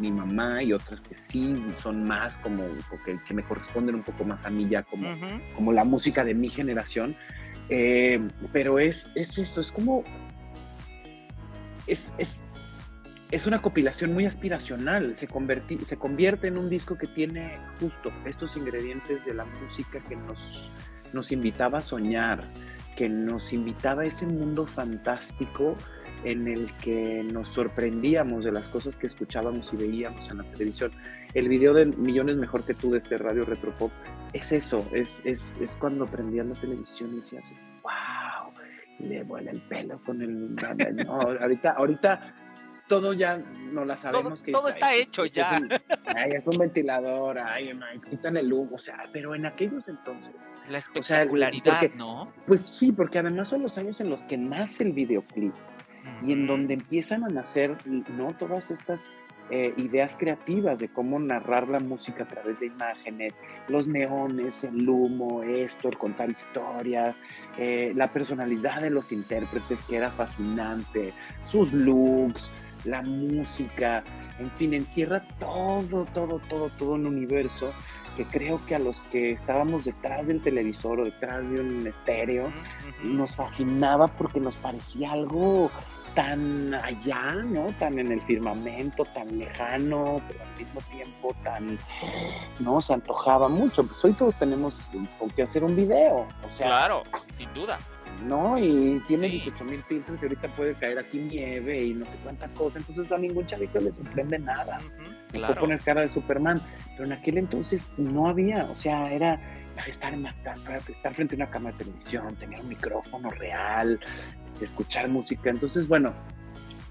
mi, 0.00 0.10
mamá 0.10 0.62
y 0.62 0.72
otras 0.72 1.02
que 1.02 1.14
sí 1.14 1.62
son 1.76 2.02
más 2.04 2.38
como, 2.38 2.64
que, 3.04 3.18
que 3.28 3.34
me 3.34 3.42
corresponden 3.42 3.96
un 3.96 4.04
poco 4.04 4.24
más 4.24 4.46
a 4.46 4.50
mí 4.50 4.66
ya 4.70 4.82
como, 4.84 5.06
como 5.54 5.70
la 5.72 5.84
música 5.84 6.24
de 6.24 6.32
mi 6.32 6.48
generación. 6.48 7.14
Eh, 7.68 8.26
pero 8.54 8.78
es, 8.78 9.10
es 9.14 9.36
eso, 9.36 9.60
es 9.60 9.70
como. 9.70 10.02
Es, 11.86 12.14
es, 12.16 12.46
es 13.32 13.46
una 13.46 13.60
compilación 13.60 14.14
muy 14.14 14.24
aspiracional. 14.24 15.14
Se, 15.14 15.28
se 15.84 15.96
convierte 15.98 16.46
en 16.46 16.56
un 16.56 16.70
disco 16.70 16.96
que 16.96 17.06
tiene 17.06 17.58
justo 17.78 18.10
estos 18.24 18.56
ingredientes 18.56 19.26
de 19.26 19.34
la 19.34 19.44
música 19.44 20.00
que 20.08 20.16
nos, 20.16 20.70
nos 21.12 21.32
invitaba 21.32 21.78
a 21.78 21.82
soñar, 21.82 22.48
que 22.96 23.08
nos 23.08 23.52
invitaba 23.52 24.02
a 24.02 24.06
ese 24.06 24.26
mundo 24.26 24.66
fantástico 24.66 25.74
en 26.24 26.46
el 26.46 26.70
que 26.82 27.24
nos 27.24 27.48
sorprendíamos 27.48 28.44
de 28.44 28.52
las 28.52 28.68
cosas 28.68 28.98
que 28.98 29.06
escuchábamos 29.06 29.72
y 29.72 29.76
veíamos 29.76 30.28
en 30.30 30.38
la 30.38 30.44
televisión. 30.44 30.92
El 31.34 31.48
video 31.48 31.74
de 31.74 31.86
Millones 31.86 32.36
Mejor 32.36 32.64
que 32.64 32.74
tú 32.74 32.92
de 32.92 32.98
este 32.98 33.18
radio 33.18 33.44
Retropop 33.44 33.90
es 34.32 34.52
eso, 34.52 34.86
es, 34.92 35.22
es, 35.24 35.60
es 35.60 35.76
cuando 35.76 36.06
prendías 36.06 36.46
la 36.46 36.54
televisión 36.54 37.12
y 37.12 37.16
decías, 37.16 37.52
wow, 37.82 38.52
le 39.00 39.22
vuela 39.24 39.50
el 39.50 39.60
pelo 39.62 40.00
con 40.04 40.22
el... 40.22 40.54
Ahorita, 41.08 41.72
ahorita 41.72 42.34
todo 42.92 43.14
ya 43.14 43.38
no 43.38 43.86
la 43.86 43.96
sabemos. 43.96 44.40
Todo, 44.40 44.44
que 44.44 44.52
todo 44.52 44.68
está 44.68 44.94
hecho 44.94 45.24
ya. 45.24 45.56
Es 45.56 45.60
un, 45.60 45.70
ay, 46.14 46.30
es 46.32 46.46
un 46.46 46.58
ventilador, 46.58 47.38
ay, 47.38 47.72
quitan 48.10 48.36
el 48.36 48.52
humo, 48.52 48.76
o 48.76 48.78
sea, 48.78 49.08
pero 49.12 49.34
en 49.34 49.46
aquellos 49.46 49.88
entonces... 49.88 50.34
La 50.68 50.78
espectacularidad, 50.78 51.90
¿no? 51.96 52.30
Pues 52.46 52.60
sí, 52.60 52.92
porque 52.92 53.18
además 53.18 53.48
son 53.48 53.62
los 53.62 53.78
años 53.78 54.00
en 54.00 54.10
los 54.10 54.26
que 54.26 54.36
nace 54.36 54.84
el 54.84 54.92
videoclip 54.92 55.54
y 56.22 56.32
en 56.32 56.46
donde 56.46 56.74
empiezan 56.74 57.24
a 57.24 57.28
nacer, 57.28 57.76
¿no? 57.86 58.36
Todas 58.36 58.70
estas 58.70 59.10
eh, 59.50 59.74
ideas 59.76 60.16
creativas 60.18 60.78
de 60.78 60.88
cómo 60.88 61.18
narrar 61.18 61.68
la 61.68 61.80
música 61.80 62.24
a 62.24 62.28
través 62.28 62.60
de 62.60 62.66
imágenes, 62.66 63.38
los 63.68 63.88
neones, 63.88 64.64
el 64.64 64.88
humo, 64.88 65.42
esto, 65.42 65.88
el 65.88 65.98
contar 65.98 66.30
historias, 66.30 67.16
eh, 67.58 67.92
la 67.94 68.12
personalidad 68.12 68.80
de 68.80 68.90
los 68.90 69.12
intérpretes 69.12 69.80
que 69.82 69.96
era 69.96 70.10
fascinante, 70.12 71.12
sus 71.44 71.72
looks, 71.72 72.50
la 72.84 73.02
música, 73.02 74.02
en 74.38 74.50
fin, 74.52 74.74
encierra 74.74 75.22
todo, 75.38 76.04
todo, 76.06 76.40
todo, 76.48 76.68
todo 76.78 76.92
un 76.92 77.06
universo 77.06 77.72
que 78.16 78.26
creo 78.26 78.60
que 78.66 78.74
a 78.74 78.78
los 78.78 78.98
que 79.10 79.32
estábamos 79.32 79.84
detrás 79.84 80.26
del 80.26 80.42
televisor 80.42 81.00
o 81.00 81.04
detrás 81.04 81.48
de 81.50 81.60
un 81.60 81.86
estéreo, 81.86 82.50
nos 83.02 83.36
fascinaba 83.36 84.08
porque 84.08 84.38
nos 84.38 84.54
parecía 84.56 85.12
algo 85.12 85.70
tan 86.14 86.74
allá, 86.74 87.32
¿no? 87.32 87.72
Tan 87.78 87.98
en 87.98 88.12
el 88.12 88.20
firmamento, 88.22 89.04
tan 89.06 89.38
lejano, 89.38 90.20
pero 90.28 90.42
al 90.42 90.58
mismo 90.58 90.80
tiempo 90.90 91.34
tan, 91.42 91.78
¿no? 92.60 92.80
Se 92.80 92.92
antojaba 92.92 93.48
mucho. 93.48 93.86
Pues 93.86 94.04
hoy 94.04 94.12
todos 94.12 94.34
tenemos 94.38 94.78
que 95.34 95.42
hacer 95.42 95.64
un 95.64 95.74
video, 95.74 96.26
o 96.44 96.56
sea. 96.56 96.66
Claro, 96.66 97.02
sin 97.32 97.52
duda. 97.54 97.78
¿No? 98.22 98.58
Y 98.58 99.02
tiene 99.06 99.28
18 99.28 99.64
mil 99.64 99.82
filtros 99.84 100.18
y 100.20 100.26
ahorita 100.26 100.48
puede 100.54 100.74
caer 100.74 100.98
aquí 100.98 101.18
nieve 101.18 101.84
y 101.84 101.94
no 101.94 102.06
sé 102.06 102.16
cuánta 102.22 102.48
cosa. 102.48 102.78
Entonces 102.78 103.10
a 103.12 103.18
ningún 103.18 103.46
chavito 103.46 103.80
le 103.80 103.90
sorprende 103.90 104.38
nada. 104.38 104.80
puede 105.32 105.54
poner 105.54 105.80
cara 105.80 106.02
de 106.02 106.08
Superman. 106.08 106.60
Pero 106.92 107.04
en 107.04 107.12
aquel 107.12 107.38
entonces 107.38 107.86
no 107.96 108.28
había, 108.28 108.64
o 108.64 108.74
sea, 108.74 109.12
era 109.12 109.40
estar, 109.86 110.12
en, 110.12 110.26
estar 110.26 111.14
frente 111.14 111.34
a 111.34 111.36
una 111.36 111.50
cámara 111.50 111.76
de 111.76 111.84
televisión, 111.84 112.36
tener 112.36 112.60
un 112.60 112.68
micrófono 112.68 113.30
real, 113.30 113.98
escuchar 114.60 115.08
música. 115.08 115.50
Entonces, 115.50 115.88
bueno, 115.88 116.12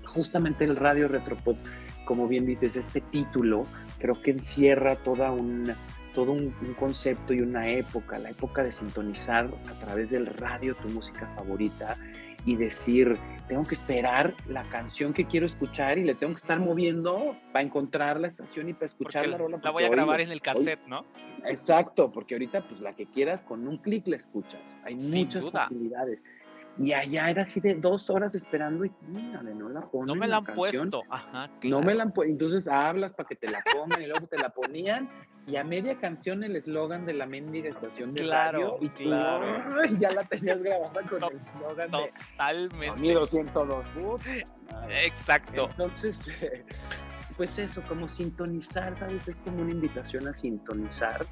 justamente 0.06 0.66
el 0.66 0.76
radio 0.76 1.08
retropop, 1.08 1.58
como 2.06 2.28
bien 2.28 2.46
dices, 2.46 2.76
este 2.76 3.02
título 3.02 3.64
creo 4.00 4.22
que 4.22 4.32
encierra 4.32 4.96
toda 4.96 5.32
un, 5.32 5.72
todo 6.14 6.32
un, 6.32 6.52
concepto 6.80 7.34
y 7.34 7.42
una 7.42 7.70
época, 7.70 8.18
la 8.20 8.30
época 8.30 8.64
de 8.64 8.72
sintonizar 8.72 9.50
a 9.70 9.74
través 9.86 10.10
del 10.10 10.26
radio 10.26 10.76
tu 10.76 10.90
música 10.90 11.28
favorita 11.36 11.98
y 12.46 12.56
decir, 12.56 13.18
tengo 13.48 13.64
que 13.64 13.76
esperar 13.76 14.36
la 14.48 14.64
canción 14.64 15.14
que 15.14 15.26
quiero 15.26 15.46
escuchar 15.46 16.00
y 16.00 16.04
le 16.04 16.16
tengo 16.16 16.34
que 16.34 16.40
estar 16.40 16.60
moviendo 16.60 17.36
para 17.52 17.64
encontrar 17.64 18.20
la 18.20 18.28
estación 18.28 18.70
y 18.70 18.74
para 18.74 18.86
escuchar 18.86 19.30
la 19.30 19.38
rola. 19.38 19.60
La 19.64 19.72
voy 19.72 19.84
a 19.84 19.90
grabar 19.90 20.22
en 20.22 20.32
el 20.32 20.42
cassette, 20.42 20.82
¿no? 20.88 21.06
Exacto, 21.46 22.12
porque 22.12 22.36
ahorita 22.36 22.68
pues 22.68 22.82
la 22.82 22.94
que 22.94 23.06
quieras 23.06 23.44
con 23.44 23.68
un 23.68 23.78
clic 23.78 24.08
la 24.08 24.16
escuchas. 24.16 24.78
Hay 24.84 24.96
muchas 24.96 25.52
facilidades. 25.52 26.24
Y 26.80 26.94
allá 26.94 27.30
era 27.30 27.44
así 27.44 27.60
de 27.60 27.76
dos 27.76 28.10
horas 28.10 28.34
esperando 28.34 28.86
y 28.86 28.92
mírale, 29.08 29.54
no 29.54 29.70
la 29.70 29.82
ponen. 29.82 30.08
No 30.08 30.16
me 30.16 30.28
la, 30.28 30.38
han 30.38 30.46
puesto. 30.46 31.04
No 31.64 31.82
me 31.82 31.94
la 31.94 32.04
han 32.04 32.14
puesto. 32.14 32.32
Entonces 32.32 32.68
hablas 32.68 33.14
para 33.14 33.28
que 33.28 33.36
te 33.36 33.50
la 33.50 33.62
pongan 33.74 34.02
y 34.02 34.08
luego 34.08 34.26
te 34.28 34.38
la 34.38 34.50
ponían. 34.50 35.10
Y 35.48 35.58
a 35.58 35.64
media 35.64 35.98
canción 35.98 36.44
el 36.44 36.56
eslogan 36.56 37.06
de 37.06 37.14
la 37.14 37.26
mendiga 37.26 37.70
estación 37.70 38.14
de 38.14 38.22
claro, 38.22 38.60
radio. 38.60 38.78
Y 38.80 38.90
claro. 38.90 39.84
ya 40.00 40.12
la 40.12 40.24
tenías 40.24 40.62
grabada 40.62 41.02
con 41.10 41.24
el 41.24 41.42
eslogan 41.56 41.92
de. 41.92 42.14
Totalmente. 42.32 42.88
Sonido 42.88 43.28
102. 43.28 43.86
Exacto. 44.90 45.68
Entonces, 45.72 46.32
pues 47.38 47.60
eso, 47.60 47.82
como 47.88 48.08
sintonizar, 48.08 48.96
¿sabes? 48.96 49.28
Es 49.28 49.40
como 49.40 49.62
una 49.62 49.72
invitación 49.72 50.28
a 50.28 50.34
sintonizar 50.34 51.26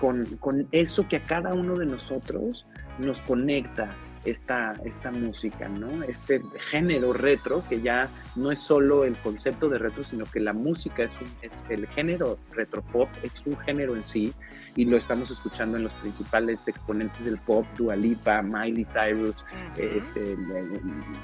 con, 0.00 0.24
con 0.36 0.68
eso 0.72 1.08
que 1.08 1.16
a 1.16 1.20
cada 1.20 1.54
uno 1.54 1.76
de 1.76 1.86
nosotros 1.86 2.66
nos 2.98 3.22
conecta 3.22 3.88
esta, 4.26 4.74
esta 4.84 5.10
música, 5.10 5.68
¿no? 5.68 6.02
Este 6.02 6.42
género 6.70 7.12
retro, 7.12 7.64
que 7.68 7.80
ya 7.80 8.08
no 8.34 8.50
es 8.50 8.58
solo 8.58 9.04
el 9.04 9.16
concepto 9.16 9.68
de 9.68 9.78
retro, 9.78 10.04
sino 10.04 10.26
que 10.26 10.40
la 10.40 10.52
música 10.52 11.04
es, 11.04 11.18
un, 11.20 11.28
es 11.42 11.64
el 11.68 11.86
género 11.86 12.38
retro 12.52 12.82
pop, 12.82 13.08
es 13.22 13.46
un 13.46 13.56
género 13.58 13.94
en 13.94 14.04
sí, 14.04 14.34
y 14.74 14.84
lo 14.84 14.96
estamos 14.96 15.30
escuchando 15.30 15.76
en 15.76 15.84
los 15.84 15.92
principales 15.94 16.66
exponentes 16.66 17.24
del 17.24 17.38
pop, 17.38 17.64
Dua 17.76 17.96
Lipa, 17.96 18.42
Miley 18.42 18.84
Cyrus, 18.84 19.36
este, 19.78 20.36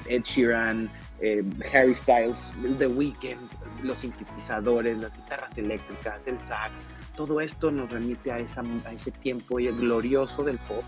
Ed 0.07 0.23
Sheeran, 0.23 0.89
eh, 1.21 1.45
Harry 1.75 1.95
Styles, 1.95 2.39
The 2.79 2.87
Weeknd, 2.87 3.51
los 3.83 3.99
sintetizadores, 3.99 4.99
las 4.99 5.15
guitarras 5.15 5.59
eléctricas, 5.59 6.27
el 6.27 6.41
sax, 6.41 6.85
todo 7.17 7.41
esto 7.41 7.71
nos 7.71 7.91
remite 7.91 8.33
a, 8.33 8.39
esa, 8.39 8.63
a 8.87 8.93
ese 8.93 9.11
tiempo 9.11 9.57
glorioso 9.57 10.45
del 10.45 10.59
pop 10.59 10.85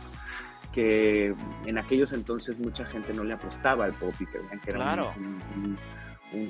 que 0.75 1.33
en 1.67 1.79
aquellos 1.79 2.13
entonces 2.13 2.59
mucha 2.59 2.85
gente 2.85 3.15
no 3.15 3.23
le 3.23 3.35
apostaba 3.35 3.85
al 3.85 3.93
pop 3.93 4.13
y 4.19 4.27
creían 4.27 4.61
que 4.61 4.71
era 4.71 5.15
un, 5.17 5.79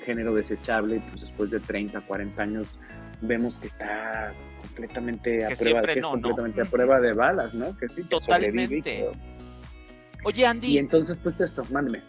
género 0.01 0.35
desechable, 0.35 1.03
pues 1.11 1.21
después 1.21 1.51
de 1.51 1.61
30, 1.61 2.01
40 2.01 2.43
años 2.43 2.69
vemos 3.21 3.57
que 3.57 3.67
está 3.67 4.33
completamente 4.63 5.45
a 5.45 5.51
prueba, 5.51 5.83
que 5.83 5.99
es 5.99 6.07
completamente 6.07 6.63
a 6.63 6.65
prueba 6.65 7.01
de 7.01 7.13
balas, 7.13 7.53
¿no? 7.53 7.77
Que 7.77 7.91
sí, 7.91 8.03
Totalmente. 8.05 9.11
Oye, 10.23 10.47
Andy. 10.47 10.69
Y 10.69 10.79
entonces, 10.79 11.21
pues 11.21 11.39
eso, 11.43 11.67
mándeme. 11.71 12.03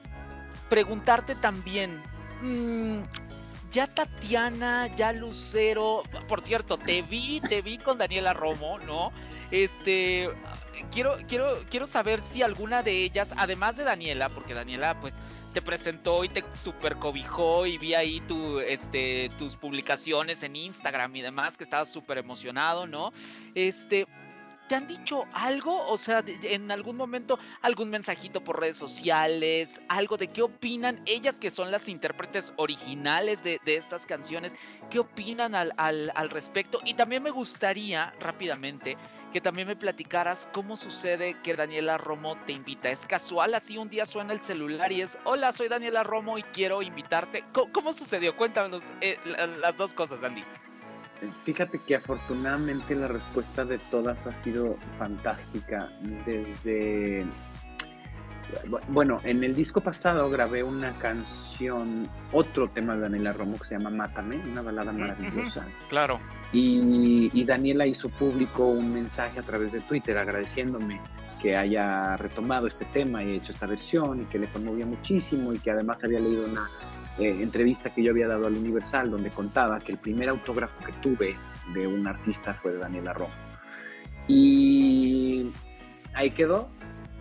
Preguntarte 0.70 1.36
también, 1.36 2.00
mm, 2.42 3.00
ya 3.72 3.88
Tatiana, 3.88 4.88
ya 4.96 5.12
Lucero, 5.12 6.04
por 6.30 6.40
cierto, 6.40 6.78
te 6.78 7.02
vi, 7.02 7.42
te 7.42 7.62
vi 7.62 7.78
con 7.78 7.98
Daniela 7.98 8.34
Romo, 8.34 8.80
¿no? 8.80 9.12
Este, 9.52 10.30
quiero, 10.92 11.18
quiero, 11.28 11.58
quiero 11.70 11.88
saber 11.88 12.22
si 12.22 12.42
alguna 12.42 12.84
de 12.84 13.04
ellas, 13.04 13.34
además 13.38 13.78
de 13.78 13.84
Daniela, 13.84 14.30
porque 14.30 14.54
Daniela, 14.54 15.00
pues, 15.00 15.14
te 15.54 15.62
presentó 15.62 16.26
y 16.26 16.30
te 16.30 16.44
super 16.54 16.98
cobijó 16.98 17.66
y 17.66 17.78
vi 17.78 17.94
ahí 17.96 18.20
tu, 18.22 18.60
este, 18.60 19.32
tus 19.38 19.56
publicaciones 19.56 20.44
en 20.44 20.56
Instagram 20.58 21.16
y 21.16 21.22
demás, 21.22 21.56
que 21.56 21.64
estabas 21.64 21.90
súper 21.90 22.18
emocionado, 22.18 22.88
¿no? 22.88 23.14
Este, 23.56 24.06
¿Te 24.68 24.74
han 24.74 24.88
dicho 24.88 25.26
algo? 25.32 25.88
O 25.88 25.96
sea, 25.96 26.24
en 26.26 26.72
algún 26.72 26.98
momento, 26.98 27.38
algún 27.62 27.92
mensajito 27.92 28.44
por 28.44 28.60
redes 28.60 28.78
sociales, 28.78 29.80
algo 29.90 30.18
de 30.18 30.28
qué 30.28 30.42
opinan 30.42 31.02
ellas 31.06 31.40
que 31.40 31.52
son 31.52 31.70
las 31.70 31.88
intérpretes 31.88 32.52
originales 32.56 33.44
de, 33.44 33.60
estas 33.66 34.08
canciones, 34.08 34.56
qué 34.90 35.00
opinan 35.00 35.54
al, 35.54 35.72
al, 35.78 36.30
respecto. 36.32 36.80
Y 36.84 36.96
también 36.96 37.22
me 37.22 37.30
gustaría 37.30 38.14
rápidamente 38.20 38.98
que 39.36 39.42
también 39.42 39.68
me 39.68 39.76
platicaras 39.76 40.48
cómo 40.54 40.78
sucede 40.78 41.36
que 41.44 41.56
Daniela 41.56 41.98
Romo 41.98 42.38
te 42.46 42.54
invita. 42.54 42.90
¿Es 42.90 43.06
casual? 43.06 43.54
Así 43.54 43.78
un 43.78 43.90
día 43.90 44.06
suena 44.06 44.32
el 44.32 44.40
celular 44.40 44.94
y 44.94 45.02
es, 45.02 45.18
hola, 45.26 45.52
soy 45.52 45.68
Daniela 45.68 46.04
Romo 46.04 46.38
y 46.38 46.44
quiero 46.44 46.82
invitarte. 46.82 47.44
¿Cómo, 47.52 47.92
sucedió? 47.92 48.38
Cuéntanos 48.38 48.94
eh, 49.02 49.18
las 49.60 49.76
dos 49.76 49.94
cosas, 49.94 50.24
Andy. 50.24 50.42
Fíjate 51.44 51.82
que 51.86 51.98
afortunadamente 51.98 52.96
la 52.96 53.10
respuesta 53.10 53.66
de 53.66 53.78
todas 53.92 54.26
ha 54.26 54.34
sido 54.34 54.78
fantástica. 54.98 55.92
Desde. 56.26 57.26
Bueno, 58.88 59.22
en 59.24 59.44
el 59.44 59.56
disco 59.56 59.82
pasado 59.82 60.30
grabé 60.30 60.64
una 60.64 60.98
canción, 60.98 62.10
otro 62.32 62.70
tema 62.70 62.96
de 62.96 63.02
Daniela 63.02 63.34
Romo 63.34 63.58
que 63.58 63.66
se 63.66 63.78
llama 63.78 63.90
Mátame, 63.90 64.38
una 64.38 64.62
balada 64.62 64.92
maravillosa. 64.92 65.68
Claro. 65.90 66.20
Y, 66.52 67.30
y, 67.34 67.44
Daniela 67.44 67.86
hizo 67.86 68.10
público 68.10 68.66
un 68.66 68.94
mensaje 68.94 69.40
a 69.40 69.44
través 69.44 69.74
de 69.74 69.82
Twitter 69.82 70.18
agradeciéndome 70.18 71.02
que 71.42 71.56
haya 71.56 72.16
retomado 72.18 72.68
este 72.68 72.86
tema 72.86 73.24
y 73.24 73.36
hecho 73.36 73.52
esta 73.52 73.66
versión 73.66 74.22
y 74.22 74.26
que 74.26 74.40
le 74.40 74.48
conmovía 74.48 74.86
muchísimo 74.86 75.54
y 75.54 75.60
que 75.60 75.72
además 75.72 76.04
había 76.04 76.20
leído 76.20 76.46
una 76.46 76.70
eh, 77.18 77.38
entrevista 77.42 77.94
que 77.94 78.04
yo 78.04 78.12
había 78.12 78.28
dado 78.28 78.48
al 78.48 78.56
Universal 78.56 79.12
donde 79.12 79.30
contaba 79.30 79.80
que 79.80 79.92
el 79.92 79.98
primer 79.98 80.30
autógrafo 80.30 80.84
que 80.86 80.92
tuve 80.94 81.36
de 81.74 81.88
un 81.88 82.08
artista 82.08 82.54
fue 82.56 82.74
de 82.74 82.80
Daniela 82.80 83.14
Romo. 83.14 83.34
Y 84.28 85.52
ahí 86.14 86.32
quedó. 86.32 86.70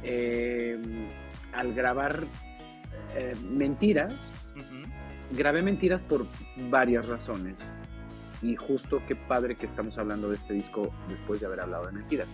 Eh, 0.04 0.78
al 1.52 1.74
grabar 1.74 2.24
eh, 3.16 3.34
Mentiras, 3.42 4.54
grabé 5.32 5.62
Mentiras 5.62 6.02
por 6.02 6.26
varias 6.70 7.06
razones. 7.06 7.56
Y 8.42 8.56
justo 8.56 9.00
qué 9.06 9.16
padre 9.16 9.56
que 9.56 9.66
estamos 9.66 9.96
hablando 9.96 10.28
de 10.28 10.36
este 10.36 10.52
disco 10.52 10.92
después 11.08 11.40
de 11.40 11.46
haber 11.46 11.60
hablado 11.60 11.86
de 11.86 11.92
Mentiras. 11.92 12.28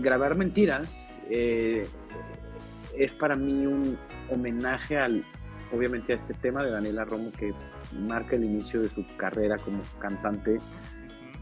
grabar 0.00 0.36
Mentiras 0.36 1.18
es 1.28 3.14
para 3.14 3.34
mí 3.34 3.66
un 3.66 3.98
homenaje 4.30 4.96
al, 4.98 5.24
obviamente 5.72 6.12
a 6.12 6.16
este 6.16 6.34
tema 6.34 6.62
de 6.62 6.70
Daniela 6.70 7.04
Romo 7.04 7.32
que 7.32 7.52
marca 7.92 8.36
el 8.36 8.44
inicio 8.44 8.80
de 8.82 8.88
su 8.88 9.04
carrera 9.16 9.58
como 9.58 9.82
cantante 9.98 10.58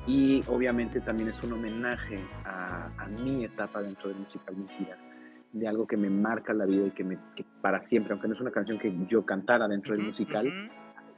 y 0.06 0.42
obviamente 0.48 1.00
también 1.00 1.28
es 1.28 1.42
un 1.42 1.52
homenaje 1.52 2.18
a, 2.44 2.88
mi 3.22 3.44
etapa 3.44 3.82
dentro 3.82 4.08
de 4.08 4.14
Musical 4.16 4.56
Mentiras, 4.56 5.06
de 5.52 5.68
algo 5.68 5.86
que 5.86 5.96
me 5.96 6.10
marca 6.10 6.52
la 6.52 6.64
vida 6.64 6.86
y 6.86 6.90
que, 6.90 7.04
me, 7.04 7.18
para 7.60 7.82
siempre, 7.82 8.12
aunque 8.12 8.26
no 8.26 8.34
es 8.34 8.40
una 8.40 8.50
canción 8.50 8.78
que 8.78 8.92
yo 9.06 9.24
cantara 9.24 9.68
dentro 9.68 9.94
del 9.94 10.06
musical, 10.06 10.50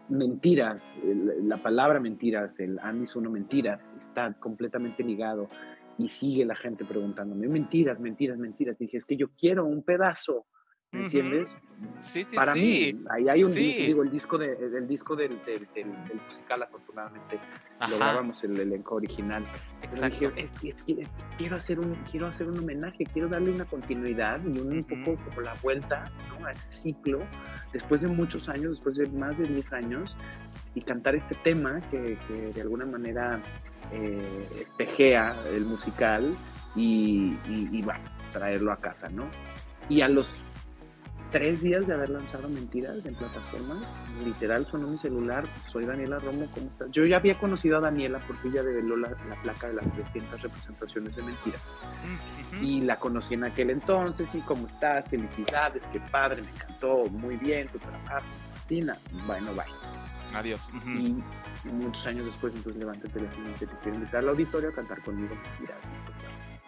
mentiras, 0.08 0.98
la 1.42 1.56
palabra 1.56 2.00
mentiras, 2.00 2.58
el 2.58 2.78
Andy 2.80 3.06
Uno 3.14 3.30
Mentiras, 3.30 3.94
está 3.96 4.32
completamente 4.34 5.02
ligado 5.02 5.48
y 5.96 6.08
sigue 6.08 6.44
la 6.44 6.56
gente 6.56 6.84
preguntándome, 6.84 7.48
mentiras, 7.48 8.00
mentiras, 8.00 8.38
mentiras. 8.38 8.76
Y 8.80 8.84
dije, 8.84 8.98
es 8.98 9.04
que 9.06 9.16
yo 9.16 9.28
quiero 9.38 9.64
un 9.64 9.82
pedazo 9.82 10.46
¿me 10.94 11.00
entiendes? 11.04 11.56
Sí, 12.00 12.22
sí, 12.24 12.36
Para 12.36 12.54
sí. 12.54 12.60
mí, 12.60 13.04
ahí 13.10 13.28
hay 13.28 13.44
un 13.44 13.52
Sí. 13.52 13.74
digo, 13.74 14.02
el 14.02 14.10
disco, 14.10 14.38
de, 14.38 14.52
el 14.52 14.86
disco 14.86 15.16
del, 15.16 15.30
del, 15.44 15.66
del- 15.74 16.08
del 16.08 16.20
musical, 16.28 16.62
afortunadamente, 16.62 17.38
lo 17.90 17.96
grabamos 17.98 18.42
el 18.44 18.58
elenco 18.58 18.94
original. 18.94 19.44
Exacto. 19.82 20.30
dije, 20.30 20.32
es, 20.36 20.52
es 20.62 20.84
es 20.86 21.12
quiero 21.36 21.56
hacer 21.56 21.80
un 21.80 21.92
quiero 22.10 22.26
hacer 22.28 22.46
un 22.48 22.58
homenaje, 22.58 23.04
quiero 23.12 23.28
darle 23.28 23.50
una 23.50 23.64
continuidad 23.64 24.40
y 24.44 24.58
un, 24.58 24.84
poco 24.84 25.22
como 25.24 25.40
la 25.40 25.54
vuelta 25.62 26.10
¿no? 26.38 26.46
a 26.46 26.52
ese 26.52 26.70
ciclo 26.70 27.20
después 27.72 28.02
de 28.02 28.08
muchos 28.08 28.48
años, 28.48 28.70
después 28.78 28.96
de 28.96 29.06
más 29.08 29.36
de 29.36 29.46
10 29.46 29.72
años 29.72 30.16
y 30.74 30.80
cantar 30.80 31.14
este 31.16 31.34
tema 31.42 31.80
que, 31.90 32.16
que 32.28 32.52
de 32.52 32.60
alguna 32.60 32.86
manera 32.86 33.42
eh, 33.92 34.48
espejea 34.60 35.36
el 35.50 35.64
musical 35.66 36.32
y, 36.76 37.36
y, 37.48 37.68
y, 37.72 37.82
bueno, 37.82 38.00
traerlo 38.32 38.72
a 38.72 38.76
casa, 38.78 39.08
¿no? 39.08 39.28
Y 39.88 40.00
a 40.00 40.08
los 40.08 40.40
tres 41.34 41.62
días 41.62 41.88
de 41.88 41.94
haber 41.94 42.10
lanzado 42.10 42.48
Mentiras 42.48 43.04
en 43.04 43.12
plataformas, 43.16 43.92
literal 44.24 44.64
sonó 44.70 44.86
mi 44.86 44.96
celular, 44.96 45.44
soy 45.66 45.84
Daniela 45.84 46.20
Romo, 46.20 46.46
¿cómo 46.54 46.70
estás? 46.70 46.88
Yo 46.92 47.04
ya 47.06 47.16
había 47.16 47.36
conocido 47.36 47.78
a 47.78 47.80
Daniela 47.80 48.20
porque 48.24 48.46
ella 48.46 48.62
develó 48.62 48.96
la, 48.96 49.08
la 49.28 49.42
placa 49.42 49.66
de 49.66 49.74
las 49.74 49.92
300 49.94 50.40
representaciones 50.40 51.16
de 51.16 51.22
Mentiras 51.22 51.60
y 52.60 52.82
la 52.82 53.00
conocí 53.00 53.34
en 53.34 53.42
aquel 53.42 53.70
entonces 53.70 54.32
y 54.32 54.38
cómo 54.42 54.68
estás, 54.68 55.08
felicidades, 55.10 55.82
qué 55.92 55.98
padre, 55.98 56.40
me 56.40 56.50
encantó, 56.50 57.06
muy 57.06 57.36
bien, 57.36 57.66
tu 57.66 57.80
trabajo, 57.80 58.28
me 58.28 58.56
fascina, 58.56 58.96
bueno, 59.26 59.52
bye. 59.54 59.64
Adiós. 60.36 60.70
Y 60.86 61.16
muchos 61.68 62.06
años 62.06 62.26
después 62.26 62.54
entonces 62.54 62.78
levanté 62.78 63.08
el 63.08 63.12
teléfono 63.12 63.48
y 63.50 63.54
te 63.54 63.66
quiero 63.82 63.96
invitar 63.96 64.20
al 64.20 64.28
auditorio 64.28 64.68
a 64.68 64.72
cantar 64.72 65.02
conmigo 65.02 65.34
Mentiras. 65.34 66.13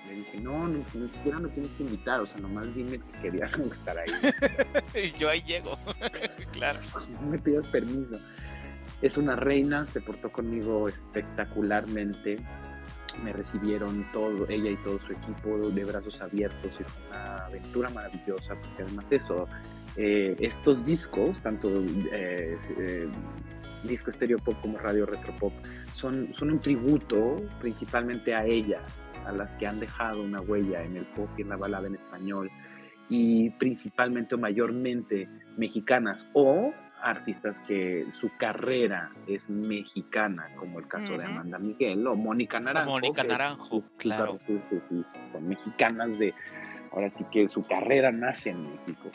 Le 0.06 0.14
dije, 0.14 0.40
no, 0.40 0.68
no, 0.68 0.78
ni 0.94 1.08
siquiera 1.10 1.38
me 1.38 1.48
tienes 1.48 1.70
que 1.72 1.82
invitar, 1.82 2.20
o 2.20 2.26
sea, 2.26 2.38
nomás 2.38 2.72
dime 2.74 2.98
que 2.98 3.20
querías 3.22 3.52
estar 3.72 3.98
ahí. 3.98 4.10
Y 4.94 5.12
yo 5.18 5.28
ahí 5.28 5.42
llego. 5.42 5.76
claro. 6.52 6.78
no 7.20 7.28
me 7.28 7.38
pidas 7.38 7.66
permiso. 7.66 8.18
Es 9.02 9.18
una 9.18 9.36
reina, 9.36 9.84
se 9.86 10.00
portó 10.00 10.30
conmigo 10.32 10.88
espectacularmente. 10.88 12.38
Me 13.22 13.32
recibieron 13.32 14.06
todo, 14.12 14.48
ella 14.48 14.70
y 14.70 14.76
todo 14.76 14.98
su 15.06 15.12
equipo 15.12 15.70
de 15.70 15.84
brazos 15.84 16.20
abiertos 16.20 16.72
y 16.78 16.84
fue 16.84 17.02
una 17.08 17.46
aventura 17.46 17.90
maravillosa, 17.90 18.54
porque 18.54 18.82
además 18.82 19.08
de 19.08 19.16
eso, 19.16 19.48
eh, 19.96 20.36
estos 20.40 20.84
discos, 20.84 21.40
tanto 21.42 21.68
eh, 22.12 22.58
eh, 22.78 23.08
disco 23.84 24.10
estéreo 24.10 24.38
pop 24.38 24.56
como 24.60 24.78
radio 24.78 25.06
retro 25.06 25.34
pop, 25.38 25.52
son, 25.92 26.34
son 26.34 26.50
un 26.50 26.60
tributo 26.60 27.42
principalmente 27.60 28.34
a 28.34 28.44
ellas, 28.44 28.82
a 29.26 29.32
las 29.32 29.54
que 29.56 29.66
han 29.66 29.80
dejado 29.80 30.22
una 30.22 30.40
huella 30.40 30.82
en 30.82 30.96
el 30.96 31.04
pop 31.06 31.28
y 31.36 31.42
en 31.42 31.50
la 31.50 31.56
balada 31.56 31.86
en 31.86 31.96
español, 31.96 32.50
y 33.08 33.50
principalmente 33.50 34.34
o 34.34 34.38
mayormente 34.38 35.28
mexicanas 35.56 36.26
o 36.32 36.72
artistas 37.02 37.60
que 37.62 38.06
su 38.10 38.30
carrera 38.38 39.12
es 39.26 39.50
mexicana, 39.50 40.48
como 40.56 40.78
el 40.78 40.88
caso 40.88 41.16
de. 41.16 41.24
Amanda 41.24 41.58
Miguel 41.58 42.06
o 42.06 42.16
Mónica 42.16 42.58
Naranjo. 42.58 42.90
Mónica 42.90 43.22
Naranjo, 43.22 43.84
claro. 43.96 44.38
sí, 44.46 44.60
son 45.32 45.48
mexicanas 45.48 46.18
de, 46.18 46.34
ahora 46.92 47.10
sí 47.16 47.24
que 47.30 47.48
su 47.48 47.64
carrera 47.66 48.10
nace 48.10 48.50
en 48.50 48.70
México. 48.70 49.10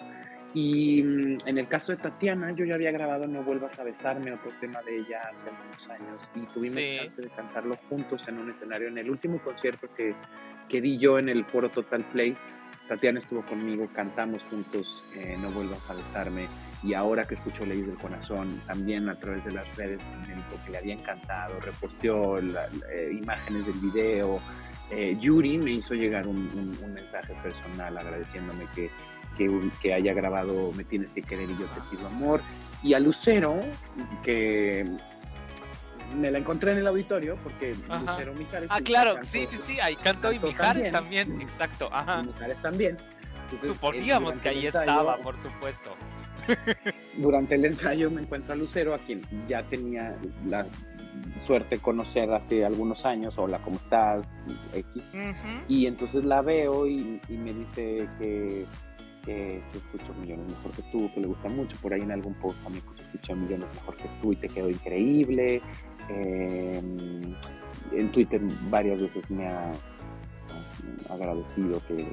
Y 0.53 1.01
mm, 1.01 1.37
en 1.45 1.57
el 1.57 1.67
caso 1.67 1.93
de 1.93 1.97
Tatiana, 2.01 2.51
yo 2.51 2.65
ya 2.65 2.75
había 2.75 2.91
grabado 2.91 3.25
No 3.27 3.43
vuelvas 3.43 3.79
a 3.79 3.83
besarme, 3.83 4.33
otro 4.33 4.51
tema 4.59 4.81
de 4.81 4.97
ella 4.97 5.21
hace 5.33 5.47
algunos 5.49 5.89
años, 5.89 6.29
y 6.35 6.41
tuvimos 6.53 6.75
Sí. 6.77 6.97
chance 6.99 7.21
de 7.21 7.29
cantarlo 7.29 7.77
juntos 7.89 8.23
en 8.27 8.37
un 8.39 8.49
escenario. 8.49 8.87
En 8.89 8.97
el 8.97 9.09
último 9.09 9.39
concierto 9.41 9.87
que, 9.95 10.13
que 10.67 10.81
di 10.81 10.97
yo 10.97 11.19
en 11.19 11.29
el 11.29 11.45
foro 11.45 11.69
Total 11.69 12.03
Play, 12.11 12.35
Tatiana 12.89 13.19
estuvo 13.19 13.41
conmigo, 13.45 13.87
cantamos 13.95 14.43
juntos 14.49 15.05
eh, 15.15 15.37
No 15.39 15.51
vuelvas 15.51 15.89
a 15.89 15.93
besarme, 15.93 16.47
y 16.83 16.93
ahora 16.93 17.25
que 17.25 17.35
escuchó 17.35 17.65
Leyes 17.65 17.87
del 17.87 17.95
Corazón, 17.97 18.59
también 18.67 19.07
a 19.07 19.15
través 19.15 19.45
de 19.45 19.51
las 19.53 19.73
redes 19.77 20.01
me 20.27 20.35
dijo 20.35 20.55
que 20.65 20.71
le 20.71 20.77
había 20.79 20.93
encantado, 20.95 21.57
reposteó 21.61 22.41
la- 22.41 22.67
la- 22.67 22.93
eh, 22.93 23.13
imágenes 23.13 23.65
del 23.67 23.79
video. 23.79 24.41
Eh, 24.89 25.15
Yuri 25.21 25.57
me 25.57 25.71
hizo 25.71 25.93
llegar 25.93 26.27
un, 26.27 26.37
un- 26.53 26.77
un 26.83 26.93
mensaje 26.93 27.33
personal 27.41 27.97
agradeciéndome 27.97 28.65
que, 28.75 28.89
que, 29.37 29.69
que 29.81 29.93
haya 29.93 30.13
grabado 30.13 30.71
Me 30.75 30.83
tienes 30.83 31.13
que 31.13 31.21
querer 31.21 31.49
y 31.49 31.57
yo 31.57 31.67
te 31.67 31.81
pido 31.89 32.07
amor. 32.07 32.41
Y 32.83 32.93
a 32.93 32.99
Lucero, 32.99 33.59
que 34.23 34.85
me 36.17 36.29
la 36.31 36.39
encontré 36.39 36.71
en 36.73 36.79
el 36.79 36.87
auditorio 36.87 37.37
porque 37.43 37.75
Ajá. 37.89 38.11
Lucero 38.11 38.33
Mijares. 38.33 38.69
Ah, 38.71 38.81
claro, 38.83 39.17
sí, 39.21 39.47
sí, 39.49 39.57
sí, 39.65 39.79
ahí 39.81 39.95
cantó 39.95 40.31
y 40.33 40.39
Mijares 40.39 40.91
también. 40.91 41.27
también, 41.27 41.41
exacto, 41.41 41.89
y. 41.91 42.23
Mijares 42.23 42.57
también. 42.61 42.97
Entonces, 43.45 43.69
Suponíamos 43.75 44.39
que 44.39 44.49
ahí 44.49 44.65
ensayo- 44.65 44.89
estaba, 44.89 45.17
por 45.17 45.37
supuesto. 45.37 45.95
durante 47.17 47.55
el 47.55 47.65
ensayo 47.65 48.09
me 48.09 48.21
encuentro 48.21 48.53
a 48.53 48.55
Lucero, 48.55 48.93
a 48.93 48.97
quien 48.99 49.21
ya 49.47 49.63
tenía 49.63 50.15
la 50.47 50.65
suerte 51.45 51.75
de 51.75 51.81
conocer 51.81 52.31
hace 52.31 52.65
algunos 52.65 53.05
años, 53.05 53.33
hola, 53.37 53.59
¿cómo 53.59 53.77
estás? 53.77 54.25
X. 54.73 55.03
Y 55.67 55.85
entonces 55.85 56.23
la 56.23 56.41
veo 56.41 56.87
y, 56.87 57.21
y 57.29 57.33
me 57.33 57.53
dice 57.53 58.07
que, 58.19 58.65
que 59.25 59.61
millones 60.21 60.49
mejor 60.49 60.71
que 60.75 60.81
tú, 60.91 61.09
que 61.13 61.21
le 61.21 61.27
gusta 61.27 61.49
mucho. 61.49 61.77
Por 61.81 61.93
ahí 61.93 62.01
en 62.01 62.11
algún 62.11 62.33
post 62.35 62.61
también 62.63 62.83
que 62.85 62.97
se 62.97 63.03
escucha 63.03 63.35
millones 63.35 63.67
mejor 63.75 63.95
que 63.97 64.09
tú 64.21 64.33
y 64.33 64.35
te 64.35 64.49
quedó 64.49 64.69
increíble. 64.69 65.61
Eh, 66.09 66.81
en 67.93 68.11
Twitter 68.11 68.41
varias 68.69 69.01
veces 69.01 69.29
me 69.29 69.47
ha 69.47 69.71
agradecido 71.09 71.81
que, 71.87 72.05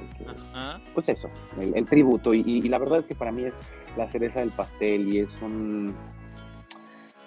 pues 0.93 1.09
eso, 1.09 1.29
el, 1.59 1.75
el 1.75 1.85
tributo. 1.85 2.33
Y, 2.33 2.41
y- 2.45 2.57
y 2.65 2.69
la 2.69 2.77
verdad 2.77 2.99
es 2.99 3.07
que 3.07 3.15
para 3.15 3.31
mí 3.31 3.43
es 3.45 3.57
la 3.97 4.07
cereza 4.09 4.39
del 4.39 4.51
pastel 4.51 5.07
y 5.13 5.19
es 5.19 5.39
un, 5.41 5.93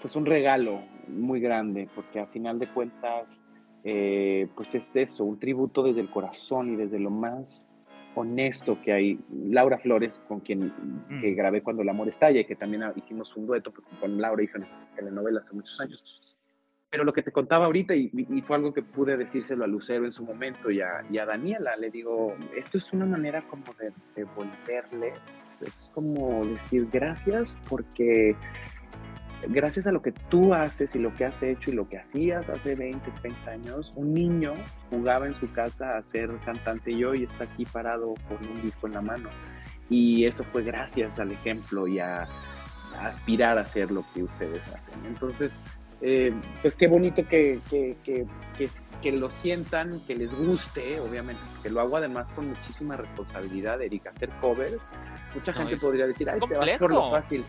pues 0.01 0.17
un 0.17 0.27
regalo 0.27 0.81
muy 1.09 1.41
grande, 1.41 1.89
porque 1.95 2.21
a 2.21 2.27
final 2.27 2.59
de 2.59 2.69
cuentas, 2.69 3.43
eh, 3.85 4.49
pues 4.55 4.75
es 4.75 4.95
eso, 4.97 5.25
un 5.25 5.39
tributo 5.39 5.83
desde 5.83 6.01
el 6.01 6.11
corazón 6.11 6.73
y 6.73 6.77
desde 6.77 6.99
lo 6.99 7.11
más 7.11 7.69
honesto 8.15 8.79
que 8.83 8.93
hay. 8.93 9.21
Laura 9.49 9.79
Flores, 9.79 10.21
con 10.29 10.41
quien 10.41 10.73
que 11.21 11.31
Mm. 11.33 11.37
grabé 11.37 11.63
cuando 11.63 11.83
el 11.83 11.89
amor 11.89 12.09
estalla 12.09 12.41
y 12.41 12.45
que 12.45 12.57
también 12.57 12.85
hicimos 12.97 13.37
un 13.37 13.47
dueto, 13.47 13.71
porque 13.71 13.91
con 14.01 14.21
Laura 14.21 14.43
hizo 14.43 14.59
una 14.59 14.69
telenovela 14.97 15.41
hace 15.41 15.55
muchos 15.55 15.79
años. 15.81 16.21
Pero 16.91 17.05
lo 17.05 17.13
que 17.15 17.23
te 17.23 17.33
contaba 17.33 17.65
ahorita, 17.65 17.95
y, 17.95 18.11
y 18.13 18.43
fue 18.43 18.57
algo 18.57 18.75
que 18.75 18.83
pude 18.83 19.17
decírselo 19.17 19.65
a 19.65 19.67
Lucero 19.67 20.05
en 20.05 20.13
su 20.13 20.25
momento 20.27 20.71
y 20.71 20.83
a, 20.83 21.03
y 21.11 21.17
a 21.17 21.25
Daniela, 21.25 21.75
le 21.77 21.91
digo, 21.91 22.35
esto 22.55 22.77
es 22.77 22.93
una 22.93 23.07
manera 23.07 23.41
como 23.49 23.65
de 23.81 23.93
devolverles, 24.15 25.15
es 25.67 25.91
como 25.95 26.45
decir 26.45 26.89
gracias 26.93 27.59
porque 27.67 28.37
gracias 29.49 29.87
a 29.87 29.93
lo 29.93 30.03
que 30.03 30.13
tú 30.31 30.55
haces 30.55 30.95
y 30.95 30.99
lo 30.99 31.15
que 31.15 31.25
has 31.25 31.43
hecho 31.43 31.71
y 31.71 31.75
lo 31.75 31.89
que 31.89 31.99
hacías 31.99 32.49
hace 32.49 32.75
20, 32.75 33.11
30 33.23 33.51
años, 33.51 33.93
un 33.97 34.15
niño 34.15 34.55
jugaba 34.91 35.27
en 35.27 35.35
su 35.35 35.51
casa 35.53 35.97
a 35.97 36.03
ser 36.05 36.31
cantante 36.45 36.91
y 36.93 37.05
hoy 37.05 37.25
está 37.25 37.45
aquí 37.45 37.65
parado 37.65 38.15
con 38.29 38.39
un 38.49 38.63
disco 38.63 38.87
en 38.87 38.95
la 38.95 39.03
mano. 39.03 39.29
Y 39.91 40.25
eso 40.25 40.45
fue 40.45 40.63
gracias 40.63 41.19
al 41.19 41.33
ejemplo 41.33 41.87
y 41.89 41.99
a, 41.99 42.23
a 42.23 43.07
aspirar 43.07 43.59
a 43.59 43.63
hacer 43.63 43.91
lo 43.91 44.05
que 44.15 44.23
ustedes 44.23 44.67
hacen. 44.69 44.95
Entonces, 45.07 45.59
eh, 46.01 46.33
pues 46.63 46.75
qué 46.77 46.87
bonito 46.89 47.27
que, 47.29 47.61
que, 47.69 47.97
que, 48.05 48.25
que, 48.57 48.71
que 49.03 49.13
lo 49.13 49.31
sientan, 49.31 50.01
que 50.07 50.15
les 50.15 50.35
guste, 50.35 50.99
obviamente, 51.01 51.43
porque 51.55 51.71
lo 51.71 51.81
hago 51.81 51.97
además 51.97 52.31
con 52.31 52.49
muchísima 52.49 52.97
responsabilidad, 52.97 53.83
Erika, 53.83 54.11
hacer 54.11 54.31
covers. 54.41 54.77
Mucha 55.35 55.53
No, 55.53 55.59
gente 55.59 55.75
es- 55.75 55.81
podría 55.81 56.07
decir, 56.07 56.29
ay, 56.31 56.41
te 56.41 56.55
vas 56.57 56.71
por 56.79 56.91
lo 56.91 56.97
complejo". 57.01 57.11
fácil. 57.11 57.45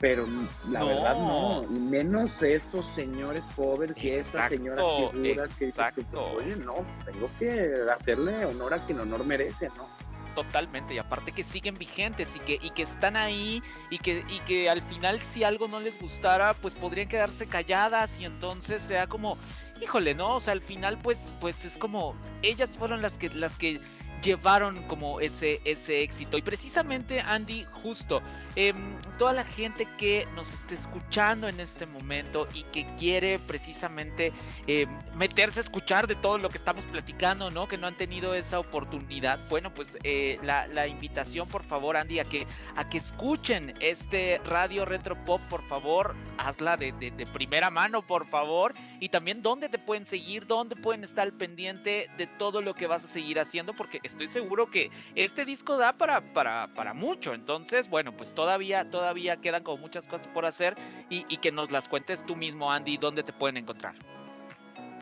Pero 0.00 0.26
la 0.68 0.80
No. 0.80 0.86
verdad 0.86 1.16
no, 1.16 1.64
y 1.64 1.78
menos 1.80 2.42
esos 2.42 2.86
señores 2.86 3.44
covers 3.56 3.96
y 3.96 4.10
esas 4.10 4.50
señoras 4.50 4.84
Exacto, 4.84 5.12
figuras 5.12 5.54
que 5.54 5.64
exacto. 5.66 6.32
oye, 6.34 6.56
no, 6.56 6.72
tengo 7.04 7.30
que 7.38 7.74
hacerle 7.90 8.44
honor 8.44 8.74
a 8.74 8.84
quien 8.84 9.00
honor 9.00 9.24
merece, 9.24 9.70
¿no? 9.76 9.88
Totalmente, 10.34 10.92
y 10.92 10.98
aparte 10.98 11.32
que 11.32 11.42
siguen 11.42 11.76
vigentes 11.76 12.36
y 12.36 12.40
que, 12.40 12.58
y 12.60 12.68
que 12.68 12.82
están 12.82 13.16
ahí 13.16 13.62
y 13.88 13.96
que, 13.96 14.22
y 14.28 14.40
que 14.40 14.68
al 14.68 14.82
final 14.82 15.18
si 15.22 15.44
algo 15.44 15.66
no 15.66 15.80
les 15.80 15.98
gustara, 15.98 16.52
pues 16.52 16.74
podrían 16.74 17.08
quedarse 17.08 17.46
calladas 17.46 18.20
y 18.20 18.26
entonces 18.26 18.82
sea 18.82 19.06
como, 19.06 19.38
híjole, 19.80 20.14
¿no? 20.14 20.34
O 20.34 20.40
sea, 20.40 20.52
al 20.52 20.60
final 20.60 20.98
pues, 20.98 21.32
pues 21.40 21.64
es 21.64 21.78
como, 21.78 22.14
ellas 22.42 22.76
fueron 22.76 23.00
las 23.00 23.16
que, 23.16 23.30
las 23.30 23.56
que 23.56 23.80
llevaron 24.22 24.82
como 24.88 25.20
ese, 25.20 25.60
ese 25.64 26.02
éxito. 26.02 26.36
Y 26.38 26.42
precisamente, 26.42 27.20
Andy, 27.20 27.64
justo, 27.82 28.20
em, 28.54 28.76
toda 29.18 29.32
la 29.32 29.44
gente 29.44 29.86
que 29.98 30.26
nos 30.34 30.52
esté 30.52 30.74
escuchando 30.74 31.48
en 31.48 31.60
este 31.60 31.86
momento 31.86 32.46
y 32.54 32.62
que 32.64 32.86
quiere 32.96 33.38
precisamente 33.38 34.32
em, 34.66 34.88
meterse 35.16 35.60
a 35.60 35.62
escuchar 35.62 36.06
de 36.06 36.14
todo 36.14 36.38
lo 36.38 36.48
que 36.48 36.58
estamos 36.58 36.84
platicando, 36.86 37.50
¿no? 37.50 37.68
Que 37.68 37.76
no 37.78 37.86
han 37.86 37.96
tenido 37.96 38.34
esa 38.34 38.58
oportunidad. 38.58 39.38
Bueno, 39.48 39.72
pues 39.72 39.96
eh, 40.04 40.38
la, 40.42 40.66
la 40.68 40.86
invitación, 40.86 41.48
por 41.48 41.62
favor, 41.64 41.96
Andy, 41.96 42.18
a 42.18 42.24
que, 42.24 42.46
a 42.76 42.88
que 42.88 42.98
escuchen 42.98 43.74
este 43.80 44.40
Radio 44.44 44.84
Retro 44.84 45.22
Pop, 45.24 45.40
por 45.50 45.62
favor, 45.62 46.14
hazla 46.38 46.76
de, 46.76 46.92
de- 46.92 47.10
de 47.10 47.26
primera 47.26 47.70
mano, 47.70 48.06
por 48.06 48.26
favor. 48.26 48.74
Y 49.00 49.08
también 49.10 49.42
dónde 49.42 49.68
te 49.68 49.78
pueden 49.78 50.06
seguir, 50.06 50.46
dónde 50.46 50.76
pueden 50.76 51.04
estar 51.04 51.24
al 51.26 51.32
pendiente 51.32 52.08
de 52.16 52.26
todo 52.26 52.62
lo 52.62 52.74
que 52.74 52.86
vas 52.86 53.04
a 53.04 53.08
seguir 53.08 53.38
haciendo, 53.38 53.74
porque 53.74 54.00
estoy 54.06 54.26
seguro 54.26 54.70
que 54.70 54.90
este 55.14 55.44
disco 55.44 55.76
da 55.76 55.92
para, 55.92 56.20
para, 56.32 56.68
para 56.74 56.94
mucho. 56.94 57.34
Entonces, 57.34 57.88
bueno, 57.88 58.16
pues 58.16 58.34
todavía, 58.34 58.90
todavía 58.90 59.36
quedan 59.36 59.62
como 59.62 59.78
muchas 59.78 60.08
cosas 60.08 60.28
por 60.28 60.46
hacer 60.46 60.76
y, 61.10 61.24
que 61.36 61.52
nos 61.52 61.70
las 61.70 61.88
cuentes 61.88 62.24
tú 62.24 62.34
mismo, 62.34 62.72
Andy, 62.72 62.96
dónde 62.96 63.22
te 63.22 63.32
pueden 63.32 63.58
encontrar. 63.58 63.94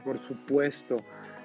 Por 0.04 0.18
supuesto. 0.26 0.96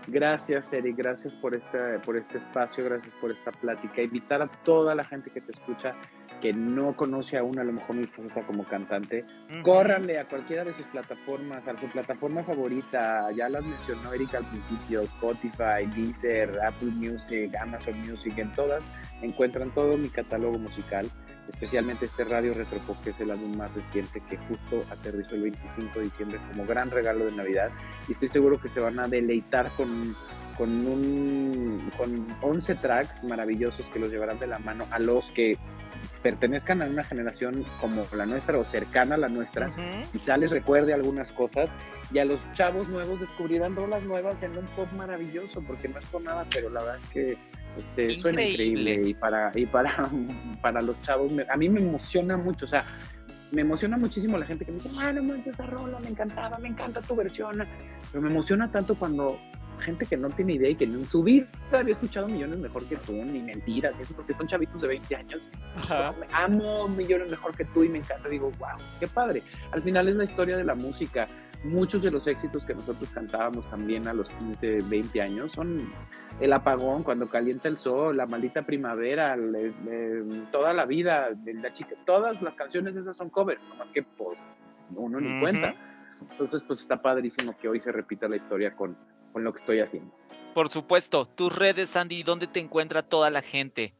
Gracias, 0.07 0.74
Eric, 0.74 0.97
gracias 0.97 1.36
por 1.36 1.53
este, 1.53 1.99
por 1.99 2.18
este 2.18 2.38
espacio, 2.39 2.84
gracias 2.86 3.14
por 3.22 3.32
esta 3.32 3.51
plática. 3.51 4.01
Invitar 4.01 4.41
a 4.41 4.47
toda 4.64 4.95
la 4.95 5.03
gente 5.03 5.30
que 5.30 5.41
te 5.41 5.51
escucha, 5.51 5.93
que 6.42 6.54
no 6.54 6.96
conoce 6.96 7.38
aún 7.38 7.60
a 7.60 7.64
lo 7.64 7.74
mejor 7.74 7.96
mi 7.96 8.06
faceta 8.06 8.42
como 8.44 8.64
cantante, 8.66 9.26
Ujú. 9.50 9.62
córranle 9.64 10.20
a 10.20 10.26
cualquiera 10.26 10.64
de 10.64 10.74
sus 10.74 10.86
plataformas, 10.88 11.68
a 11.68 11.80
su 11.80 11.88
plataforma 11.88 12.44
favorita, 12.44 13.32
ya 13.32 13.50
las 13.50 13.64
mencionó 13.64 14.14
Eric 14.14 14.36
al 14.36 14.46
principio, 14.50 15.02
Spotify, 15.02 15.86
Deezer, 15.96 16.60
Apple 16.62 16.92
Music, 16.92 17.56
Amazon 17.60 17.98
Music, 18.00 18.38
en 18.38 18.52
todas 18.54 18.90
encuentran 19.22 19.72
todo 19.72 19.98
mi 19.98 20.10
catálogo 20.10 20.58
musical, 20.58 21.10
especialmente 21.52 22.06
este 22.06 22.24
Radio 22.24 22.54
Retropop, 22.54 23.02
que 23.04 23.10
es 23.10 23.20
el 23.20 23.32
álbum 23.32 23.58
más 23.58 23.74
reciente 23.74 24.22
que 24.30 24.38
justo 24.38 24.84
aterrizó 24.92 25.36
el 25.36 25.44
25 25.44 26.00
de 26.00 26.06
diciembre 26.06 26.40
como 26.50 26.66
gran 26.66 26.90
regalo 26.92 27.26
de 27.26 27.32
Navidad 27.32 27.70
y 28.08 28.14
estoy 28.14 28.28
seguro 28.28 28.60
que 28.60 28.70
se 28.70 28.80
van 28.80 29.00
a 29.00 29.08
deleitar 29.08 29.72
con, 29.76 30.16
con, 30.58 30.70
un, 30.86 31.92
con 31.98 32.28
11 32.42 32.76
tracks 32.76 33.24
maravillosos 33.24 33.86
que 33.88 34.00
los 34.00 34.12
llevarán 34.12 34.40
de 34.40 34.48
la 34.48 34.60
mano 34.60 34.86
a 34.92 35.00
los 35.00 35.32
que 35.32 35.58
pertenezcan 36.24 36.82
a 36.82 36.86
una 36.86 37.03
generación 37.03 37.63
como 37.80 38.03
la 38.13 38.26
nuestra 38.26 38.57
o 38.57 38.63
cercana 38.63 39.15
a 39.15 39.17
la 39.17 39.30
nuestra, 39.30 39.67
Ujú. 39.67 39.82
quizá 40.11 40.38
les 40.38 40.51
recuerde 40.51 40.93
algunas 40.93 41.32
cosas 41.32 41.70
y 42.11 42.20
a 42.20 42.26
los 42.26 42.39
chavos 42.53 42.88
nuevos 42.89 43.20
descubrirán 43.20 43.76
rolas 43.76 44.03
nuevas 44.03 44.41
en 44.43 44.57
un 44.57 44.65
pop 44.76 44.91
maravilloso, 44.93 45.61
porque 45.61 45.88
no 45.88 45.97
es 45.99 46.05
por 46.05 46.22
nada, 46.22 46.45
pero 46.51 46.70
la 46.70 46.82
verdad 46.82 46.97
es 47.03 47.09
que 47.09 47.38
este, 47.78 48.15
suena 48.15 48.41
Increíble. 48.43 48.82
increíble 48.93 49.09
y 49.09 49.13
para, 49.13 49.51
y 49.55 49.65
para, 49.65 50.09
para 50.61 50.82
los 50.82 51.01
chavos, 51.03 51.32
me- 51.32 51.45
a 51.49 51.55
mí 51.55 51.70
me 51.70 51.80
emociona 51.82 52.36
mucho, 52.36 52.65
o 52.65 52.67
sea, 52.67 52.84
me 53.51 53.61
emociona 53.61 53.97
muchísimo 53.97 54.38
la 54.38 54.45
gente 54.45 54.65
que 54.65 54.72
me 54.72 54.78
dice, 54.78 54.89
ah, 54.99 55.11
no 55.13 55.24
manches 55.24 55.55
esa 55.55 55.65
rola, 55.65 55.99
me 56.01 56.09
encantaba, 56.09 56.57
me 56.59 56.67
encanta 56.67 57.01
tu 57.01 57.15
versión, 57.15 57.65
pero 58.11 58.22
me 58.22 58.30
emociona 58.30 58.70
tanto 58.72 58.95
cuando 58.95 59.39
gente 59.80 60.05
que 60.05 60.17
no 60.17 60.30
tiene 60.30 60.53
idea 60.53 60.69
y 60.69 60.75
que 60.75 60.84
en 60.86 61.05
su 61.05 61.23
vida 61.23 61.47
había 61.71 61.93
escuchado 61.93 62.27
millones 62.27 62.59
mejor 62.59 62.84
que 62.86 62.95
tú, 62.97 63.13
ni 63.13 63.41
mentiras, 63.41 63.93
eso 63.99 64.13
porque 64.15 64.34
son 64.34 64.47
chavitos 64.47 64.82
de 64.82 64.88
20 64.89 65.15
años. 65.15 65.47
Ajá. 65.75 66.13
Me 66.19 66.27
amo 66.32 66.88
millones 66.88 67.30
mejor 67.30 67.55
que 67.55 67.65
tú 67.65 67.84
y 67.84 67.89
me 67.89 67.99
encanta. 67.99 68.30
Digo, 68.30 68.51
wow, 68.59 68.77
qué 68.99 69.07
padre. 69.07 69.41
Al 69.71 69.82
final 69.82 70.07
es 70.07 70.15
la 70.15 70.23
historia 70.23 70.57
de 70.57 70.63
la 70.63 70.75
música. 70.75 71.27
Muchos 71.63 72.01
de 72.01 72.09
los 72.11 72.25
éxitos 72.27 72.63
que 72.65 72.73
nosotros 72.73 73.09
cantábamos 73.11 73.69
también 73.69 74.07
a 74.07 74.13
los 74.13 74.30
15, 74.30 74.77
20 74.84 75.21
años 75.21 75.51
son 75.51 75.91
el 76.39 76.53
apagón, 76.53 77.03
cuando 77.03 77.27
calienta 77.27 77.67
el 77.67 77.77
sol, 77.77 78.15
la 78.15 78.25
maldita 78.25 78.61
primavera, 78.61 79.36
le- 79.36 79.73
le- 79.84 80.23
toda 80.53 80.73
la 80.73 80.86
vida 80.86 81.30
de 81.36 81.53
la 81.55 81.73
chica. 81.73 81.95
Todas 82.05 82.41
las 82.41 82.55
canciones 82.55 82.93
de 82.95 83.01
esas 83.01 83.17
son 83.17 83.30
covers, 83.30 83.67
nomás 83.67 83.89
que 83.89 84.03
pues 84.03 84.39
uno 84.95 85.19
ni 85.19 85.32
Ujú. 85.34 85.41
cuenta. 85.41 85.75
Entonces, 86.32 86.63
pues 86.63 86.80
está 86.82 87.01
padrísimo 87.01 87.57
que 87.57 87.67
hoy 87.67 87.80
se 87.82 87.91
repita 87.91 88.27
la 88.30 88.36
historia 88.38 88.73
con, 88.75 88.95
con 89.32 89.43
lo 89.43 89.51
que 89.51 89.59
estoy 89.59 89.80
haciendo. 89.80 90.13
Por 90.53 90.69
supuesto, 90.69 91.25
tus 91.25 91.55
redes, 91.55 91.95
Andy, 91.95 92.23
¿dónde 92.23 92.47
te 92.47 92.59
encuentra 92.59 93.03
toda 93.03 93.30
la 93.30 93.41
gente? 93.41 93.93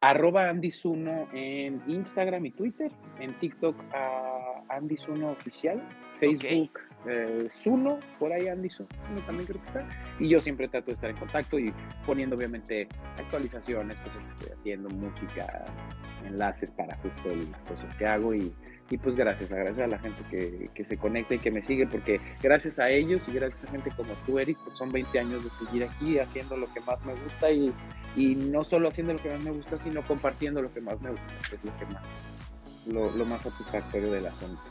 Arroba 0.00 0.50
Andysuno 0.50 1.28
en 1.32 1.82
Instagram 1.86 2.44
y 2.46 2.50
Twitter, 2.50 2.92
en 3.20 3.38
TikTok 3.38 3.76
a 3.94 4.62
Andysuno 4.68 5.30
oficial, 5.30 5.82
Facebook 6.20 6.78
eh, 7.06 7.48
Zuno, 7.50 7.98
por 8.18 8.32
ahí 8.32 8.48
Andysuno 8.48 8.88
también 9.26 9.46
creo 9.46 9.60
que 9.60 9.68
está. 9.68 9.88
Y 10.18 10.28
yo 10.28 10.40
siempre 10.40 10.68
trato 10.68 10.86
de 10.86 10.92
estar 10.94 11.10
en 11.10 11.16
contacto 11.16 11.58
y 11.58 11.72
poniendo 12.06 12.36
obviamente 12.36 12.88
actualizaciones, 13.18 13.98
cosas 14.00 14.24
que 14.24 14.30
estoy 14.30 14.52
haciendo, 14.52 14.88
música, 14.90 15.66
enlaces 16.24 16.70
para 16.70 16.96
justo 16.96 17.34
las 17.50 17.64
cosas 17.64 17.94
que 17.94 18.06
hago 18.06 18.34
y, 18.34 18.52
y 18.90 18.98
pues 18.98 19.14
gracias, 19.16 19.52
agradecer 19.52 19.84
a 19.84 19.88
la 19.88 19.98
gente 19.98 20.22
que, 20.30 20.70
que 20.74 20.84
se 20.84 20.96
conecta 20.96 21.34
y 21.34 21.38
que 21.38 21.50
me 21.50 21.62
sigue 21.62 21.86
porque 21.86 22.20
gracias 22.42 22.78
a 22.78 22.88
ellos 22.88 23.28
y 23.28 23.32
gracias 23.32 23.64
a 23.64 23.70
gente 23.70 23.90
como 23.96 24.14
tú, 24.26 24.38
Eric, 24.38 24.58
pues 24.64 24.78
son 24.78 24.92
20 24.92 25.18
años 25.18 25.44
de 25.44 25.50
seguir 25.50 25.84
aquí 25.84 26.18
haciendo 26.18 26.56
lo 26.56 26.72
que 26.72 26.80
más 26.80 27.04
me 27.04 27.14
gusta 27.14 27.50
y, 27.50 27.72
y 28.16 28.34
no 28.34 28.64
solo 28.64 28.88
haciendo 28.88 29.14
lo 29.14 29.22
que 29.22 29.30
más 29.30 29.42
me 29.42 29.50
gusta, 29.50 29.78
sino 29.78 30.02
compartiendo 30.04 30.62
lo 30.62 30.72
que 30.72 30.80
más 30.80 31.00
me 31.00 31.10
gusta, 31.10 31.26
que 31.48 31.56
es 31.56 31.64
lo 31.64 31.76
que 31.76 31.86
más, 31.86 32.02
lo, 32.86 33.10
lo 33.10 33.24
más 33.24 33.42
satisfactorio 33.42 34.10
del 34.10 34.26
asunto. 34.26 34.62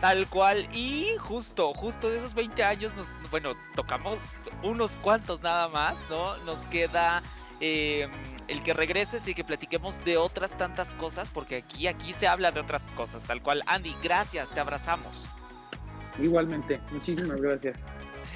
Tal 0.00 0.28
cual, 0.28 0.68
y 0.72 1.08
justo, 1.18 1.74
justo 1.74 2.08
de 2.08 2.18
esos 2.18 2.32
20 2.34 2.62
años, 2.62 2.94
nos, 2.94 3.06
bueno, 3.30 3.54
tocamos 3.74 4.36
unos 4.62 4.96
cuantos 4.96 5.42
nada 5.42 5.68
más, 5.68 5.98
¿no? 6.08 6.36
Nos 6.44 6.66
queda 6.66 7.20
eh, 7.60 8.08
el 8.46 8.62
que 8.62 8.74
regreses 8.74 9.26
y 9.26 9.34
que 9.34 9.42
platiquemos 9.42 10.04
de 10.04 10.16
otras 10.16 10.56
tantas 10.56 10.94
cosas, 10.94 11.28
porque 11.28 11.56
aquí, 11.56 11.88
aquí 11.88 12.12
se 12.12 12.28
habla 12.28 12.52
de 12.52 12.60
otras 12.60 12.84
cosas, 12.92 13.24
tal 13.24 13.42
cual. 13.42 13.62
Andy, 13.66 13.96
gracias, 14.00 14.50
te 14.50 14.60
abrazamos. 14.60 15.26
Igualmente, 16.20 16.80
muchísimas 16.92 17.40
gracias. 17.40 17.84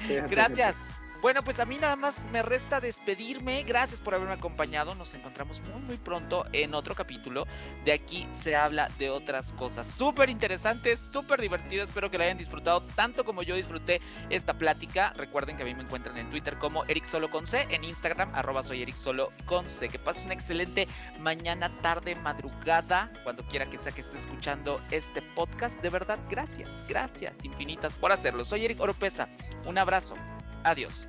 Gracias. 0.29 0.75
Bueno, 1.23 1.41
pues 1.41 1.61
a 1.61 1.65
mí 1.65 1.77
nada 1.77 1.95
más 1.95 2.29
me 2.33 2.41
resta 2.41 2.81
despedirme. 2.81 3.63
Gracias 3.63 4.01
por 4.01 4.13
haberme 4.13 4.33
acompañado. 4.33 4.93
Nos 4.93 5.13
encontramos 5.13 5.61
muy, 5.61 5.81
muy 5.81 5.95
pronto 5.95 6.45
en 6.51 6.73
otro 6.73 6.95
capítulo. 6.95 7.47
De 7.85 7.93
aquí 7.93 8.27
se 8.33 8.57
habla 8.57 8.89
de 8.99 9.09
otras 9.09 9.53
cosas 9.53 9.87
súper 9.87 10.29
interesantes, 10.29 10.99
súper 10.99 11.39
divertidas. 11.39 11.87
Espero 11.87 12.11
que 12.11 12.17
lo 12.17 12.25
hayan 12.25 12.37
disfrutado 12.37 12.81
tanto 12.97 13.23
como 13.23 13.41
yo 13.41 13.55
disfruté 13.55 14.01
esta 14.29 14.55
plática. 14.55 15.13
Recuerden 15.15 15.55
que 15.55 15.63
a 15.63 15.65
mí 15.65 15.73
me 15.73 15.83
encuentran 15.83 16.17
en 16.17 16.29
Twitter 16.29 16.57
como 16.57 16.83
Eric 16.89 17.05
Solo 17.05 17.31
con 17.31 17.45
en 17.53 17.85
Instagram 17.85 18.35
arroba 18.35 18.61
soy 18.61 18.81
Eric 18.81 18.97
Solo 18.97 19.31
con. 19.45 19.65
Que 19.65 19.99
pasen 19.99 20.25
una 20.25 20.33
excelente 20.33 20.89
mañana, 21.21 21.71
tarde, 21.79 22.15
madrugada, 22.15 23.09
cuando 23.23 23.43
quiera 23.47 23.65
que 23.69 23.77
sea 23.77 23.93
que 23.93 24.01
esté 24.01 24.17
escuchando 24.17 24.81
este 24.91 25.21
podcast. 25.21 25.81
De 25.81 25.89
verdad, 25.89 26.19
gracias, 26.29 26.69
gracias 26.89 27.37
infinitas 27.45 27.93
por 27.93 28.11
hacerlo. 28.11 28.43
Soy 28.43 28.65
Eric 28.65 28.81
Oropesa. 28.81 29.29
Un 29.65 29.77
abrazo. 29.77 30.17
Adiós. 30.63 31.07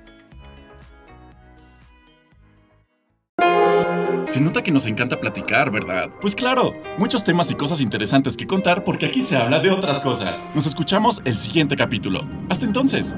Se 4.27 4.41
nota 4.41 4.63
que 4.63 4.71
nos 4.71 4.85
encanta 4.85 5.19
platicar, 5.19 5.71
¿verdad? 5.71 6.09
Pues 6.19 6.35
claro, 6.35 6.73
muchos 6.97 7.23
temas 7.23 7.51
y 7.51 7.55
cosas 7.55 7.79
interesantes 7.79 8.35
que 8.35 8.47
contar 8.47 8.83
porque 8.83 9.05
aquí 9.05 9.21
se 9.21 9.37
habla 9.37 9.59
de 9.59 9.69
otras 9.69 10.01
cosas. 10.01 10.43
Nos 10.55 10.65
escuchamos 10.65 11.21
el 11.25 11.37
siguiente 11.37 11.75
capítulo. 11.75 12.27
Hasta 12.49 12.65
entonces. 12.65 13.15